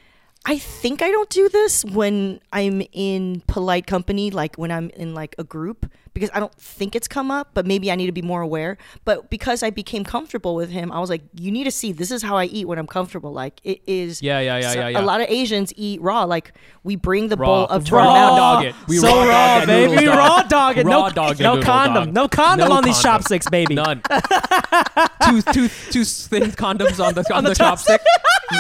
[0.47, 5.15] i think i don't do this when i'm in polite company like when i'm in
[5.15, 8.13] like a group because i don't think it's come up but maybe i need to
[8.13, 11.65] be more aware but because i became comfortable with him i was like you need
[11.65, 14.59] to see this is how i eat when i'm comfortable like it is Yeah, yeah,
[14.59, 15.01] yeah, so yeah, yeah.
[15.01, 16.53] a lot of asians eat raw like
[16.85, 17.47] we bring the Raw.
[17.47, 18.75] bowl up to Raw dog it.
[18.89, 19.91] We so raw dog raw, that baby.
[19.97, 20.17] noodles dog.
[20.19, 20.87] Raw dog it.
[20.87, 22.05] Raw no, dog no condom.
[22.05, 22.15] dog.
[22.15, 23.75] No condom No on these chopsticks, baby.
[23.75, 24.03] None.
[25.25, 27.99] two, two, two thin condoms on the on, the, the chopstick.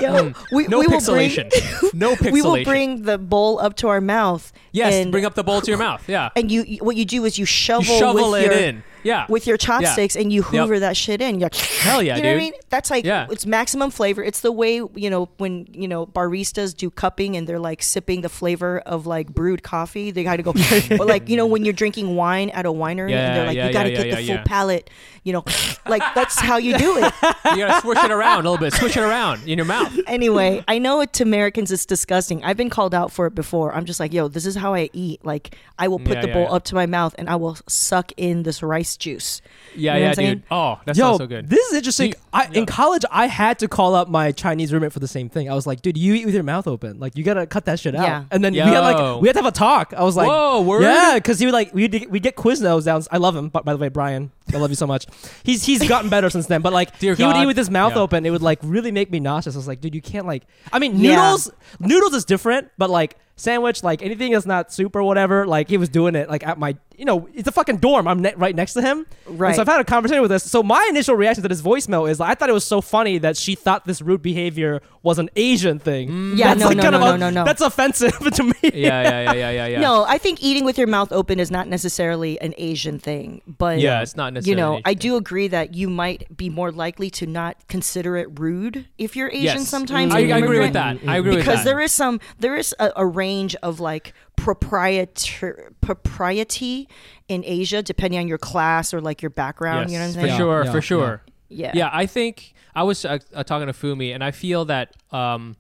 [0.00, 0.44] Yo, mm.
[0.52, 1.50] we, No we will pixelation.
[1.50, 2.32] Bring, No pixelation.
[2.32, 4.52] we will bring the bowl up to our mouth.
[4.72, 6.02] yes, and, bring up the bowl to your mouth.
[6.09, 6.30] Yeah.
[6.36, 8.82] And you, you- what you do is you shovel, You shovel it your, in.
[9.05, 9.26] Yeah.
[9.28, 11.38] with your chopsticks and you hoover that shit in.
[11.38, 12.52] You're like, Hell yeah, you know what I dude.
[12.55, 12.61] mean?
[12.70, 13.26] That's like Yeah.
[13.30, 14.22] it's maximum flavor.
[14.24, 18.22] It's the way you know when you know baristas do cupping and they're like sipping
[18.22, 20.11] the flavor of like brewed coffee.
[20.11, 20.52] They got to go,
[20.98, 23.57] or like you know when you're drinking wine at a winery Yeah, and they're like
[23.57, 24.42] yeah, you got to yeah, get yeah, the full yeah.
[24.44, 24.90] palate.
[25.22, 25.44] You know,
[25.86, 27.05] like that's how you do it.
[27.52, 28.72] you gotta swish it around a little bit.
[28.74, 29.92] Swish it around in your mouth.
[30.07, 32.44] anyway, I know it to Americans it's disgusting.
[32.44, 33.74] I've been called out for it before.
[33.74, 35.24] I'm just like, yo, this is how I eat.
[35.24, 36.50] Like, I will put Yeah, the yeah, bowl yeah.
[36.52, 39.42] up to my mouth and I will suck in this rice juice.
[39.76, 40.42] Yeah, You know yeah, dude.
[40.51, 41.49] Oh, that Yo, sounds so good.
[41.49, 42.09] this is interesting.
[42.11, 42.59] You- I, yeah.
[42.59, 45.49] In college, I had to call up my Chinese roommate for the same thing.
[45.49, 46.99] I was like, "Dude, you eat with your mouth open.
[46.99, 48.24] Like, you gotta cut that shit out." Yeah.
[48.30, 49.95] And then we had like we had to have a talk.
[49.97, 50.82] I was like, Whoa, word?
[50.82, 53.03] Yeah, because he would like we we get Quiznos down.
[53.12, 55.07] I love him, but by the way, Brian, I love you so much.
[55.45, 56.61] He's he's gotten better since then.
[56.61, 58.03] But like, Dear he would eat with his mouth Yeah.
[58.03, 58.26] open.
[58.26, 59.55] It would like really make me nauseous.
[59.55, 60.43] I was like, dude, you can't like.
[60.72, 61.14] I mean, Yeah.
[61.14, 65.47] noodles noodles is different, but like sandwich, like anything that's not soup or whatever.
[65.47, 68.07] Like he was doing it like at my, you know, it's a fucking dorm.
[68.07, 69.07] I'm ne- right next to him.
[69.26, 69.57] And Right.
[69.57, 70.49] so I've had a conversation with this.
[70.49, 73.36] So my initial reaction to this voicemail is I thought it was so funny that
[73.36, 76.08] she thought this rude behavior was an Asian thing.
[76.08, 76.38] Mm.
[76.38, 77.44] Yeah, That's no, like no, kind no, of no, a- no, no.
[77.44, 78.54] That's offensive to me.
[78.62, 79.80] yeah, yeah, yeah, yeah, yeah, yeah.
[79.80, 83.78] No, I think eating with your mouth open is not necessarily an Asian thing, but
[83.80, 84.50] Yeah, it's not necessarily.
[84.60, 84.98] You know, an Asian I thing.
[84.98, 89.28] do agree that you might be more likely to not consider it rude if you're
[89.28, 89.42] Asian.
[89.44, 89.68] Yes.
[89.68, 90.98] Sometimes I, an I agree with that.
[91.06, 91.50] I agree with that.
[91.50, 96.88] because there is some there is a, a range of like proprietor propriety
[97.28, 99.90] in Asia depending on your class or like your background.
[99.90, 100.30] you know what I'm saying?
[100.30, 101.22] For sure, yeah, for sure.
[101.26, 101.34] Yeah.
[101.55, 104.94] Yeah, Yeah, I think I was uh, uh, talking to Fumi, and I feel that
[105.12, 105.57] um,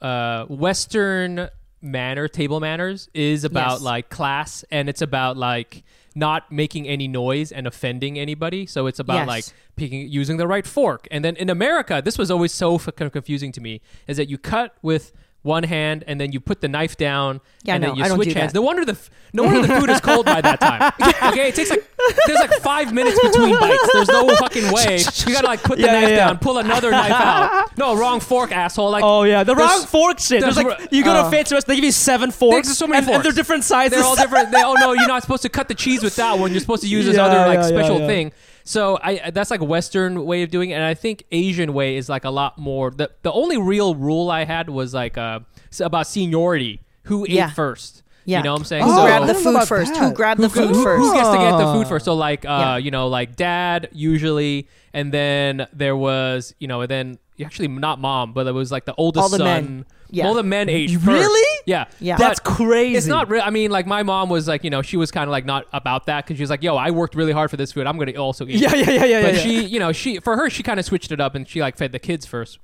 [0.00, 1.48] uh, Western
[1.80, 3.80] manner, table manners, is about Yes.
[3.82, 5.82] like class, and it's about like
[6.14, 8.66] not making any noise and offending anybody.
[8.66, 9.28] So it's about Yes.
[9.28, 9.44] like
[9.76, 11.08] picking, using the right fork.
[11.10, 14.38] And then in America, this was always so fucking confusing to me, is that you
[14.38, 15.12] cut with
[15.42, 18.08] one hand and then you put the knife down Yeah, and no, then you I
[18.08, 18.52] switch do hands.
[18.52, 18.58] that.
[18.58, 18.96] No wonder the
[19.32, 20.92] no wonder the food is cold by that time.
[21.32, 21.84] Okay, it takes like
[22.26, 23.88] there's like five minutes between bites.
[23.92, 24.98] There's no fucking way.
[25.26, 27.76] You gotta like put the Yeah, knife yeah, down, pull another knife out.
[27.78, 28.90] No, wrong fork, asshole.
[28.90, 30.40] Like Oh yeah, the wrong fork shit.
[30.42, 31.30] There's there's like you go to Oh.
[31.30, 32.68] fancy restaurant, they give you seven forks.
[32.68, 33.96] There's so many and, and they're different sizes.
[33.98, 34.52] They're all different.
[34.52, 36.50] They, oh no, you're not supposed to cut the cheese with that one.
[36.52, 38.32] You're supposed to use this other like special thing.
[38.64, 41.96] So I that's like a Western way of doing it, and I think Asian way
[41.96, 42.90] is like a lot more.
[42.90, 45.40] The the only real rule I had was like uh
[45.80, 47.48] about seniority, who Yeah.
[47.48, 48.02] ate first.
[48.24, 48.38] Yeah.
[48.38, 48.84] You know what I'm saying?
[48.84, 49.94] Who Oh, grabbed the food first?
[49.94, 50.02] that.
[50.10, 51.02] Who grabbed the food who- first?
[51.02, 51.72] who gets to get the Oh.
[51.74, 52.04] food first?
[52.04, 52.76] So like, uh, Yeah.
[52.76, 57.98] you know, like dad usually, and then there was, you know, and then actually not
[58.00, 59.44] mom, but it was like the oldest All the son.
[59.64, 59.84] men.
[60.14, 60.26] Yeah.
[60.26, 61.06] All the men ate first.
[61.06, 61.60] Really?
[61.66, 61.86] Yeah.
[61.98, 62.16] Yeah.
[62.18, 62.96] That's But crazy.
[62.98, 63.40] It's not real.
[63.42, 65.66] I mean, like my mom was like, you know, she was kind of like not
[65.72, 67.86] about that because she was like, yo, I worked really hard for this food.
[67.86, 68.56] I'm gonna also eat.
[68.60, 69.22] Yeah, it." yeah, yeah, yeah.
[69.22, 69.40] But yeah.
[69.40, 71.76] she, you know, she for her, she kind of switched it up and she like
[71.78, 72.58] fed the kids first.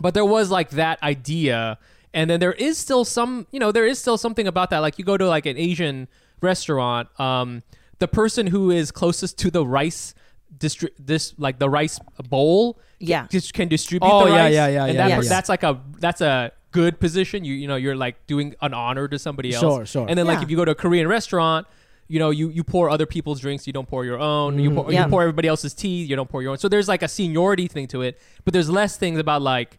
[0.00, 1.78] But there was like that idea,
[2.12, 4.80] and then there is still some, you know, there is still something about that.
[4.80, 6.08] Like you go to like an Asian
[6.40, 7.62] restaurant, um,
[8.00, 10.12] the person who is closest to the rice,
[10.58, 13.28] distri- this like the rice bowl, Yeah.
[13.30, 14.54] just can distribute Oh, the yeah, rice.
[14.54, 15.28] yeah, yeah, and yeah, that, yeah, yeah.
[15.28, 17.44] that's like a that's a good position.
[17.44, 19.62] You you know, you're like doing an honor to somebody else.
[19.62, 20.06] Sure, sure.
[20.08, 20.44] And then like Yeah.
[20.44, 21.66] if you go to a Korean restaurant.
[22.06, 24.58] You know, you, you pour other people's drinks, you don't pour your own.
[24.58, 24.76] You, mm-hmm.
[24.78, 25.04] pour, Yeah.
[25.04, 26.58] you pour everybody else's tea, you don't pour your own.
[26.58, 29.78] So there's like a seniority thing to it, but there's less things about like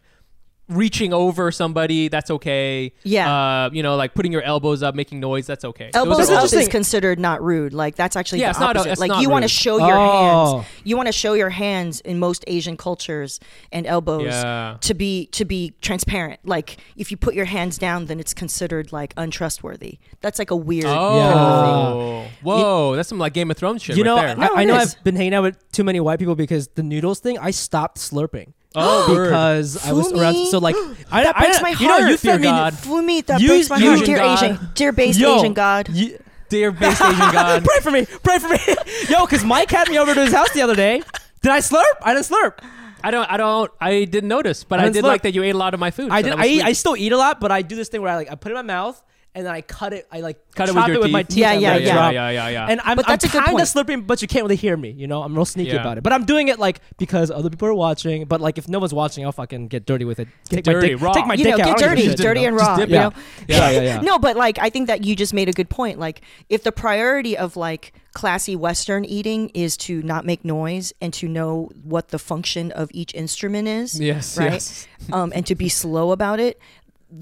[0.68, 2.08] reaching over somebody.
[2.08, 2.92] That's okay.
[3.04, 3.32] Yeah.
[3.66, 5.46] Uh, you know, like putting your elbows up, making noise.
[5.46, 5.90] That's okay.
[5.92, 7.72] Those Elbows up is considered not rude.
[7.72, 9.78] Like that's actually Yeah, the it's not a- it's like not you want to show
[9.78, 10.52] your Oh.
[10.58, 10.66] hands.
[10.84, 13.38] You want to show your hands in most Asian cultures
[13.70, 14.76] and elbows Yeah.
[14.80, 16.40] to be to be transparent.
[16.44, 19.98] Like if you put your hands down, then it's considered like untrustworthy.
[20.20, 20.86] That's like a weird.
[20.86, 22.96] Oh, whoa!
[22.96, 23.96] That's some like Game of Thrones shit.
[23.96, 24.36] you know, right there.
[24.36, 24.94] No, I, I know is.
[24.96, 27.38] I've been hanging out with too many white people because the noodles thing.
[27.38, 28.52] I stopped slurping.
[28.76, 30.46] Oh, because I was around.
[30.50, 30.76] So like,
[31.10, 32.20] I, That I, breaks my You know, you heart.
[32.20, 32.72] fed God.
[32.74, 35.88] Fumi, that You- breaks my you- heart, dear Asian Asian, dear based Yo, Asian God.
[35.90, 36.18] you-
[36.48, 37.64] dear based Asian god.
[37.70, 38.06] pray for me.
[38.22, 38.58] Pray for me.
[39.08, 41.02] Yo, because Mike had me over to his house the other day.
[41.42, 41.82] Did I slurp?
[42.02, 42.58] I didn't slurp.
[43.04, 43.30] I don't.
[43.30, 43.70] I don't.
[43.80, 45.08] I didn't notice, but I I, didn't did slurp.
[45.08, 46.10] like that you ate a lot of my food.
[46.10, 46.32] I so did.
[46.32, 48.10] that I was eat, I still eat a lot, but I do this thing where
[48.12, 49.00] I like I put it in my mouth
[49.36, 50.08] and then I cut it.
[50.10, 51.28] I like Cut it chop with your my teeth.
[51.28, 51.38] teeth.
[51.38, 51.92] Yeah, and yeah, let yeah.
[51.92, 52.12] drop.
[52.14, 52.66] yeah, yeah, yeah.
[52.70, 53.64] And I'm, But that's I'm kind of point.
[53.64, 54.90] slurping, but you can't really hear me.
[54.90, 55.82] You know, I'm real sneaky Yeah.
[55.82, 56.02] about it.
[56.02, 58.24] But I'm doing it like because other people are watching.
[58.24, 60.28] But like if no one's watching, I'll fucking get dirty with it.
[60.48, 61.12] Get take dirty, my dick, raw.
[61.12, 61.68] Take my you dick know, out.
[61.68, 62.56] I get don't give a dirty, shit, dirty you know?
[62.56, 62.76] and Just raw.
[62.76, 62.98] dip You it.
[63.00, 63.12] know?
[63.48, 64.00] Yeah, yeah, yeah.
[64.00, 65.98] No, but like I think that you just made a good point.
[65.98, 71.12] Like if the priority of like classy Western eating is to not make noise and
[71.12, 74.88] to know what the function of each instrument is, Yes, right, yes.
[75.12, 76.58] um, and to be slow about it.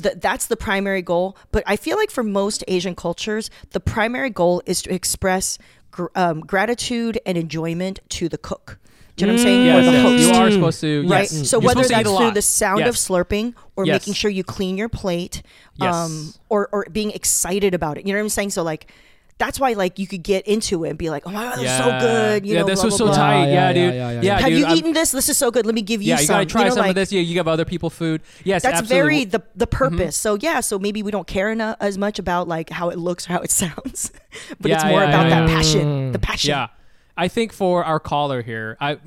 [0.02, 1.36] Th- that's the primary goal.
[1.52, 5.58] But I feel like for most Asian cultures, the primary goal is to express
[5.90, 8.78] gr- um, gratitude and enjoyment to the cook.
[9.16, 9.66] Do you know what I'm saying?
[9.66, 10.02] Yes, or the yes.
[10.02, 10.22] host.
[10.24, 11.02] You are supposed to.
[11.08, 11.30] Right.
[11.32, 11.48] Yes.
[11.48, 14.00] So You're whether that's through the sound of slurping or Yes.
[14.00, 15.42] making sure you clean your plate,
[15.76, 15.94] Yes.
[15.94, 18.06] um, or or being excited about it.
[18.06, 18.50] You know what I'm saying?
[18.50, 18.90] So like.
[19.36, 21.68] That's why, like, you could get into it and be like, "Oh my god, this
[21.70, 23.16] is so good!" You yeah, know, this blah, was blah, so blah.
[23.16, 23.44] tight.
[23.46, 23.82] Yeah, Yeah, yeah, dude.
[23.82, 24.38] yeah, yeah, Yeah, yeah.
[24.40, 25.10] Have dude, you I'm- eaten this?
[25.10, 25.66] This is so good.
[25.66, 26.22] Let me give you Yeah, some.
[26.22, 27.10] you gotta try know, some like, of this.
[27.12, 28.22] Yeah, you give other people food.
[28.44, 28.96] Yes, That's absolutely.
[28.96, 29.06] Mm-hmm.
[29.06, 30.16] very the the purpose.
[30.16, 33.28] So yeah, so maybe we don't care enough, as much about like how it looks
[33.28, 34.12] or how it sounds,
[34.60, 35.56] but it's more yeah, about yeah, that yeah.
[35.56, 36.12] passion.
[36.12, 36.50] The passion.
[36.50, 36.68] Yeah,
[37.16, 38.98] I think for our caller here, I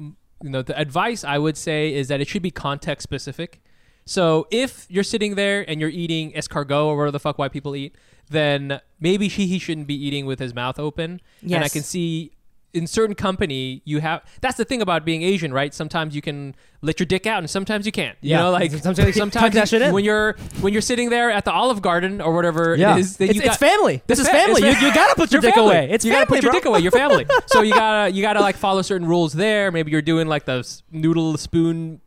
[0.44, 3.62] you know the advice I would say is that it should be context specific.
[4.06, 7.76] So if you're sitting there and you're eating escargot or whatever the fuck white people
[7.76, 7.94] eat,
[8.30, 11.22] then maybe he he shouldn't be eating with his mouth open.
[11.44, 12.32] And I can see
[12.74, 15.74] in certain company you have that's the thing about being Asian, right?
[15.74, 18.18] Sometimes you can let your dick out and sometimes you can't.
[18.22, 18.42] You Yeah.
[18.44, 19.94] know, like Sometimes sometimes shit in.
[19.94, 23.18] when you're when you're sitting there at the Olive Garden or whatever Yeah, it is,
[23.18, 24.04] that it's, you it's got, family.
[24.08, 24.62] This is family.
[24.64, 25.70] it's You, you gotta put your, dick family.
[25.76, 25.90] away.
[25.92, 26.80] It's you family, gotta put your dick away.
[26.82, 27.26] Your family.
[27.48, 29.72] so you gotta you gotta like follow certain rules there.
[29.72, 32.02] Maybe you're doing like the noodle spoon.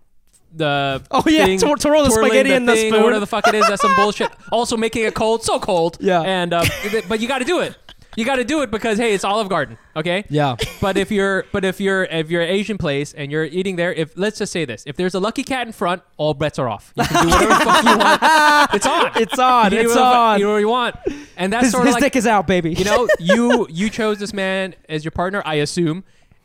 [0.52, 3.02] The Oh, yeah, thing, twir- twirl the twirling spaghetti in the thing, spoon.
[3.04, 3.66] whatever the fuck it is.
[3.68, 4.30] That's some bullshit.
[4.50, 5.96] Also making it cold, so cold.
[6.00, 6.22] Yeah.
[6.22, 6.64] and uh,
[7.08, 7.76] but you got to do it.
[8.16, 9.78] You got to do it because hey, it's Olive Garden.
[9.94, 10.24] Okay.
[10.28, 10.56] Yeah.
[10.80, 13.92] But if you're but if you're if you're an Asian place and you're eating there,
[13.92, 16.68] if let's just say this, if there's a lucky cat in front, all bets are
[16.68, 16.92] off.
[16.96, 18.20] You can do whatever the fuck you want.
[18.74, 19.10] It's on.
[19.22, 19.72] It's on.
[19.72, 20.38] It's the on.
[20.40, 20.96] You know what you want,
[21.36, 22.72] and that's His, sort of his like dick is out, baby.
[22.74, 26.02] you know, you you chose this man as your partner, I assume,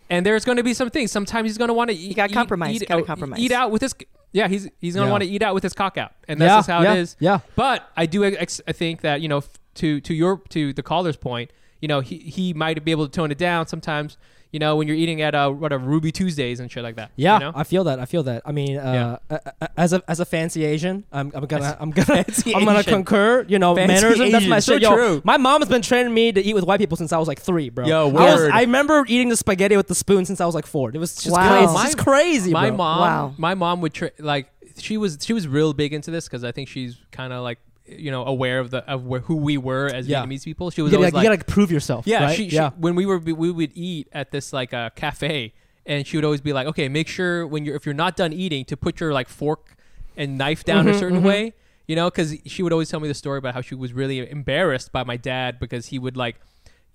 [0.10, 1.12] and there's going to be some things.
[1.12, 2.16] Sometimes he's going to want to eat.
[2.16, 3.40] gotta eat- compromise, Eat, gotta compromise.
[3.40, 3.94] Eat out with his.
[4.32, 5.12] Yeah, he's he's going to Yeah.
[5.12, 7.00] want to eat out with his cock out, and that's Yeah, just how yeah, it
[7.00, 7.16] is.
[7.20, 7.40] yeah.
[7.56, 9.44] But I do ex- I think that you know
[9.76, 11.52] to to your to the caller's point,
[11.82, 14.18] you know, he he might be able to tone it down sometimes.
[14.56, 17.12] You know, when you're eating at uh, what a Ruby Tuesdays and shit like that.
[17.18, 17.52] Yeah, you know?
[17.54, 18.00] I feel that.
[18.00, 18.42] I feel that.
[18.46, 19.38] I mean, uh, uh,
[19.76, 22.24] as a as a fancy Asian, I'm, I'm gonna I'm gonna
[22.56, 22.94] I'm gonna Asian.
[22.94, 23.44] concur.
[23.50, 24.32] You know, Fancy mannerism.
[24.32, 24.84] That's my so shit.
[24.84, 25.22] Yo, true.
[25.26, 27.42] my mom has been training me to eat with white people since I was like
[27.42, 27.86] three, bro.
[27.86, 28.52] Yo, I, was, word.
[28.54, 30.90] I remember eating the spaghetti with the spoon since I was like four.
[30.90, 31.50] It was just Wow.
[31.50, 31.64] crazy.
[31.66, 32.78] It's My- just crazy, my bro.
[32.78, 33.34] mom Wow.
[33.38, 36.52] my mom would tra- like she was she was real big into this because i
[36.52, 39.88] think she's kind of like you know aware of the of where, who we were
[39.88, 40.24] as Yeah.
[40.24, 42.08] vietnamese people she was You gotta, always like, you gotta prove yourself.
[42.08, 42.36] yeah, right?
[42.36, 42.72] she, she- yeah.
[42.78, 45.54] when we were we would eat at this like uh, cafe
[45.86, 48.34] and she would always be like okay make sure when you're if you're not done
[48.34, 49.76] eating to put your like fork
[50.18, 51.26] and knife down a Mhm, certain mhm.
[51.28, 51.54] way
[51.88, 54.18] you know because she would always tell me the story about how she was really
[54.30, 56.38] embarrassed by my dad because he would like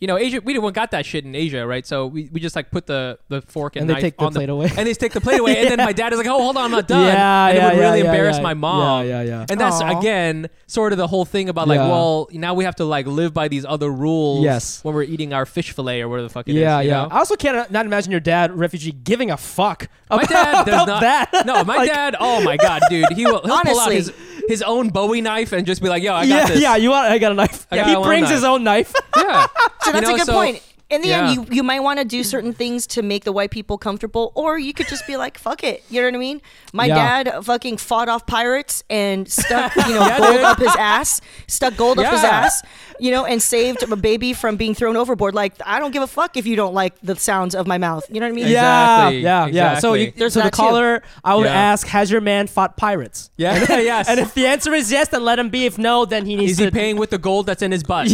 [0.01, 1.87] you know, Asia, we didn't got that shit in Asia, right?
[1.87, 4.25] So we, we just like put the, the fork and, And they knife take the
[4.25, 4.71] on plate away.
[4.77, 6.65] and they take the plate away, and then my dad is like, "Oh, hold on,
[6.65, 8.43] I'm not done." Yeah, and yeah, it would yeah, really yeah, embarrass yeah.
[8.43, 9.07] my mom.
[9.07, 9.47] Yeah, yeah, yeah.
[9.51, 9.99] And that's Aw.
[9.99, 11.89] again sort of the whole thing about like, Yeah.
[11.89, 14.43] well, now we have to like live by these other rules.
[14.43, 14.83] Yes.
[14.83, 16.61] when we're eating our fish fillet or whatever the fuck it is.
[16.61, 17.03] yeah, you yeah.
[17.03, 17.09] know?
[17.11, 20.75] I also can't not imagine your dad, refugee, giving a fuck My about, dad does
[20.75, 21.01] about not.
[21.03, 21.47] that.
[21.47, 22.17] No, my Like, dad.
[22.19, 23.97] Oh my god, dude, he will he'll pull out Honestly.
[23.97, 24.13] his
[24.49, 26.77] his own Bowie knife and just be like, "Yo, I got yeah, this." yeah.
[26.77, 27.07] You want?
[27.11, 27.67] I got a knife.
[27.71, 28.33] I got he one brings knife.
[28.33, 28.93] his own knife.
[29.17, 29.47] yeah.
[29.83, 30.63] So that's You know, a good so- point.
[30.91, 31.31] In the yeah.
[31.31, 34.33] end, you, you might want to do certain things to make the white people comfortable,
[34.35, 36.43] or you could just be like, "Fuck it," you know what I mean?
[36.73, 37.23] My Yeah.
[37.23, 40.41] dad fucking fought off pirates and stuck, you know, Yeah, gold dude.
[40.43, 42.63] up his ass, stuck gold up his ass,
[42.99, 45.35] you know, and saved a baby from being thrown overboard.
[45.35, 48.05] Like, I don't give a fuck if you don't like the sounds of my mouth.
[48.11, 48.49] You know what I mean?
[48.49, 49.09] Yeah.
[49.09, 49.79] Exactly, Yeah, yeah, yeah.
[49.79, 50.13] So, you.
[50.17, 51.53] There's so the caller, I would Yeah.
[51.55, 53.31] ask, has your man fought pirates?
[53.37, 53.55] Yeah.
[53.81, 54.09] yes.
[54.09, 55.67] And if the answer is yes, then let him be.
[55.67, 56.65] If no, then he needs Is to.
[56.65, 58.09] he paying with the gold that's in his butt?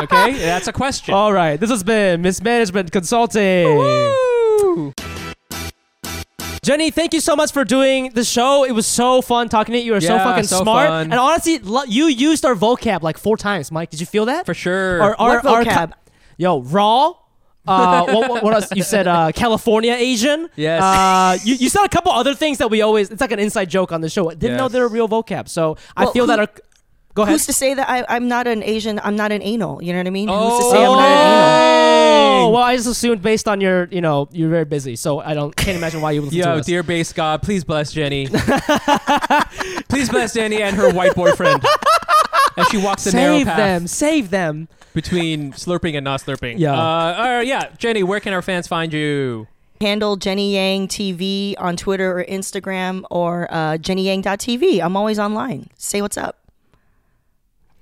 [0.00, 1.14] Okay, that's a question.
[1.14, 3.66] All right, this has been Mismanagement Consulting.
[3.76, 4.92] Woo!
[6.64, 8.64] Jenny, thank you so much for doing the show.
[8.64, 9.86] It was so fun talking to you.
[9.86, 10.88] You were so Yeah, fucking so smart.
[10.88, 11.02] fun.
[11.10, 13.72] And honestly, lo- you used our vocab like four times.
[13.72, 14.46] Mike, did you feel that?
[14.46, 15.02] For sure.
[15.02, 15.90] Our, our, What our vocab?
[15.90, 15.96] co-
[16.36, 17.14] yo, raw.
[17.66, 18.68] Uh, what, what, what else?
[18.76, 20.48] You said uh, California Asian.
[20.54, 20.80] Yes.
[20.82, 23.10] Uh, you, you said a couple other things that we always.
[23.10, 24.30] It's like an inside joke on the show.
[24.30, 24.72] I didn't know Yes.
[24.72, 25.48] they're real vocab.
[25.48, 26.38] So I Well, feel that.
[26.38, 26.48] who- Our,
[27.14, 27.32] go ahead.
[27.32, 29.00] Who's to say that I, I'm not an Asian?
[29.02, 29.82] I'm not an anal.
[29.82, 30.28] You know what I mean?
[30.28, 30.70] Who's to Oh.
[30.72, 31.82] say I'm not an anal?
[32.44, 35.34] Oh, well, I just assumed based on your, you know, you're very busy, so I
[35.34, 36.66] don't can't imagine why you would listen Yo, to us.
[36.66, 38.26] dear base God, please bless Jenny.
[39.88, 41.62] please bless Jenny and her white boyfriend
[42.56, 43.46] as she walks the narrow path.
[43.46, 44.68] Save them, save them.
[44.94, 46.58] between slurping and not slurping.
[46.58, 46.72] Yeah.
[46.72, 47.70] Uh, all right, yeah.
[47.78, 49.46] Jenny, where can our fans find you?
[49.80, 54.80] handle Jenny Yang TV on Twitter or Instagram or uh, jennyyang.tv.
[54.80, 55.70] I'm always online.
[55.76, 56.38] Say what's up.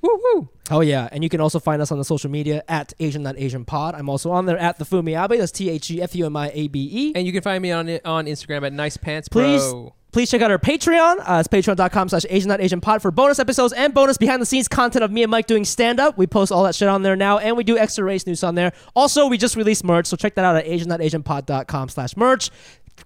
[0.02, 0.48] Woo woo.
[0.70, 3.36] Oh yeah, and you can also find us on the social media at Asian Not
[3.38, 3.94] Asian Pod.
[3.94, 5.36] I'm also on there at the Fumiabe.
[5.38, 7.12] That's T H E F U M I A B E.
[7.14, 9.94] And you can find me on on Instagram at Nice Pants Please, Bro.
[10.12, 11.18] please check out our Patreon.
[11.18, 14.68] Uh, it's patreon.com slash Asian Asian Pod for bonus episodes and bonus behind the scenes
[14.68, 16.16] content of me and Mike doing stand up.
[16.16, 18.54] We post all that shit on there now, and we do extra race news on
[18.54, 18.72] there.
[18.94, 22.50] Also, we just released merch, so check that out at Asian.AsianPod.com slash merch.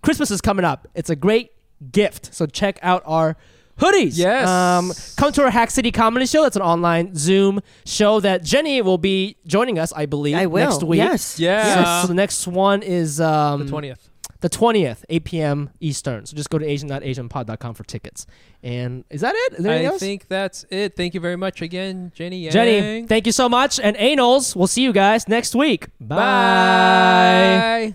[0.03, 0.87] Christmas is coming up.
[0.95, 1.51] It's a great
[1.91, 3.37] gift, so check out our
[3.79, 4.17] hoodies.
[4.17, 4.49] Yes.
[4.49, 6.43] Um, come to our Hack City Comedy Show.
[6.43, 10.69] That's an online Zoom show that Jenny will be joining us, I believe, I will.
[10.71, 10.99] next week.
[10.99, 11.39] Yes.
[11.39, 12.01] Yeah.
[12.01, 14.09] So, so the next one is um, the twentieth.
[14.41, 15.71] the 20th, 8 p.m.
[15.81, 16.27] Eastern.
[16.27, 18.27] So just go to asian.asianpod.com for tickets.
[18.63, 19.55] And is that it?
[19.55, 20.01] Is there anything I else?
[20.01, 20.97] think that's it.
[20.97, 22.41] Thank you very much again, Jenny.
[22.45, 22.53] Yang.
[22.53, 23.81] Jenny, thank you so much.
[23.81, 25.87] And Anals, we'll see you guys next week.
[26.01, 27.95] Bye.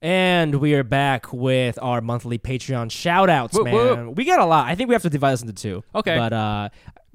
[0.00, 4.06] And we are back with our monthly Patreon shout outs, Whoop, man.
[4.06, 4.16] whoop.
[4.16, 4.66] We got a lot.
[4.68, 5.82] I think we have to divide this into two.
[5.94, 6.16] Okay.
[6.16, 6.68] But uh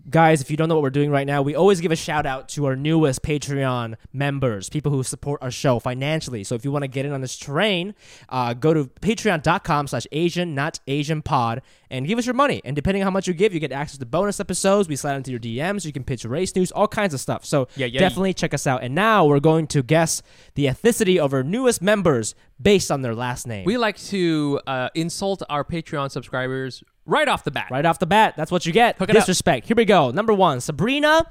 [0.10, 2.26] guys, if you don't know what we're doing right now, we always give a shout
[2.26, 6.44] out to our newest Patreon members, people who support our show financially.
[6.44, 7.96] So if you want to get in on this train,
[8.30, 12.62] uh, go to patreon.com slash Asian not Asian pod and give us your money.
[12.66, 14.88] And depending on how much you give, you get access to bonus episodes.
[14.90, 15.86] We slide into your DMs.
[15.86, 17.46] You can pitch race news, all kinds of stuff.
[17.46, 18.00] So Yeah, yeah.
[18.00, 18.84] definitely check us out.
[18.84, 20.22] And now we're going to guess
[20.56, 23.66] the ethnicity of our newest members based on their last name.
[23.66, 27.68] We like to uh, insult our Patreon subscribers right off the bat.
[27.72, 28.98] Right off the bat, that's what you get.
[28.98, 29.10] Hook.
[29.10, 29.68] Disrespect.
[29.68, 30.12] Here we go.
[30.12, 31.26] Number one, Sabrina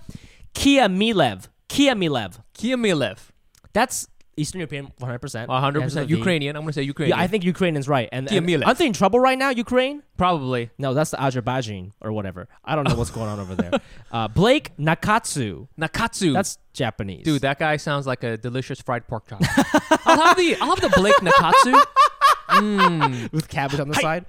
[0.55, 1.49] Kia Milev.
[1.69, 2.39] Kia Milev.
[2.55, 3.19] Kia Milev,
[3.73, 5.47] That's Eastern European, 100%.
[5.47, 6.15] 100% Ends with a V.
[6.15, 6.57] Ukrainian.
[6.57, 7.19] I'm going to say Ukrainian.
[7.19, 8.09] Yeah, I think Ukrainian's right.
[8.13, 10.03] And, and aren't they in trouble right now, Ukraine?
[10.17, 10.71] Probably.
[10.79, 12.49] No, that's the Azerbaijan or whatever.
[12.65, 13.73] I don't know what's going on over there.
[14.13, 15.69] Uh, Blake Nakatsu.
[15.81, 16.35] Nakatsu.
[16.35, 17.25] That's Japanese.
[17.25, 19.41] Dude, that guy sounds like a delicious fried pork chop.
[20.07, 21.83] I'll have the I'll have the Blake Nakatsu.
[22.53, 23.33] Mm.
[23.33, 24.27] with cabbage on the side.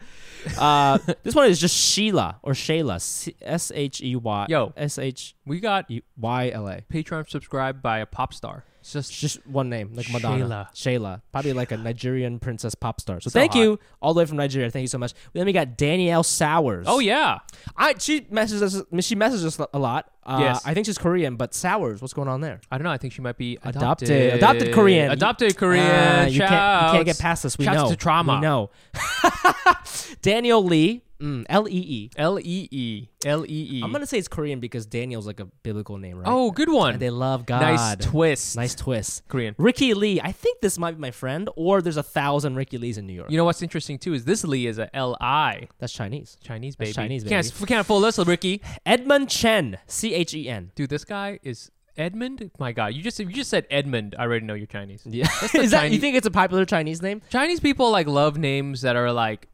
[0.58, 3.34] Uh, this one is just Sheila or Shayla.
[3.42, 4.46] S H E Y.
[4.50, 4.74] Yo.
[4.76, 6.82] S H We got Y L A.
[6.82, 8.66] Patreon subscribed by a pop star.
[8.84, 10.68] It's just just one name, like Madonna.
[10.76, 11.00] Shayla.
[11.00, 11.22] Shayla.
[11.32, 13.22] Probably like a Nigerian princess pop star.
[13.22, 13.60] So, So thank hot.
[13.62, 14.70] you all the way from Nigeria.
[14.70, 15.14] Thank you so much.
[15.32, 16.86] Then we got Danielle Sowers.
[16.90, 17.38] Oh yeah.
[17.78, 18.84] I she messages us.
[19.06, 20.12] She messages us a lot.
[20.26, 20.62] Uh, Yes.
[20.66, 22.02] I think she's Korean, but Sowers.
[22.02, 22.60] What's going on there?
[22.70, 22.92] I don't know.
[22.92, 24.10] I think she might be Adopted.
[24.10, 24.34] adopted.
[24.34, 25.12] Adopted Korean.
[25.12, 25.86] Adopted Korean.
[25.90, 27.58] Ah, you, can't, you can't get past this.
[27.58, 27.90] We Shouts know.
[27.90, 28.36] to trauma.
[28.36, 28.70] We know.
[30.22, 31.04] Daniel Lee.
[31.24, 32.10] Mm, L E E.
[32.18, 33.82] L E E L E E.
[33.84, 36.28] I'm gonna say it's Korean because Daniel's like a biblical name, right?
[36.28, 36.94] Oh, good one.
[36.94, 37.62] and they love God.
[37.62, 38.58] Nice twist.
[38.58, 39.28] Nice twist.
[39.30, 39.56] Korean.
[39.58, 40.20] Ricky Lee.
[40.22, 43.14] I think this might be my friend, or there's a thousand Ricky Lees in New
[43.14, 43.32] York.
[43.32, 46.38] You know what's interesting too is this Lee is a L I That's Chinese.
[46.44, 46.96] Chinese That's baby.
[46.96, 48.62] Chinese Can't can't fool us, Ricky.
[48.86, 49.78] Edmund Chen.
[49.88, 50.72] C H E N.
[50.76, 52.52] Dude, this guy is Edmund.
[52.60, 54.16] My God, you just you just said Edmund.
[54.18, 55.04] I already know you're Chinese.
[55.06, 55.28] Yeah.
[55.42, 57.22] That's Is that you think it's a popular Chinese name?
[57.30, 59.48] Chinese people like love names that are like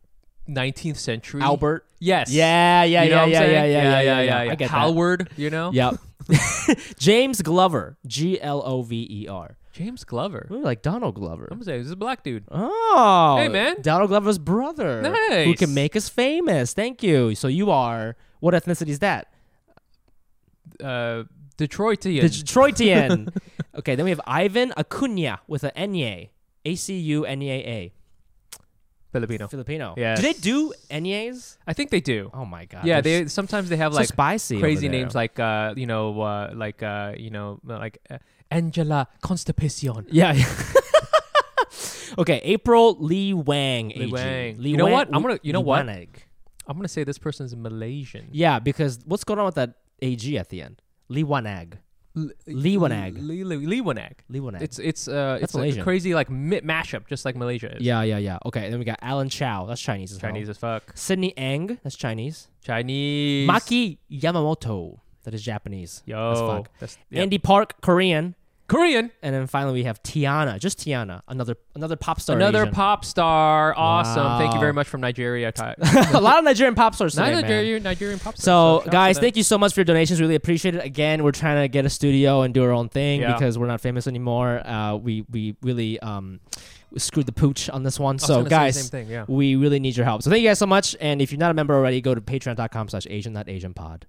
[0.49, 1.41] 19th century.
[1.41, 1.85] Albert.
[1.99, 2.31] Yes.
[2.31, 3.53] Yeah, yeah, You know yeah, yeah, yeah, saying?
[3.53, 4.69] yeah, yeah, yeah, yeah, I get that.
[4.69, 5.30] Howard.
[5.38, 5.71] You know.
[5.71, 5.95] Yep.
[6.97, 9.57] James Glover, G L O V E R.
[9.73, 10.47] James Glover.
[10.51, 11.47] Ooh, like Donald Glover.
[11.49, 12.43] I'm gonna say this is a black dude.
[12.51, 13.81] Oh, Hey, man.
[13.81, 15.57] Donald Glover's brother, who Nice.
[15.59, 16.73] can make us famous.
[16.73, 17.34] Thank you.
[17.35, 19.31] So you are what ethnicity is that?
[20.84, 21.23] Uh,
[21.57, 22.21] Detroitian.
[22.21, 23.34] The Detroitian.
[23.77, 26.30] okay, then we have Ivan Acuna with an Enye,
[26.65, 27.93] A C U N E A A,
[29.11, 29.48] Filipino.
[29.48, 29.94] Filipino.
[29.98, 30.15] Yeah.
[30.15, 31.57] Do they do Enyes?
[31.65, 32.30] I think they do.
[32.34, 32.86] Oh my god.
[32.86, 36.52] yeah, they're sometimes they have so like spicy, crazy names like uh, you know, uh,
[36.53, 38.18] like uh, you know, like uh,
[38.52, 40.06] Angela Constipation.
[40.11, 40.36] Yeah.
[42.18, 43.90] okay, April Lee Wang.
[43.90, 44.11] Lee AG.
[44.11, 44.57] Wang.
[44.61, 45.07] Lee You know Wang- what?
[45.14, 45.86] I'm gonna- you know Lee what?
[45.86, 46.10] Wanag.
[46.68, 48.27] I'm gonna say this person's Malaysian.
[48.31, 50.81] Yeah, because what's going on with that AG at the end?
[51.07, 51.80] Lee Wanag.
[52.47, 53.15] Lee Wanag.
[53.15, 54.13] Lee, Lee, Lee Wanag.
[54.29, 54.61] Lee Wanag.
[54.61, 57.81] It's it's uh That's it's a crazy like mi- mashup, just like Malaysia is.
[57.81, 58.37] yeah, yeah, yeah.
[58.45, 59.65] Okay, then we got Alan Chow.
[59.65, 60.51] That's Chinese as Chinese well.
[60.51, 60.83] as fuck.
[60.95, 61.79] Sydney Ang.
[61.83, 62.47] That's Chinese.
[62.63, 63.49] Chinese.
[63.49, 64.99] Maki Yamamoto.
[65.23, 66.01] That is Japanese.
[66.05, 66.31] Yo.
[66.31, 66.69] As fuck.
[66.79, 67.21] That's yeah.
[67.21, 68.35] Andy Park, Korean.
[68.69, 69.11] Korean.
[69.21, 72.35] And then finally we have Tiana, just Tiana, another another pop star.
[72.35, 72.73] Another Asian.
[72.73, 73.73] pop star.
[73.75, 74.37] Awesome.
[74.39, 75.51] Thank you very much from Nigeria.
[76.13, 77.33] A lot of Nigerian pop stars today.
[77.33, 78.43] Nigerian, Nigerian pop stars.
[78.43, 80.21] So, out guys, thank you so much for your donations.
[80.21, 80.85] Really appreciate it.
[80.85, 83.33] Again, we're trying to get a studio and do our own thing Yeah.
[83.33, 84.65] because we're not famous anymore.
[84.65, 86.39] Uh, we we really um,
[86.97, 88.19] screwed the pooch on this one.
[88.19, 89.25] So, gonna say the guys, same thing, yeah.
[89.27, 90.21] we really need your help.
[90.23, 90.95] So, thank you guys so much.
[91.01, 94.05] And if you're not a member already, go to patreon.com slash Asian, Asian pod.